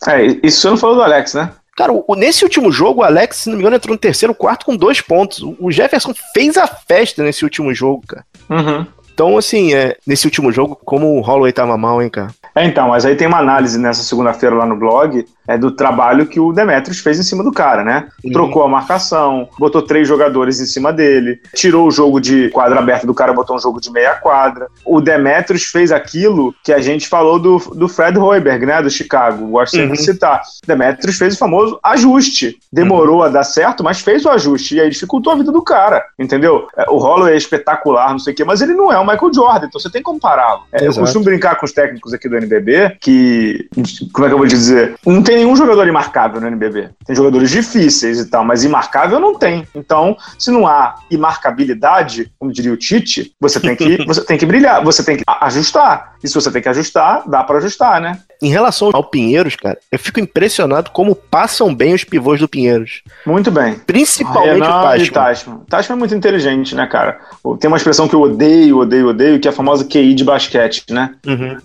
É, 0.08 0.26
isso 0.43 0.62
você 0.62 0.69
não 0.69 0.78
falou 0.78 0.95
do 0.95 1.04
Alex, 1.04 1.34
né? 1.34 1.52
Cara, 1.76 1.93
o- 1.93 2.15
nesse 2.15 2.43
último 2.43 2.72
jogo, 2.72 3.02
o 3.02 3.04
Alex, 3.04 3.38
se 3.38 3.50
não 3.50 3.56
me 3.56 3.62
engano, 3.62 3.76
entrou 3.76 3.93
no 3.93 4.00
terceiro, 4.00 4.34
quarto 4.34 4.65
com 4.65 4.76
dois 4.76 5.02
pontos. 5.02 5.41
O 5.41 5.56
o 5.60 5.72
Jefferson 5.72 6.13
fez 6.34 6.58
a 6.58 6.67
festa 6.67 7.24
nesse 7.24 7.43
último 7.43 7.74
jogo, 7.74 8.04
cara. 8.08 8.26
Uhum. 8.50 8.86
Então, 9.13 9.38
assim, 9.38 9.74
é, 9.74 9.98
nesse 10.08 10.26
último 10.26 10.52
jogo, 10.52 10.80
como 10.84 11.17
o 11.17 11.22
Holloway 11.22 11.52
tava 11.52 11.78
mal, 11.78 12.02
hein, 12.02 12.10
cara? 12.10 12.30
É, 12.56 12.65
então, 12.65 12.88
mas 12.89 13.06
aí 13.06 13.15
tem 13.15 13.28
uma 13.28 13.38
análise 13.39 13.78
nessa 13.78 14.02
segunda-feira 14.04 14.56
lá 14.56 14.65
no 14.65 14.78
blog 14.78 15.26
é 15.49 15.57
do 15.57 15.71
trabalho 15.71 16.27
que 16.27 16.39
o 16.39 16.53
Demetrius 16.53 16.99
fez 16.99 17.19
em 17.19 17.23
cima 17.23 17.43
do 17.43 17.51
cara, 17.51 17.83
né? 17.83 18.07
Uhum. 18.23 18.31
Trocou 18.31 18.62
a 18.63 18.67
marcação, 18.67 19.49
botou 19.57 19.81
três 19.81 20.07
jogadores 20.07 20.59
em 20.59 20.65
cima 20.65 20.93
dele, 20.93 21.39
tirou 21.55 21.88
o 21.88 21.91
jogo 21.91 22.19
de 22.21 22.49
quadra 22.49 22.77
aberta 22.79 23.07
do 23.07 23.13
cara, 23.15 23.33
botou 23.33 23.55
um 23.55 23.59
jogo 23.59 23.81
de 23.81 23.91
meia 23.91 24.13
quadra. 24.15 24.67
O 24.85 25.01
Demetrius 25.01 25.63
fez 25.63 25.91
aquilo 25.91 26.53
que 26.63 26.71
a 26.71 26.79
gente 26.79 27.07
falou 27.07 27.39
do, 27.39 27.57
do 27.75 27.88
Fred 27.88 28.17
Hoiberg, 28.19 28.63
né? 28.65 28.79
Do 28.81 28.89
Chicago, 28.91 29.47
gosto 29.47 29.71
sempre 29.71 29.89
Uhum. 29.89 29.93
de 29.95 30.03
citar. 30.03 30.41
Demetrius 30.67 31.17
fez 31.17 31.33
o 31.33 31.38
famoso 31.39 31.79
ajuste. 31.83 32.59
Demorou 32.71 33.23
a 33.23 33.29
dar 33.29 33.43
certo, 33.43 33.83
mas 33.83 33.99
fez 34.01 34.25
o 34.25 34.29
ajuste. 34.29 34.75
E 34.75 34.81
aí 34.81 34.89
dificultou 34.89 35.33
a 35.33 35.35
vida 35.35 35.51
do 35.51 35.63
cara, 35.63 36.03
entendeu? 36.19 36.67
É, 36.77 36.85
O 36.89 36.97
Holloway 36.97 37.33
é 37.33 37.38
espetacular, 37.38 38.12
não 38.12 38.19
sei 38.19 38.33
o 38.33 38.35
quê, 38.35 38.43
mas 38.43 38.62
ele 38.62 38.73
não 38.75 38.91
é 38.91 38.99
o 38.99 39.05
Michael 39.05 39.33
Jordan, 39.33 39.65
então 39.67 39.79
você 39.81 39.89
tem 39.89 40.01
que 40.01 40.05
compará-lo. 40.05 40.62
É, 40.71 40.85
eu 40.85 40.93
costumo 40.93 41.25
brincar 41.25 41.55
com 41.55 41.65
os 41.65 41.71
técnicos 41.71 42.13
aqui 42.13 42.29
do 42.29 42.35
NBB 42.38 42.97
que, 42.99 43.67
como 44.13 44.25
é 44.25 44.29
que 44.29 44.33
eu 44.33 44.38
vou 44.38 44.47
te 44.47 44.55
dizer? 44.55 44.95
Não 45.05 45.23
tem 45.23 45.38
nenhum 45.39 45.56
jogador 45.56 45.88
imarcável 45.88 46.41
no 46.41 46.47
NBB. 46.47 46.89
Tem 47.06 47.15
jogadores 47.15 47.49
difíceis 47.49 48.19
e 48.19 48.30
tal, 48.30 48.43
mas 48.43 48.63
imarcável 48.63 49.19
não 49.19 49.36
tem. 49.36 49.65
Então, 49.73 50.17
se 50.38 50.52
não 50.52 50.67
há 50.67 50.95
imarcabilidade, 51.10 52.32
como 52.38 52.52
diria 52.52 52.73
o 52.73 52.78
Tite, 52.78 53.34
você 53.39 53.60
tem 53.60 53.75
que, 53.75 54.04
você 54.06 54.23
tem 54.23 54.38
que 54.38 54.45
brilhar, 54.45 54.84
você 54.84 55.04
tem 55.04 55.17
que 55.17 55.23
ajustar. 55.25 56.13
E 56.23 56.28
se 56.28 56.36
você 56.36 56.52
tem 56.52 56.62
que 56.62 56.69
ajustar, 56.69 57.23
dá 57.28 57.43
pra 57.43 57.58
ajustar, 57.58 58.02
né? 58.02 58.19
Em 58.41 58.49
relação 58.49 58.89
ao 58.93 59.04
Pinheiros, 59.04 59.56
cara, 59.56 59.78
eu 59.91 59.97
fico 59.97 60.19
impressionado 60.19 60.91
como 60.91 61.15
passam 61.15 61.73
bem 61.73 61.93
os 61.93 62.04
pivôs 62.04 62.39
do 62.39 62.47
Pinheiros. 62.47 63.02
Muito 63.25 63.49
bem. 63.49 63.75
Principalmente 63.75 64.62
Renan 64.62 64.80
o 64.80 64.84
Tashman. 64.84 65.12
Tashman. 65.12 65.60
Tashman 65.69 65.95
é 65.95 65.99
muito 65.99 66.15
inteligente, 66.15 66.75
né, 66.75 66.86
cara? 66.88 67.19
Tem 67.60 67.67
uma 67.69 67.78
expressão 67.78 68.08
que 68.08 68.15
eu 68.15 68.21
odeio, 68.21 68.80
odeio, 68.80 69.10
odeio, 69.10 69.39
que 69.39 69.47
é 69.47 69.52
a 69.52 69.54
famosa 69.54 69.86
QI 69.86 70.13
de 70.13 70.23
basquete, 70.23 70.84
né? 70.89 71.15
Uhum. 71.25 71.58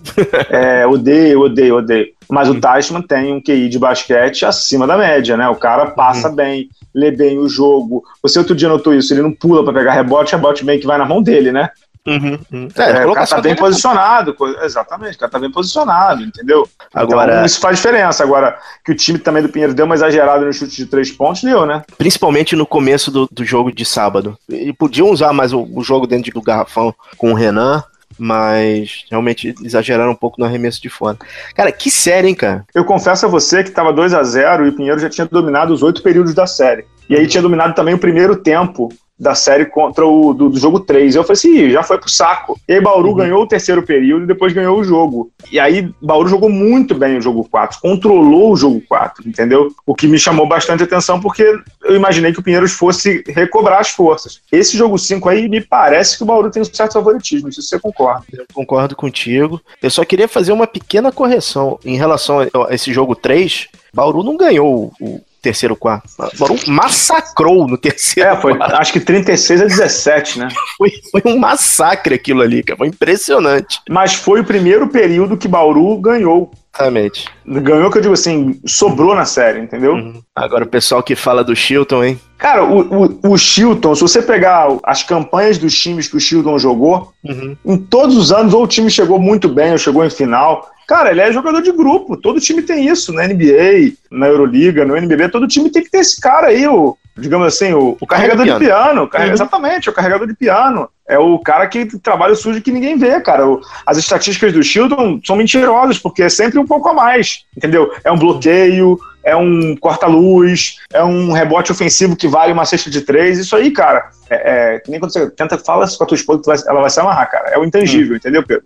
É, 0.49 0.87
odeio, 0.87 1.41
odeio, 1.41 1.77
odeio. 1.77 2.07
Mas 2.29 2.49
o 2.49 2.59
Tashman 2.59 3.01
tem 3.01 3.33
um 3.33 3.41
QI 3.41 3.69
de 3.69 3.79
basquete 3.79 4.45
acima 4.45 4.85
da 4.87 4.97
média, 4.97 5.35
né? 5.37 5.47
O 5.49 5.55
cara 5.55 5.87
passa 5.87 6.29
bem, 6.29 6.69
lê 6.93 7.11
bem 7.11 7.37
o 7.39 7.47
jogo. 7.47 8.03
Você 8.21 8.39
outro 8.39 8.55
dia 8.55 8.69
notou 8.69 8.93
isso, 8.93 9.13
ele 9.13 9.21
não 9.21 9.31
pula 9.31 9.63
pra 9.63 9.73
pegar 9.73 9.93
rebote, 9.93 10.33
rebote 10.35 10.63
bem 10.65 10.79
que 10.79 10.87
vai 10.87 10.97
na 10.97 11.05
mão 11.05 11.21
dele, 11.21 11.51
né? 11.51 11.69
Uhum. 12.07 12.37
uhum. 12.53 12.67
É, 12.77 13.01
É, 13.01 13.05
o 13.05 13.13
cara 13.13 13.25
tá 13.25 13.35
bem 13.37 13.43
dele 13.43 13.55
é 13.55 13.57
posicionado, 13.57 14.35
exatamente, 14.61 15.15
o 15.15 15.19
cara 15.19 15.31
tá 15.31 15.39
bem 15.39 15.51
posicionado, 15.51 16.21
entendeu? 16.21 16.67
Agora- 16.93 17.33
Então, 17.33 17.45
isso 17.45 17.59
faz 17.59 17.77
diferença. 17.77 18.23
Agora, 18.23 18.59
que 18.83 18.91
o 18.91 18.95
time 18.95 19.17
também 19.17 19.41
do 19.41 19.49
Pinheiro 19.49 19.73
deu 19.73 19.85
uma 19.85 19.95
exagerada 19.95 20.45
no 20.45 20.53
chute 20.53 20.75
de 20.75 20.85
três 20.85 21.09
pontos, 21.11 21.41
deu, 21.41 21.65
né? 21.65 21.81
principalmente 21.97 22.55
no 22.55 22.65
começo 22.65 23.09
do, 23.09 23.27
do 23.31 23.43
jogo 23.43 23.71
de 23.71 23.83
sábado. 23.83 24.37
E 24.47 24.71
podiam 24.71 25.09
usar 25.09 25.33
mais 25.33 25.51
o, 25.51 25.67
o 25.73 25.83
jogo 25.83 26.05
dentro 26.05 26.31
do 26.31 26.41
garrafão 26.43 26.93
com 27.17 27.31
o 27.31 27.35
Renan, 27.35 27.83
mas 28.17 29.05
realmente 29.09 29.53
exageraram 29.63 30.11
um 30.11 30.15
pouco 30.15 30.39
no 30.39 30.45
arremesso 30.45 30.81
de 30.81 30.89
fora. 30.89 31.17
Cara, 31.53 31.71
que 31.71 31.91
série, 31.91 32.29
hein, 32.29 32.35
cara? 32.35 32.65
Eu 32.73 32.85
confesso 32.85 33.25
a 33.25 33.29
você 33.29 33.63
que 33.63 33.69
estava 33.69 33.93
2 33.93 34.13
a 34.13 34.23
0 34.23 34.65
e 34.65 34.69
o 34.69 34.75
Pinheiro 34.75 34.99
já 34.99 35.09
tinha 35.09 35.27
dominado 35.27 35.73
os 35.73 35.83
oito 35.83 36.01
períodos 36.01 36.33
da 36.33 36.47
série. 36.47 36.85
E 37.09 37.15
aí 37.15 37.27
tinha 37.27 37.41
dominado 37.41 37.75
também 37.75 37.93
o 37.93 37.99
primeiro 37.99 38.35
tempo 38.35 38.89
da 39.17 39.33
série 39.33 39.65
contra 39.65 40.05
o 40.05 40.33
do, 40.33 40.49
do 40.49 40.59
jogo 40.59 40.79
3. 40.79 41.15
Eu 41.15 41.23
falei 41.23 41.33
assim, 41.33 41.55
"Ih, 41.55 41.71
já 41.71 41.83
foi 41.83 41.97
pro 41.97 42.09
saco. 42.09 42.59
E 42.67 42.73
aí 42.73 42.81
Bauru 42.81 43.15
ganhou 43.15 43.43
o 43.43 43.47
terceiro 43.47 43.81
período 43.83 44.23
e 44.23 44.27
depois 44.27 44.53
ganhou 44.53 44.77
o 44.77 44.83
jogo. 44.83 45.31
E 45.51 45.59
aí 45.59 45.89
Bauru 46.01 46.27
jogou 46.27 46.49
muito 46.49 46.93
bem 46.93 47.17
o 47.17 47.21
jogo 47.21 47.47
4, 47.49 47.79
controlou 47.81 48.51
o 48.51 48.55
jogo 48.55 48.81
4, 48.87 49.27
entendeu? 49.27 49.69
O 49.85 49.95
que 49.95 50.07
me 50.07 50.19
chamou 50.19 50.47
bastante 50.47 50.83
atenção 50.83 51.19
porque 51.19 51.43
eu 51.83 51.95
imaginei 51.95 52.33
que 52.33 52.39
o 52.39 52.43
Pinheiros 52.43 52.73
fosse 52.73 53.23
recobrar 53.27 53.79
as 53.79 53.89
forças. 53.89 54.41
Esse 54.51 54.77
jogo 54.77 54.97
5 54.97 55.29
aí 55.29 55.47
me 55.47 55.61
parece 55.61 56.17
que 56.17 56.23
o 56.23 56.25
Bauru 56.25 56.51
tem 56.51 56.61
um 56.61 56.65
certo 56.65 56.93
favoritismo, 56.93 57.51
se 57.51 57.61
você 57.61 57.79
concorda. 57.79 58.25
Eu 58.33 58.45
concordo 58.53 58.95
contigo. 58.95 59.61
Eu 59.81 59.89
só 59.89 60.03
queria 60.03 60.27
fazer 60.27 60.51
uma 60.51 60.67
pequena 60.67 61.11
correção 61.11 61.79
em 61.85 61.95
relação 61.95 62.39
a 62.41 62.73
esse 62.73 62.91
jogo 62.91 63.15
3. 63.15 63.67
Bauru 63.93 64.23
não 64.23 64.35
ganhou 64.35 64.91
o 64.99 65.21
terceiro 65.45 65.75
quarto. 65.75 66.09
Bauru 66.37 66.55
massacrou 66.67 67.67
no 67.67 67.77
terceiro 67.77 68.29
É, 68.29 68.35
foi, 68.41 68.57
quarto. 68.57 68.75
acho 68.75 68.91
que 68.91 68.99
36 68.99 69.61
a 69.61 69.65
17, 69.65 70.39
né? 70.39 70.47
Foi, 70.77 70.91
foi 71.11 71.21
um 71.25 71.37
massacre 71.37 72.15
aquilo 72.15 72.41
ali, 72.41 72.61
cara. 72.61 72.77
Foi 72.77 72.87
impressionante. 72.87 73.79
Mas 73.89 74.13
foi 74.15 74.41
o 74.41 74.43
primeiro 74.43 74.87
período 74.89 75.37
que 75.37 75.47
Bauru 75.47 75.97
ganhou. 75.97 76.51
Exatamente. 76.73 77.29
Ganhou, 77.47 77.89
que 77.89 77.97
eu 77.97 78.01
digo 78.01 78.13
assim, 78.13 78.59
sobrou 78.65 79.15
na 79.15 79.23
série, 79.25 79.59
entendeu? 79.61 79.93
Uhum. 79.93 80.21
Agora 80.35 80.65
o 80.65 80.67
pessoal 80.67 81.01
que 81.01 81.15
fala 81.15 81.43
do 81.45 81.55
Chilton, 81.55 82.03
hein? 82.03 82.19
Cara, 82.37 82.63
o, 82.65 83.05
o, 83.05 83.31
o 83.31 83.37
Chilton, 83.37 83.95
se 83.95 84.01
você 84.01 84.21
pegar 84.21 84.67
as 84.83 85.01
campanhas 85.01 85.57
dos 85.57 85.73
times 85.79 86.07
que 86.09 86.17
o 86.17 86.19
Chilton 86.19 86.59
jogou, 86.59 87.13
Uhum. 87.23 87.55
em 87.65 87.77
todos 87.77 88.17
os 88.17 88.31
anos, 88.33 88.53
ou 88.53 88.63
o 88.63 88.67
time 88.67 88.91
chegou 88.91 89.17
muito 89.17 89.47
bem, 89.47 89.71
ou 89.71 89.77
chegou 89.77 90.03
em 90.05 90.09
final. 90.09 90.69
Cara, 90.87 91.09
ele 91.11 91.21
é 91.21 91.31
jogador 91.31 91.61
de 91.61 91.71
grupo. 91.71 92.17
Todo 92.17 92.39
time 92.39 92.61
tem 92.61 92.85
isso. 92.87 93.11
Na 93.13 93.25
NBA, 93.27 93.93
na 94.11 94.27
Euroliga, 94.27 94.85
no 94.85 94.95
NBB, 94.95 95.29
todo 95.29 95.47
time 95.47 95.69
tem 95.71 95.83
que 95.83 95.89
ter 95.89 95.99
esse 95.99 96.19
cara 96.21 96.47
aí, 96.47 96.67
o, 96.67 96.95
digamos 97.17 97.47
assim, 97.47 97.73
o, 97.73 97.97
o 97.99 98.05
carregador 98.05 98.45
de 98.45 98.55
piano. 98.59 99.03
o 99.03 99.07
carre- 99.07 99.27
Uhum. 99.27 99.33
Exatamente, 99.33 99.89
o 99.89 99.93
carregador 99.93 100.27
de 100.27 100.35
piano. 100.35 100.87
É 101.07 101.17
o 101.17 101.39
cara 101.39 101.65
que 101.67 101.85
trabalha 101.99 102.35
sujo 102.35 102.61
que 102.61 102.71
ninguém 102.71 102.97
vê, 102.97 103.19
cara. 103.21 103.47
O- 103.47 103.61
as 103.85 103.97
estatísticas 103.97 104.51
do 104.53 104.61
Chilton 104.61 105.19
são 105.25 105.35
mentirosas, 105.37 105.97
porque 105.97 106.21
é 106.23 106.29
sempre 106.29 106.59
um 106.59 106.65
pouco 106.67 106.89
a 106.89 106.93
mais, 106.93 107.45
entendeu? 107.57 107.91
É 108.03 108.11
um 108.11 108.17
bloqueio, 108.19 108.99
é 109.25 109.35
um 109.35 109.75
corta-luz, 109.75 110.77
é 110.93 111.03
um 111.03 111.31
rebote 111.31 111.71
ofensivo 111.71 112.15
que 112.15 112.27
vale 112.27 112.53
uma 112.53 112.63
cesta 112.65 112.89
de 112.89 113.01
três. 113.01 113.39
Isso 113.39 113.55
aí, 113.55 113.71
cara, 113.71 114.09
é, 114.29 114.75
é 114.77 114.81
nem 114.87 114.99
quando 114.99 115.11
você 115.11 115.29
tenta 115.31 115.57
falar 115.57 115.87
com 115.97 116.03
a 116.03 116.07
tua 116.07 116.15
esposa, 116.15 116.41
vai- 116.45 116.57
ela 116.67 116.81
vai 116.81 116.89
se 116.89 116.99
amarrar, 116.99 117.29
cara. 117.31 117.49
É 117.49 117.57
o 117.57 117.65
intangível, 117.65 118.15
entendeu, 118.15 118.43
Pedro? 118.43 118.63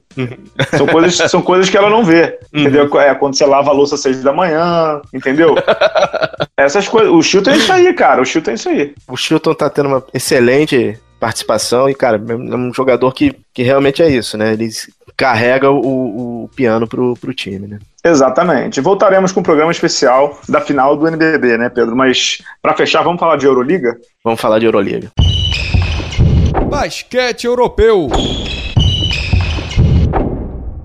São 0.77 0.85
coisas, 0.85 1.15
são 1.31 1.41
coisas 1.41 1.69
que 1.69 1.77
ela 1.77 1.89
não 1.89 2.03
vê, 2.03 2.37
entendeu? 2.53 2.89
É 2.99 3.15
quando 3.15 3.35
você 3.37 3.45
lava 3.45 3.69
a 3.69 3.73
louça 3.73 3.95
às 3.95 4.01
seis 4.01 4.21
da 4.21 4.33
manhã, 4.33 5.01
entendeu? 5.13 5.55
Essas 6.57 6.87
coisas. 6.87 7.09
O 7.11 7.21
Chilton 7.23 7.51
é 7.51 7.57
isso 7.57 7.71
aí, 7.71 7.93
cara. 7.93 8.21
O 8.21 8.25
Chilton 8.25 8.51
é 8.51 8.53
isso 8.55 8.69
aí. 8.69 8.93
O 9.07 9.15
Chilton 9.17 9.53
tá 9.53 9.69
tendo 9.69 9.87
uma 9.87 10.03
excelente 10.13 10.99
participação 11.19 11.89
e, 11.89 11.95
cara, 11.95 12.17
é 12.17 12.33
um 12.55 12.73
jogador 12.73 13.13
que, 13.13 13.35
que 13.53 13.61
realmente 13.63 14.01
é 14.01 14.09
isso, 14.09 14.37
né? 14.37 14.53
Ele 14.53 14.69
carrega 15.19 15.69
o, 15.69 16.45
o 16.45 16.47
piano 16.55 16.87
pro, 16.87 17.13
pro 17.15 17.33
time, 17.33 17.67
né? 17.67 17.79
Exatamente. 18.01 18.79
Voltaremos 18.79 19.33
com 19.33 19.41
um 19.41 19.43
programa 19.43 19.69
especial 19.69 20.39
da 20.47 20.61
final 20.61 20.95
do 20.95 21.05
NBB, 21.05 21.57
né, 21.57 21.67
Pedro? 21.67 21.93
Mas, 21.93 22.41
pra 22.61 22.73
fechar, 22.73 23.03
vamos 23.03 23.19
falar 23.19 23.35
de 23.35 23.45
Euroliga? 23.45 23.97
Vamos 24.23 24.39
falar 24.39 24.59
de 24.59 24.65
Euroliga. 24.65 25.11
Basquete 26.69 27.43
europeu. 27.43 28.07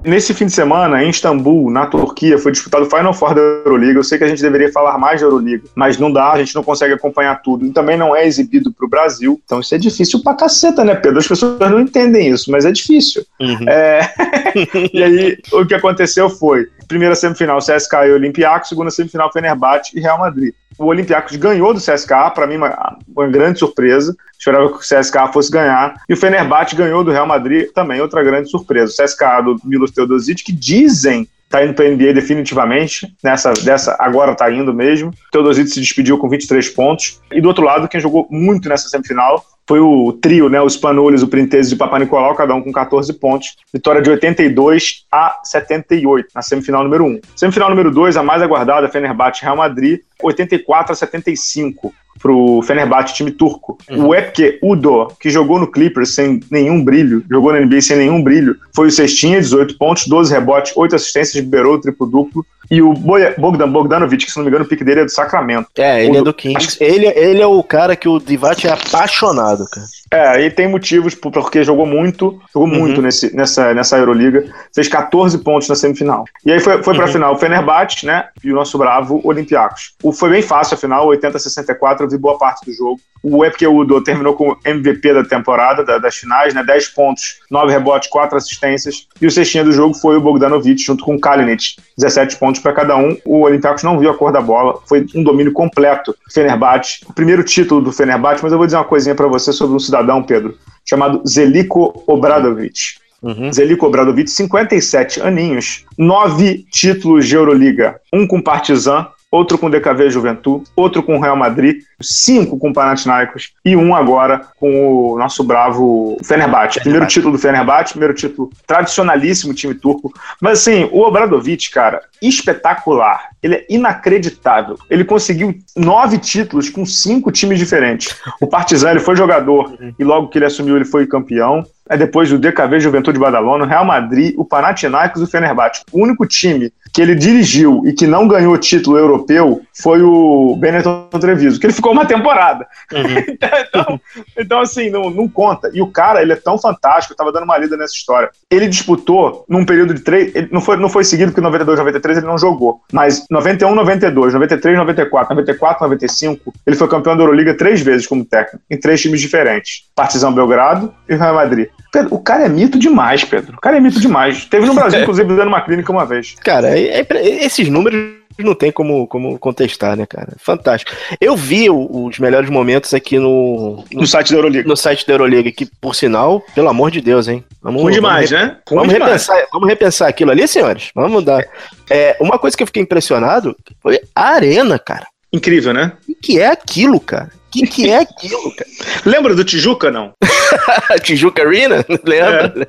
Nesse 0.04 0.34
fim 0.34 0.46
de 0.46 0.52
semana, 0.52 1.02
em 1.02 1.08
Istambul, 1.08 1.70
na 1.70 1.86
Turquia, 1.86 2.36
foi 2.36 2.52
disputado 2.52 2.84
o 2.84 2.90
Final 2.90 3.14
Four 3.14 3.34
da 3.34 3.40
Euroliga. 3.40 3.98
Eu 3.98 4.04
sei 4.04 4.18
que 4.18 4.24
a 4.24 4.28
gente 4.28 4.42
deveria 4.42 4.70
falar 4.70 4.98
mais 4.98 5.20
da 5.20 5.26
Euroliga, 5.26 5.64
mas 5.74 5.98
não 5.98 6.12
dá, 6.12 6.32
a 6.32 6.38
gente 6.38 6.54
não 6.54 6.62
consegue 6.62 6.92
acompanhar 6.92 7.40
tudo. 7.42 7.64
E 7.64 7.72
também 7.72 7.96
não 7.96 8.14
é 8.14 8.26
exibido 8.26 8.70
para 8.70 8.84
o 8.84 8.88
Brasil. 8.88 9.40
Então 9.44 9.60
isso 9.60 9.74
é 9.74 9.78
difícil 9.78 10.22
pra 10.22 10.34
caceta, 10.34 10.84
né, 10.84 10.94
Pedro? 10.94 11.18
As 11.18 11.26
pessoas 11.26 11.58
não 11.58 11.80
entendem 11.80 12.28
isso, 12.28 12.50
mas 12.50 12.66
é 12.66 12.72
difícil. 12.72 13.24
Uhum. 13.40 13.68
É... 13.68 14.12
e 14.92 15.02
aí, 15.02 15.38
o 15.52 15.64
que 15.64 15.74
aconteceu 15.74 16.28
foi: 16.28 16.68
primeira 16.86 17.14
semifinal, 17.14 17.58
CSKA 17.58 18.06
e 18.06 18.12
Olympiacos, 18.12 18.68
segunda 18.68 18.90
semifinal, 18.90 19.32
Fenerbahçe 19.32 19.96
e 19.96 20.00
Real 20.00 20.18
Madrid. 20.18 20.52
O 20.78 20.86
Olympiacos 20.86 21.36
ganhou 21.36 21.72
do 21.72 21.80
CSKA, 21.80 22.30
para 22.30 22.46
mim, 22.46 22.56
uma, 22.56 22.96
uma, 23.08 23.28
grande 23.28 23.58
surpresa. 23.58 24.14
Esperava 24.38 24.68
que 24.68 24.76
o 24.76 24.78
CSKA 24.78 25.32
fosse 25.32 25.50
ganhar. 25.50 26.02
E 26.08 26.14
o 26.14 26.16
Fenerbahçe 26.16 26.74
ganhou 26.74 27.04
do 27.04 27.12
Real 27.12 27.26
Madrid, 27.26 27.70
também 27.72 28.00
outra 28.00 28.22
grande 28.22 28.50
surpresa. 28.50 28.92
O 28.92 29.04
CSKA 29.04 29.42
do 29.42 29.56
Milos 29.64 29.90
Teodosic, 29.90 30.42
que 30.42 30.52
dizem 30.52 31.28
tá 31.48 31.64
indo 31.64 31.74
para 31.74 31.88
NBA 31.88 32.12
definitivamente, 32.12 33.14
nessa 33.22 33.52
dessa 33.52 33.96
agora 33.98 34.34
tá 34.34 34.50
indo 34.50 34.72
mesmo. 34.74 35.12
Teodosic 35.30 35.68
se 35.68 35.80
despediu 35.80 36.18
com 36.18 36.28
23 36.28 36.68
pontos. 36.70 37.20
E 37.32 37.40
do 37.40 37.48
outro 37.48 37.64
lado, 37.64 37.88
quem 37.88 38.00
jogou 38.00 38.26
muito 38.30 38.68
nessa 38.68 38.88
semifinal 38.88 39.44
foi 39.66 39.80
o 39.80 40.12
trio, 40.12 40.48
né, 40.50 40.60
os 40.60 40.76
Panoles, 40.76 41.22
o 41.22 41.28
Printese 41.28 41.72
e 41.72 41.74
o 41.74 41.78
Papa 41.78 41.98
Nicolau, 41.98 42.34
cada 42.34 42.54
um 42.54 42.62
com 42.62 42.70
14 42.70 43.12
pontos. 43.14 43.56
Vitória 43.72 44.02
de 44.02 44.10
82 44.10 45.06
a 45.10 45.40
78 45.42 46.28
na 46.34 46.42
semifinal 46.42 46.84
número 46.84 47.04
1. 47.04 47.20
Semifinal 47.34 47.70
número 47.70 47.90
2, 47.90 48.16
a 48.16 48.22
mais 48.22 48.42
aguardada, 48.42 48.88
Fenerbahçe 48.88 49.42
Real 49.42 49.56
Madrid, 49.56 50.00
84 50.22 50.92
a 50.92 50.94
75 50.94 51.94
pro 52.24 52.62
Fenerbahçe, 52.62 53.12
time 53.12 53.30
turco. 53.30 53.76
Uhum. 53.90 54.06
O 54.06 54.14
Epke 54.14 54.58
Udo, 54.62 55.08
que 55.20 55.28
jogou 55.28 55.58
no 55.58 55.70
Clippers 55.70 56.14
sem 56.14 56.40
nenhum 56.50 56.82
brilho, 56.82 57.22
jogou 57.30 57.52
na 57.52 57.60
NBA 57.60 57.82
sem 57.82 57.98
nenhum 57.98 58.22
brilho, 58.22 58.56
foi 58.74 58.88
o 58.88 58.90
cestinha, 58.90 59.38
18 59.38 59.76
pontos, 59.76 60.06
12 60.06 60.32
rebotes, 60.32 60.72
8 60.74 60.96
assistências, 60.96 61.34
liberou 61.34 61.74
o 61.74 61.80
triplo-duplo. 61.80 62.46
E 62.70 62.80
o 62.80 62.94
Bogdan 62.94 63.68
Bogdanovic, 63.68 64.24
que 64.24 64.32
se 64.32 64.38
não 64.38 64.44
me 64.44 64.48
engano, 64.48 64.64
o 64.64 64.68
pique 64.68 64.82
dele 64.82 65.00
é 65.00 65.04
do 65.04 65.10
Sacramento. 65.10 65.68
É, 65.76 66.02
ele 66.02 66.16
o 66.16 66.20
é 66.20 66.24
do 66.24 66.32
Kings. 66.32 66.82
Ele, 66.82 67.06
ele 67.08 67.42
é 67.42 67.46
o 67.46 67.62
cara 67.62 67.94
que 67.94 68.08
o 68.08 68.18
Divac 68.18 68.66
é 68.66 68.70
apaixonado, 68.70 69.66
cara. 69.70 69.86
É, 70.10 70.40
e 70.42 70.50
tem 70.50 70.68
motivos 70.68 71.14
porque 71.14 71.64
jogou 71.64 71.86
muito, 71.86 72.40
jogou 72.52 72.68
uhum. 72.68 72.78
muito 72.78 73.02
nesse, 73.02 73.34
nessa, 73.34 73.74
nessa 73.74 73.98
Euroliga. 73.98 74.44
Fez 74.74 74.88
14 74.88 75.38
pontos 75.38 75.68
na 75.68 75.74
semifinal. 75.74 76.24
E 76.44 76.52
aí 76.52 76.60
foi, 76.60 76.82
foi 76.82 76.94
pra 76.94 77.06
uhum. 77.06 77.12
final 77.12 77.34
o 77.34 77.38
Fenerbahçe, 77.38 78.06
né? 78.06 78.28
E 78.42 78.52
o 78.52 78.54
nosso 78.54 78.78
bravo 78.78 79.20
Olympiacos. 79.24 79.94
O, 80.02 80.12
foi 80.12 80.30
bem 80.30 80.42
fácil 80.42 80.74
a 80.74 80.78
final, 80.78 81.06
80 81.06 81.36
a 81.36 81.40
64, 81.40 82.04
eu 82.04 82.10
vi 82.10 82.18
boa 82.18 82.38
parte 82.38 82.64
do 82.64 82.72
jogo. 82.72 83.00
O 83.22 83.42
Epke 83.42 83.66
Udo 83.66 84.02
terminou 84.02 84.34
com 84.34 84.54
MVP 84.66 85.14
da 85.14 85.24
temporada, 85.24 85.82
da, 85.82 85.96
das 85.96 86.14
finais, 86.14 86.52
né? 86.52 86.62
10 86.62 86.88
pontos, 86.88 87.40
9 87.50 87.72
rebotes, 87.72 88.10
4 88.10 88.36
assistências. 88.36 89.08
E 89.18 89.26
o 89.26 89.30
cestinha 89.30 89.64
do 89.64 89.72
jogo 89.72 89.94
foi 89.94 90.16
o 90.16 90.20
Bogdanovic, 90.20 90.82
junto 90.82 91.02
com 91.02 91.14
o 91.14 91.20
Kalinic. 91.20 91.76
17 91.96 92.36
pontos 92.36 92.60
para 92.60 92.72
cada 92.72 92.96
um. 92.96 93.16
O 93.24 93.40
Olympiacos 93.40 93.82
não 93.82 93.98
viu 93.98 94.10
a 94.10 94.14
cor 94.14 94.30
da 94.30 94.42
bola, 94.42 94.78
foi 94.86 95.06
um 95.14 95.22
domínio 95.22 95.52
completo. 95.52 96.14
Fenerbahçe, 96.30 97.04
o 97.08 97.14
primeiro 97.14 97.42
título 97.42 97.80
do 97.80 97.92
Fenerbahçe, 97.92 98.42
mas 98.42 98.52
eu 98.52 98.58
vou 98.58 98.66
dizer 98.66 98.76
uma 98.76 98.84
coisinha 98.84 99.14
para 99.14 99.26
você 99.26 99.52
sobre 99.52 99.74
um 99.74 99.78
cidadão, 99.94 100.22
Pedro, 100.22 100.56
chamado 100.84 101.22
Zeliko 101.26 102.02
Obradovic. 102.06 102.96
Uhum. 103.22 103.52
Zeliko 103.52 103.86
Obradovic, 103.86 104.30
57 104.30 105.22
aninhos, 105.22 105.84
9 105.96 106.66
títulos 106.70 107.26
de 107.26 107.36
Euroliga, 107.36 107.98
um 108.12 108.26
com 108.26 108.42
Partizan, 108.42 109.06
outro 109.34 109.58
com 109.58 109.68
DKV 109.68 110.10
Juventude, 110.10 110.64
outro 110.76 111.02
com 111.02 111.18
Real 111.18 111.36
Madrid, 111.36 111.82
cinco 112.00 112.56
com 112.56 112.72
Panathinaikos 112.72 113.52
e 113.64 113.74
um 113.74 113.94
agora 113.94 114.46
com 114.60 115.12
o 115.12 115.18
nosso 115.18 115.42
bravo 115.42 116.16
Fenerbahçe. 116.24 116.80
Primeiro 116.80 117.06
título 117.06 117.32
do 117.32 117.38
Fenerbahçe, 117.38 117.92
primeiro 117.92 118.14
título 118.14 118.50
tradicionalíssimo 118.64 119.52
time 119.52 119.74
turco. 119.74 120.12
Mas 120.40 120.60
assim, 120.60 120.88
o 120.92 121.00
Obradovic, 121.00 121.70
cara, 121.70 122.00
espetacular. 122.22 123.30
Ele 123.42 123.56
é 123.56 123.66
inacreditável. 123.68 124.78
Ele 124.88 125.04
conseguiu 125.04 125.58
nove 125.76 126.18
títulos 126.18 126.70
com 126.70 126.86
cinco 126.86 127.32
times 127.32 127.58
diferentes. 127.58 128.16
O 128.40 128.46
Partizan, 128.46 128.92
ele 128.92 129.00
foi 129.00 129.16
jogador 129.16 129.76
uhum. 129.80 129.92
e 129.98 130.04
logo 130.04 130.28
que 130.28 130.38
ele 130.38 130.46
assumiu, 130.46 130.76
ele 130.76 130.84
foi 130.84 131.06
campeão. 131.06 131.66
Aí 131.88 131.98
depois 131.98 132.32
o 132.32 132.38
DKV 132.38 132.80
Juventude 132.80 133.18
Badalona, 133.18 133.64
o 133.64 133.68
Real 133.68 133.84
Madrid, 133.84 134.34
o 134.38 134.44
Panathinaikos 134.44 135.20
e 135.20 135.24
o 135.24 135.28
Fenerbahçe. 135.28 135.82
O 135.92 136.02
único 136.02 136.26
time 136.26 136.72
que 136.94 137.02
ele 137.02 137.14
dirigiu 137.16 137.82
e 137.84 137.92
que 137.92 138.06
não 138.06 138.28
ganhou 138.28 138.56
título 138.56 138.96
europeu 138.96 139.60
foi 139.76 140.00
o 140.00 140.54
Benetton 140.56 141.08
Treviso, 141.20 141.58
que 141.58 141.66
ele 141.66 141.72
ficou 141.72 141.92
uma 141.92 142.06
temporada. 142.06 142.66
Uhum. 142.92 143.36
então, 143.68 144.00
então, 144.38 144.60
assim, 144.60 144.90
não, 144.90 145.10
não, 145.10 145.28
conta. 145.28 145.70
E 145.74 145.82
o 145.82 145.88
cara, 145.88 146.22
ele 146.22 146.32
é 146.32 146.36
tão 146.36 146.56
fantástico, 146.56 147.12
eu 147.12 147.16
tava 147.16 147.32
dando 147.32 147.42
uma 147.42 147.58
lida 147.58 147.76
nessa 147.76 147.94
história. 147.94 148.30
Ele 148.48 148.68
disputou 148.68 149.44
num 149.48 149.64
período 149.64 149.92
de 149.92 150.02
três, 150.02 150.32
não 150.52 150.60
foi, 150.60 150.76
não 150.76 150.88
foi 150.88 151.02
seguido, 151.02 151.32
porque 151.32 151.40
92, 151.40 151.78
93 151.78 152.18
ele 152.18 152.26
não 152.26 152.38
jogou, 152.38 152.80
mas 152.92 153.26
91, 153.28 153.74
92, 153.74 154.34
93, 154.34 154.78
94, 154.78 155.34
94, 155.34 155.82
95, 155.82 156.54
ele 156.64 156.76
foi 156.76 156.86
campeão 156.86 157.16
da 157.16 157.24
Euroliga 157.24 157.56
três 157.56 157.80
vezes 157.80 158.06
como 158.06 158.24
técnico, 158.24 158.64
em 158.70 158.78
três 158.78 159.02
times 159.02 159.20
diferentes. 159.20 159.88
Partizão 159.96 160.32
Belgrado 160.32 160.94
e 161.08 161.16
Real 161.16 161.34
Madrid. 161.34 161.68
Pedro, 161.94 162.12
o 162.12 162.18
cara 162.18 162.44
é 162.44 162.48
mito 162.48 162.76
demais, 162.76 163.22
Pedro. 163.22 163.56
O 163.56 163.60
cara 163.60 163.76
é 163.76 163.80
mito 163.80 164.00
demais. 164.00 164.44
Teve 164.46 164.66
no 164.66 164.74
Brasil, 164.74 164.98
inclusive, 165.02 165.28
dando 165.28 165.46
uma 165.46 165.60
clínica 165.60 165.92
uma 165.92 166.04
vez. 166.04 166.34
Cara, 166.42 166.76
é, 166.76 167.00
é, 167.00 167.44
esses 167.44 167.68
números 167.68 168.14
não 168.36 168.52
tem 168.52 168.72
como, 168.72 169.06
como 169.06 169.38
contestar, 169.38 169.96
né, 169.96 170.04
cara? 170.04 170.32
Fantástico. 170.38 170.90
Eu 171.20 171.36
vi 171.36 171.70
os 171.70 172.18
melhores 172.18 172.50
momentos 172.50 172.92
aqui 172.92 173.16
no, 173.16 173.84
no, 173.92 174.00
no 174.00 174.06
site 174.08 174.32
da 174.32 174.38
Euroliga. 174.38 174.68
No 174.68 174.76
site 174.76 175.06
da 175.06 175.12
Euroliga, 175.12 175.52
que, 175.52 175.66
por 175.80 175.94
sinal, 175.94 176.44
pelo 176.52 176.68
amor 176.68 176.90
de 176.90 177.00
Deus, 177.00 177.28
hein? 177.28 177.44
Vamos, 177.62 177.80
Ruim 177.80 177.92
demais, 177.92 178.30
vamos, 178.30 178.44
né? 178.44 178.56
Ruim 178.68 178.78
vamos, 178.78 178.92
demais. 178.92 179.12
Repensar, 179.12 179.46
vamos 179.52 179.68
repensar 179.68 180.08
aquilo 180.08 180.32
ali, 180.32 180.48
senhores. 180.48 180.90
Vamos 180.96 181.24
dar. 181.24 181.46
É, 181.88 182.16
uma 182.18 182.40
coisa 182.40 182.56
que 182.56 182.64
eu 182.64 182.66
fiquei 182.66 182.82
impressionado 182.82 183.56
foi 183.80 184.00
a 184.12 184.30
arena, 184.30 184.80
cara. 184.80 185.06
Incrível, 185.32 185.72
né? 185.72 185.92
O 186.08 186.14
que 186.20 186.40
é 186.40 186.48
aquilo, 186.48 186.98
cara? 186.98 187.30
O 187.54 187.66
que, 187.66 187.66
que 187.66 187.90
é 187.90 187.98
aquilo, 187.98 188.54
cara? 188.54 188.70
Lembra 189.04 189.34
do 189.34 189.44
Tijuca, 189.44 189.90
não? 189.90 190.12
Tijuca 191.02 191.42
Arena? 191.42 191.84
Lembra? 192.04 192.68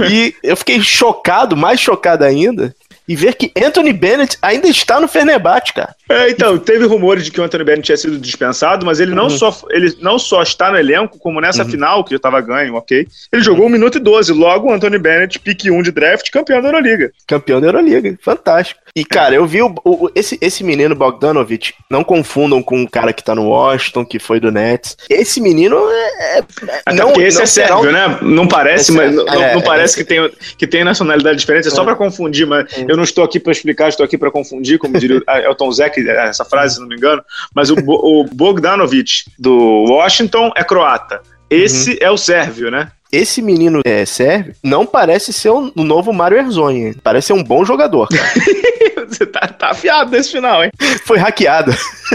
É. 0.00 0.06
E 0.08 0.34
eu 0.42 0.56
fiquei 0.56 0.80
chocado, 0.80 1.56
mais 1.56 1.80
chocado 1.80 2.24
ainda, 2.24 2.74
e 3.06 3.16
ver 3.16 3.34
que 3.34 3.52
Anthony 3.60 3.92
Bennett 3.92 4.38
ainda 4.40 4.68
está 4.68 5.00
no 5.00 5.08
Fenerbahçe, 5.08 5.72
cara. 5.72 5.94
É, 6.08 6.30
então, 6.30 6.58
teve 6.58 6.84
rumores 6.84 7.24
de 7.24 7.30
que 7.30 7.40
o 7.40 7.44
Anthony 7.44 7.64
Bennett 7.64 7.86
tinha 7.86 7.96
sido 7.96 8.18
dispensado, 8.18 8.84
mas 8.84 9.00
ele, 9.00 9.10
uhum. 9.10 9.16
não, 9.16 9.30
só, 9.30 9.56
ele 9.70 9.96
não 10.00 10.18
só 10.18 10.42
está 10.42 10.70
no 10.70 10.78
elenco, 10.78 11.18
como 11.18 11.40
nessa 11.40 11.62
uhum. 11.62 11.70
final, 11.70 12.04
que 12.04 12.14
eu 12.14 12.20
tava 12.20 12.40
ganho, 12.40 12.74
ok? 12.74 13.06
Ele 13.32 13.42
jogou 13.42 13.64
1 13.64 13.68
um 13.68 13.70
minuto 13.70 13.98
e 13.98 14.00
12, 14.00 14.32
logo 14.32 14.68
o 14.68 14.72
Anthony 14.72 14.98
Bennett, 14.98 15.38
pique 15.38 15.70
1 15.70 15.82
de 15.82 15.92
draft, 15.92 16.30
campeão 16.30 16.60
da 16.60 16.68
Euroliga. 16.68 17.10
Campeão 17.26 17.60
da 17.60 17.68
Euroliga, 17.68 18.18
fantástico. 18.20 18.80
E, 18.94 19.04
cara, 19.04 19.34
eu 19.34 19.46
vi 19.46 19.62
o, 19.62 19.72
o, 19.84 20.10
esse, 20.14 20.36
esse 20.40 20.64
menino 20.64 20.94
Bogdanovich, 20.94 21.74
não 21.88 22.02
confundam 22.02 22.60
com 22.62 22.82
o 22.82 22.90
cara 22.90 23.12
que 23.12 23.22
tá 23.22 23.34
no 23.34 23.48
Washington, 23.48 24.04
que 24.04 24.18
foi 24.18 24.40
do 24.40 24.50
Nets. 24.50 24.96
Esse 25.08 25.40
menino 25.40 25.76
é. 25.88 26.38
é 26.38 26.44
Até 26.84 26.96
não, 26.96 27.12
porque 27.12 27.22
esse 27.22 27.36
não 27.36 27.44
é 27.44 27.46
sérvio, 27.46 27.92
né? 27.92 28.18
Não 28.20 28.48
parece, 28.48 28.90
mas, 28.90 29.14
não, 29.14 29.26
é, 29.28 29.54
não, 29.54 29.62
parece 29.62 29.96
que, 29.96 30.04
tem, 30.04 30.30
que 30.58 30.66
tem 30.66 30.82
nacionalidade 30.82 31.38
diferente, 31.38 31.68
é 31.68 31.70
só 31.70 31.82
é. 31.82 31.84
pra 31.84 31.94
confundir, 31.94 32.46
mas 32.46 32.66
eu 32.88 32.96
não 32.96 32.99
estou 33.04 33.24
aqui 33.24 33.38
pra 33.40 33.52
explicar, 33.52 33.88
estou 33.88 34.04
aqui 34.04 34.16
pra 34.16 34.30
confundir, 34.30 34.78
como 34.78 34.98
diria 34.98 35.18
o 35.18 35.22
Elton 35.30 35.72
Zek, 35.72 36.08
essa 36.08 36.44
frase, 36.44 36.74
se 36.74 36.80
não 36.80 36.88
me 36.88 36.96
engano. 36.96 37.22
Mas 37.54 37.70
o, 37.70 37.76
o 37.76 38.24
Bogdanovich 38.24 39.24
do 39.38 39.84
Washington 39.88 40.50
é 40.56 40.64
croata. 40.64 41.20
Esse 41.48 41.92
uhum. 41.92 41.98
é 42.00 42.10
o 42.10 42.16
sérvio, 42.16 42.70
né? 42.70 42.92
esse 43.12 43.42
menino 43.42 43.80
é, 43.84 44.04
serve 44.06 44.54
não 44.62 44.86
parece 44.86 45.32
ser 45.32 45.50
o 45.50 45.72
um, 45.76 45.84
novo 45.84 46.12
Mario 46.12 46.38
Herzonha. 46.38 46.94
Parece 47.02 47.28
ser 47.28 47.32
um 47.32 47.42
bom 47.42 47.64
jogador. 47.64 48.08
Você 49.20 49.26
tá, 49.26 49.40
tá 49.40 49.70
afiado 49.70 50.10
nesse 50.10 50.30
final, 50.30 50.64
hein? 50.64 50.70
Foi 51.04 51.18
hackeado. 51.18 51.74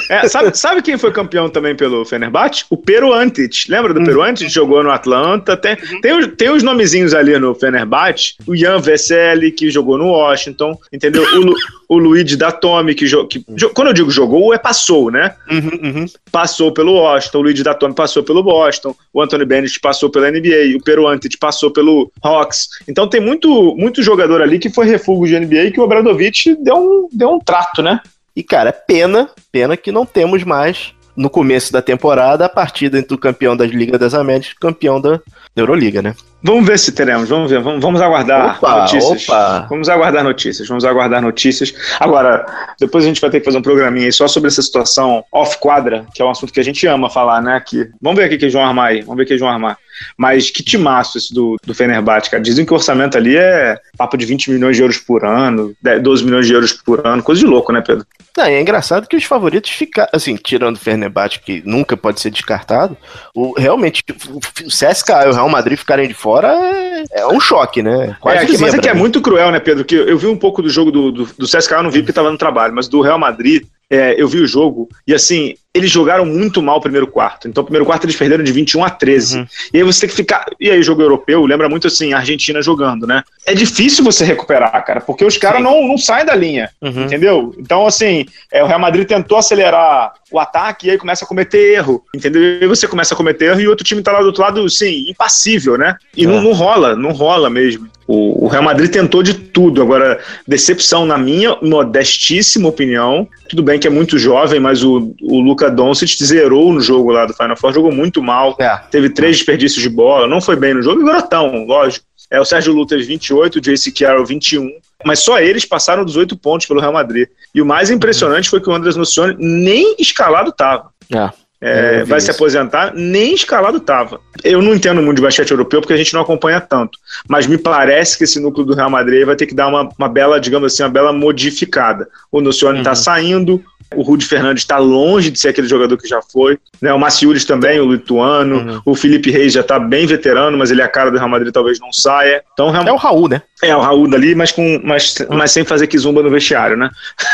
É, 0.10 0.28
sabe, 0.28 0.58
sabe 0.58 0.82
quem 0.82 0.98
foi 0.98 1.12
campeão 1.12 1.50
também 1.50 1.76
pelo 1.76 2.06
Fenerbahçe? 2.06 2.66
O 2.70 2.78
Peru 2.78 3.14
Antic. 3.14 3.68
Lembra 3.70 3.94
do 3.94 4.00
uhum. 4.00 4.06
Peru 4.06 4.22
Antic? 4.24 4.50
Jogou 4.50 4.82
no 4.84 4.92
Atlanta. 4.92 5.58
Tem, 5.58 5.74
uhum. 5.74 6.02
tem, 6.02 6.18
os, 6.18 6.28
tem 6.38 6.50
os 6.50 6.64
nomezinhos 6.64 7.14
ali 7.14 7.38
no 7.38 7.54
Fenerbahçe. 7.54 8.36
O 8.48 8.56
Ian 8.56 8.80
Vesely, 8.80 9.52
que 9.52 9.70
jogou 9.70 9.98
no 9.98 10.08
Washington. 10.08 10.78
Entendeu? 10.92 11.24
O, 11.24 11.96
o 11.96 11.98
Luigi 11.98 12.36
Datome, 12.36 12.96
que, 12.96 13.06
que 13.28 13.44
uhum. 13.48 13.70
quando 13.74 13.90
eu 13.90 13.94
digo 13.94 14.10
jogou, 14.10 14.54
é 14.54 14.58
passou, 14.58 15.12
né? 15.12 15.36
Uhum, 15.50 15.80
uhum. 15.84 16.06
Passou 16.32 16.72
pelo 16.72 16.94
Washington. 16.94 17.40
O 17.40 17.42
Luigi 17.42 17.64
Datome 17.64 17.94
passou 17.94 18.24
pelo 18.24 18.44
Boston. 18.44 18.96
O 19.14 19.22
Anthony 19.22 19.46
Bennett 19.46 19.80
passou 19.80 20.10
pela 20.10 20.32
NBA. 20.32 20.78
O 20.78 20.84
Peru 20.84 21.08
Antic 21.08 21.38
passou 21.40 21.72
pelo 21.72 22.12
Hawks. 22.24 22.70
Então 22.88 23.08
tem 23.08 23.22
muito, 23.22 23.76
muito 23.76 24.02
jogador 24.02 24.42
ali 24.42 24.60
que 24.60 24.70
foi 24.70 24.86
refúgio 24.86 25.40
de 25.40 25.46
NBA 25.46 25.72
que 25.72 25.80
o 25.80 25.84
Obradovic 25.84 26.56
deu 26.62 26.76
um, 26.76 26.85
deu 27.12 27.30
um 27.30 27.40
trato, 27.40 27.82
né? 27.82 28.02
E, 28.36 28.44
cara, 28.44 28.72
pena, 28.74 29.30
pena 29.52 29.78
que 29.78 29.92
não 29.92 30.06
temos 30.06 30.44
mais 30.44 30.94
no 31.16 31.30
começo 31.30 31.72
da 31.72 31.82
temporada 31.82 32.46
a 32.46 32.50
partida 32.50 33.00
entre 33.00 33.16
o 33.16 33.18
campeão 33.18 33.56
da 33.56 33.66
Liga 33.66 33.98
das 33.98 34.14
Américas 34.14 34.52
e 34.52 34.56
o 34.56 34.60
campeão 34.60 35.00
da 35.00 35.22
Euroliga, 35.56 36.02
né? 36.02 36.14
Vamos 36.48 36.68
ver 36.68 36.78
se 36.78 36.92
teremos, 36.92 37.28
vamos 37.28 37.50
ver, 37.50 37.60
vamos, 37.60 37.82
vamos 37.82 38.00
aguardar 38.00 38.58
Opa, 38.58 38.82
notícias. 38.82 39.28
opa. 39.28 39.66
Vamos 39.68 39.90
aguardar 39.90 40.24
notícias, 40.24 40.68
vamos 40.68 40.86
aguardar 40.86 41.20
notícias. 41.20 41.74
Agora, 42.00 42.46
depois 42.80 43.04
a 43.04 43.08
gente 43.08 43.20
vai 43.20 43.32
ter 43.32 43.40
que 43.40 43.46
fazer 43.46 43.58
um 43.58 43.64
programinha 43.64 44.06
aí 44.06 44.12
só 44.12 44.28
sobre 44.28 44.50
essa 44.50 44.62
situação 44.62 45.26
off-quadra, 45.32 46.06
que 46.14 46.22
é 46.22 46.26
um 46.26 46.30
assunto 46.30 46.54
que 46.54 46.60
a 46.60 46.64
gente 46.64 46.86
ama 46.86 47.10
falar, 47.10 47.42
né? 47.42 47.56
Aqui. 47.56 47.90
Vamos 48.00 48.20
ver 48.20 48.28
o 48.28 48.30
que 48.30 48.36
eles 48.36 48.54
vão 48.54 48.64
armar 48.64 48.90
aí, 48.90 49.02
vamos 49.02 49.18
ver 49.18 49.24
o 49.24 49.26
que 49.26 49.34
eles 49.34 49.42
vão 49.42 49.50
armar. 49.50 49.76
Mas 50.16 50.52
que 50.52 50.62
timaço 50.62 51.18
esse 51.18 51.34
do, 51.34 51.56
do 51.66 51.74
Fenerbahçe, 51.74 52.30
cara. 52.30 52.44
Dizem 52.44 52.66
que 52.66 52.74
o 52.74 52.76
orçamento 52.76 53.18
ali 53.18 53.36
é 53.38 53.80
papo 53.98 54.18
de 54.18 54.26
20 54.26 54.52
milhões 54.52 54.76
de 54.76 54.84
euros 54.84 54.98
por 54.98 55.26
ano, 55.26 55.74
10, 55.82 56.04
12 56.04 56.26
milhões 56.26 56.46
de 56.46 56.54
euros 56.54 56.74
por 56.74 57.08
ano, 57.08 57.24
coisa 57.24 57.40
de 57.40 57.48
louco, 57.48 57.72
né, 57.72 57.82
Pedro? 57.82 58.06
Não, 58.38 58.44
é 58.44 58.62
engraçado 58.62 59.08
que 59.08 59.16
os 59.16 59.24
favoritos 59.24 59.72
ficaram, 59.72 60.10
assim, 60.12 60.36
tirando 60.36 60.76
o 60.76 60.80
Fenerbahçe, 60.80 61.40
que 61.40 61.64
nunca 61.66 61.96
pode 61.96 62.20
ser 62.20 62.30
descartado, 62.30 62.98
o, 63.34 63.58
realmente, 63.58 64.04
o, 64.30 64.38
o 64.38 64.68
CSKA 64.68 65.26
e 65.26 65.30
o 65.30 65.34
Real 65.34 65.48
Madrid 65.48 65.78
ficarem 65.78 66.08
de 66.08 66.14
fora 66.14 66.35
é, 66.44 66.85
é 67.12 67.28
um 67.28 67.40
choque, 67.40 67.82
né? 67.82 68.16
É, 68.26 68.38
aqui- 68.40 68.58
mas 68.58 68.74
é 68.74 68.78
que 68.80 68.90
é 68.90 68.94
muito 68.94 69.22
cruel, 69.22 69.52
né, 69.52 69.60
Pedro? 69.60 69.84
Que 69.86 69.96
eu 69.96 70.18
vi 70.18 70.28
um 70.28 70.38
pouco 70.38 70.62
do 70.62 70.70
jogo 70.70 70.92
do, 70.92 71.12
do, 71.12 71.26
do 71.38 71.46
CSKA, 71.48 71.78
eu 71.78 71.84
não 71.84 71.92
vi 71.92 72.00
porque 72.00 72.12
estava 72.12 72.32
no 72.32 72.38
trabalho, 72.38 72.74
mas 72.74 72.88
do 72.88 73.02
Real 73.02 73.20
Madrid, 73.20 73.64
é, 73.90 74.16
eu 74.20 74.28
vi 74.28 74.40
o 74.40 74.48
jogo 74.48 74.90
e 75.08 75.14
assim, 75.14 75.54
eles 75.72 75.92
jogaram 75.92 76.26
muito 76.26 76.62
mal 76.62 76.78
o 76.78 76.82
primeiro 76.82 77.06
quarto. 77.06 77.48
Então, 77.50 77.62
o 77.62 77.66
primeiro 77.66 77.86
quarto 77.86 78.06
eles 78.06 78.16
perderam 78.16 78.44
de 78.44 78.52
21 78.52 78.84
a 78.84 78.90
13. 78.90 79.40
Uhum. 79.40 79.48
E 79.74 79.78
aí 79.78 79.84
você 79.84 80.00
tem 80.02 80.10
que 80.10 80.16
ficar. 80.16 80.46
E 80.60 80.72
aí, 80.72 80.82
jogo 80.82 81.02
europeu, 81.02 81.46
lembra 81.46 81.68
muito 81.68 81.86
assim, 81.86 82.14
a 82.14 82.18
Argentina 82.20 82.62
jogando, 82.62 83.06
né? 83.06 83.22
É 83.46 83.54
difícil 83.54 84.02
você 84.04 84.24
recuperar, 84.24 84.72
cara, 84.86 85.02
porque 85.02 85.26
os 85.26 85.38
caras 85.38 85.62
não, 85.62 85.86
não 85.86 85.98
saem 85.98 86.26
da 86.26 86.34
linha. 86.34 86.70
Uhum. 86.82 87.04
Entendeu? 87.04 87.54
Então, 87.60 87.86
assim, 87.86 88.26
é, 88.52 88.64
o 88.64 88.68
Real 88.68 88.80
Madrid 88.80 89.06
tentou 89.06 89.38
acelerar 89.38 90.14
o 90.32 90.40
ataque 90.40 90.88
e 90.88 90.92
aí 90.92 90.98
começa 90.98 91.26
a 91.26 91.28
cometer 91.28 91.74
erro. 91.74 92.02
Entendeu? 92.16 92.42
E 92.42 92.60
aí 92.62 92.68
você 92.68 92.88
começa 92.88 93.14
a 93.14 93.18
cometer 93.18 93.46
erro 93.48 93.60
e 93.62 93.68
o 93.68 93.70
outro 93.70 93.86
time 93.86 94.02
tá 94.02 94.14
lá 94.14 94.22
do 94.22 94.28
outro 94.28 94.42
lado, 94.44 94.68
sim, 94.70 95.10
impassível, 95.10 95.78
né? 95.78 95.96
E 96.16 96.24
É. 96.24 96.28
não, 96.28 96.42
não 96.42 96.54
rola, 96.54 96.85
não 96.94 97.12
rola 97.12 97.50
mesmo. 97.50 97.88
O, 98.06 98.46
o 98.46 98.48
Real 98.48 98.64
Madrid 98.64 98.92
tentou 98.92 99.24
de 99.24 99.34
tudo. 99.34 99.82
Agora, 99.82 100.20
decepção, 100.46 101.06
na 101.06 101.18
minha 101.18 101.58
modestíssima 101.62 102.68
opinião. 102.68 103.28
Tudo 103.50 103.64
bem 103.64 103.80
que 103.80 103.88
é 103.88 103.90
muito 103.90 104.18
jovem, 104.18 104.60
mas 104.60 104.84
o, 104.84 105.16
o 105.22 105.40
Luca 105.40 105.72
Doncic 105.72 106.22
zerou 106.22 106.74
no 106.74 106.82
jogo 106.82 107.12
lá 107.12 107.26
do 107.26 107.34
Final 107.34 107.56
Four, 107.56 107.74
jogou 107.74 107.92
muito 107.92 108.22
mal. 108.22 108.56
É. 108.60 108.78
Teve 108.92 109.10
três 109.10 109.38
desperdícios 109.38 109.82
de 109.82 109.90
bola, 109.90 110.28
não 110.28 110.42
foi 110.42 110.56
bem 110.56 110.74
no 110.74 110.82
jogo, 110.82 111.02
e 111.02 111.06
garotão, 111.06 111.66
lógico. 111.66 112.06
É 112.30 112.40
o 112.40 112.46
Sérgio 112.46 112.74
Lutas 112.74 113.06
28, 113.06 113.58
o 113.58 113.62
JC 113.62 113.92
Carroll 113.92 114.26
21, 114.26 114.68
mas 115.06 115.20
só 115.20 115.40
eles 115.40 115.64
passaram 115.64 116.04
dos 116.04 116.16
oito 116.16 116.36
pontos 116.36 116.66
pelo 116.66 116.80
Real 116.80 116.94
Madrid. 116.94 117.28
E 117.54 117.62
o 117.62 117.66
mais 117.66 117.92
impressionante 117.92 118.50
foi 118.50 118.60
que 118.60 118.70
o 118.70 118.74
Andrés 118.74 118.96
Nocioni 118.96 119.36
nem 119.40 119.96
escalado 120.00 120.50
estava. 120.50 120.90
É. 121.14 121.30
É, 121.62 122.04
vi 122.04 122.10
vai 122.10 122.20
se 122.20 122.30
isso. 122.30 122.36
aposentar, 122.38 122.94
nem 122.94 123.34
escalado 123.34 123.78
estava. 123.78 124.20
Eu 124.44 124.62
não 124.62 124.76
entendo 124.76 125.02
muito 125.02 125.18
de 125.18 125.24
basquete 125.24 125.52
europeu 125.52 125.82
porque 125.82 125.94
a 125.94 125.98
gente 125.98 126.14
não 126.14 126.22
acompanha 126.22 126.60
tanto, 126.62 127.00
mas 127.28 127.48
me 127.48 127.58
parece 127.58 128.18
que 128.18 128.24
esse 128.26 128.40
núcleo 128.40 128.66
do 128.66 128.76
Real 128.76 128.90
Madrid 128.90 129.26
vai 129.26 129.36
ter 129.36 129.46
que 129.48 129.56
dar 129.56 129.68
uma, 129.68 129.90
uma 129.98 130.10
bela, 130.10 130.40
digamos 130.40 130.72
assim, 130.74 130.84
uma 130.84 130.90
bela 130.90 131.12
modificada. 131.14 132.08
O 132.32 132.42
Nocioni 132.42 132.80
está 132.80 132.92
Uhum. 132.92 132.96
saindo, 132.96 133.64
o 133.96 134.02
Rudy 134.02 134.26
Fernandes 134.26 134.64
está 134.64 134.78
longe 134.78 135.30
de 135.32 135.40
ser 135.40 135.50
aquele 135.50 135.68
jogador 135.68 135.98
que 135.98 136.08
já 136.08 136.22
foi, 136.22 136.58
né? 136.82 136.94
o 136.94 137.00
Maciulis 137.00 137.46
também, 137.46 137.80
o 137.80 137.92
lituano, 137.92 138.56
Uhum. 138.56 138.82
o 138.86 138.96
Felipe 138.96 139.32
Reis 139.32 139.54
já 139.54 139.62
está 139.62 139.78
bem 139.80 140.06
veterano, 140.06 140.58
mas 140.58 140.72
ele 140.72 140.82
é 140.82 140.86
a 140.86 140.90
cara 140.90 141.10
do 141.12 141.18
Real 141.18 141.30
Madrid, 141.30 141.52
talvez 141.54 141.80
não 141.80 141.92
saia. 141.92 142.44
Então, 142.54 142.76
É 142.76 142.92
o 142.92 142.96
Raul, 142.96 143.28
né? 143.30 143.42
é 143.64 143.76
o 143.76 143.80
Raul 143.82 144.08
dali, 144.10 144.36
mas, 144.36 144.52
com, 144.52 144.80
mas, 144.84 145.16
mas 145.30 145.52
sem 145.52 145.64
fazer 145.64 145.88
kizumba 145.88 146.22
no 146.22 146.30
vestiário, 146.30 146.78
né? 146.78 146.90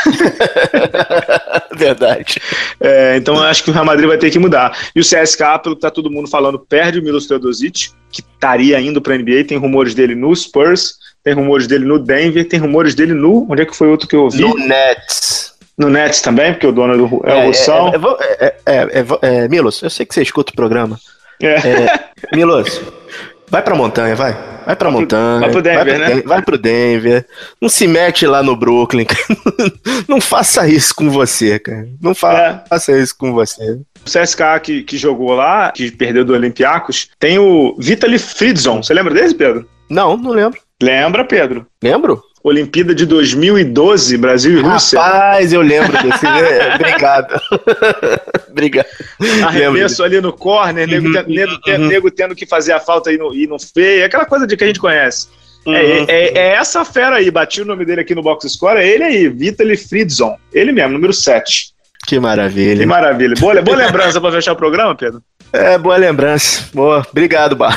Verdade. 1.76 2.40
É, 2.80 3.16
então 3.16 3.36
eu 3.36 3.42
acho 3.42 3.62
que 3.64 3.70
o 3.70 3.72
Real 3.72 3.84
Madrid 3.84 4.08
vai 4.08 4.18
ter 4.18 4.30
que 4.30 4.38
mudar. 4.38 4.76
E 4.94 5.00
o 5.00 5.04
CSKA, 5.04 5.58
pelo 5.58 5.74
que 5.76 5.82
tá 5.82 5.90
todo 5.90 6.10
mundo 6.10 6.28
falando, 6.28 6.58
perde 6.58 6.98
o 6.98 7.02
Milos 7.02 7.26
Teodosic, 7.26 7.90
que 8.10 8.20
estaria 8.22 8.80
indo 8.80 9.00
para 9.00 9.16
NBA. 9.16 9.44
Tem 9.46 9.58
rumores 9.58 9.94
dele 9.94 10.14
no 10.14 10.34
Spurs, 10.34 10.94
tem 11.24 11.34
rumores 11.34 11.66
dele 11.66 11.84
no 11.84 11.98
Denver, 11.98 12.46
tem 12.46 12.58
rumores 12.60 12.94
dele 12.94 13.14
no. 13.14 13.46
Onde 13.50 13.62
é 13.62 13.66
que 13.66 13.76
foi 13.76 13.88
outro 13.88 14.08
que 14.08 14.16
eu 14.16 14.22
ouvi? 14.22 14.40
No 14.40 14.54
No, 15.78 15.88
Nets. 15.88 16.20
Também, 16.20 16.52
porque 16.52 16.66
o 16.66 16.72
dono 16.72 16.96
do, 16.96 17.22
é, 17.26 17.34
o 17.34 17.46
Russão. 17.46 17.88
É, 17.88 18.44
é, 18.44 18.54
é, 18.66 18.74
é, 18.76 18.84
é, 19.00 19.44
é, 19.44 19.48
Milos, 19.48 19.82
eu 19.82 19.90
sei 19.90 20.04
que 20.06 20.14
você 20.14 20.22
escuta 20.22 20.52
o 20.52 20.56
programa. 20.56 20.98
É. 21.42 21.56
Milos, 22.36 22.80
vai 23.50 23.62
pra 23.62 23.74
montanha, 23.74 24.14
vai. 24.14 24.32
Vai 24.64 24.76
pra 24.76 24.90
Vai 24.90 24.92
pro- 24.92 25.00
montanha. 25.00 25.40
vai 25.40 25.50
pro 25.50 25.60
Denver, 25.62 25.84
vai 25.84 25.98
né? 25.98 26.14
Den- 26.14 26.22
Vai 26.22 26.42
pro 26.42 26.56
Denver. 26.58 27.26
Não 27.60 27.68
se 27.68 27.88
mete 27.88 28.26
lá 28.28 28.44
no 28.44 28.54
Brooklyn. 28.54 29.06
Não 30.06 30.20
faça 30.20 30.68
isso 30.68 30.94
com 30.94 31.10
você, 31.10 31.58
cara. 31.58 31.88
Não 32.00 32.14
fa 32.14 32.62
faça 32.68 32.92
isso 32.96 33.16
com 33.18 33.32
você. 33.32 33.72
O 33.72 34.04
CSKA 34.04 34.60
que, 34.60 34.82
que 34.84 34.96
jogou 34.96 35.34
lá, 35.34 35.72
que 35.72 35.90
perdeu 35.90 36.24
do 36.24 36.32
Olympiacos, 36.32 37.08
tem 37.18 37.38
o 37.40 37.74
Vitaly 37.78 38.18
Fridzon. 38.20 38.82
Você 38.84 38.94
lembra 38.94 39.12
desse, 39.14 39.34
Pedro? 39.34 39.68
Não, 39.90 40.16
não 40.16 40.30
lembro. 40.30 40.60
Lembra, 40.80 41.24
Pedro? 41.24 41.66
Lembro? 41.82 42.22
Olimpíada 42.44 42.94
de 42.94 43.06
2012, 43.06 44.16
Brasil 44.16 44.58
e 44.58 44.60
Rússia. 44.62 45.00
Rapaz, 45.00 45.52
eu 45.52 45.60
lembro 45.62 45.92
desse. 46.02 46.26
É, 46.26 46.74
Obrigado. 46.76 47.40
Obrigado. 48.50 48.86
Lembro 49.20 49.46
Arremesso 49.46 50.02
ali 50.02 50.20
no 50.20 50.32
corner, 50.32 50.88
nego, 50.88 51.06
Uhum, 51.06 51.24
nego, 51.28 51.58
te- 51.60 51.70
uhum. 51.72 51.86
nego 51.86 52.10
tendo 52.10 52.34
que 52.34 52.44
fazer 52.46 52.72
a 52.72 52.80
falta 52.80 53.12
e 53.12 53.16
não, 53.18 53.32
e 53.34 53.46
não 53.46 53.58
fez, 53.58 54.02
aquela 54.04 54.24
coisa 54.24 54.46
de 54.46 54.56
que 54.56 54.64
a 54.64 54.66
gente 54.66 54.80
conhece. 54.80 55.28
Uhum. 55.64 55.74
É, 55.74 56.04
é- 56.08 56.38
é 56.38 56.48
essa 56.54 56.84
fera 56.84 57.16
aí, 57.16 57.30
bati 57.30 57.62
o 57.62 57.64
nome 57.64 57.84
dele 57.84 58.00
aqui 58.00 58.14
no 58.14 58.22
box 58.22 58.48
score, 58.50 58.78
é 58.80 58.88
ele 58.88 59.04
aí, 59.04 59.28
Vitaly 59.28 59.76
Fridzon. 59.76 60.36
Ele 60.52 60.72
mesmo, 60.72 60.92
número 60.94 61.12
7. 61.12 61.70
Que 62.04 62.16
Que 62.16 62.20
maravilha. 62.20 62.84
maravilha. 62.84 63.34
Boa, 63.38 63.62
boa 63.62 63.76
lembrança 63.78 64.20
pra 64.20 64.32
fechar 64.32 64.52
o 64.52 64.56
programa, 64.56 64.96
Pedro? 64.96 65.22
É, 65.52 65.78
boa 65.78 65.96
lembrança. 65.96 66.64
Boa. 66.74 67.06
Obrigado, 67.08 67.54
Bar. 67.54 67.76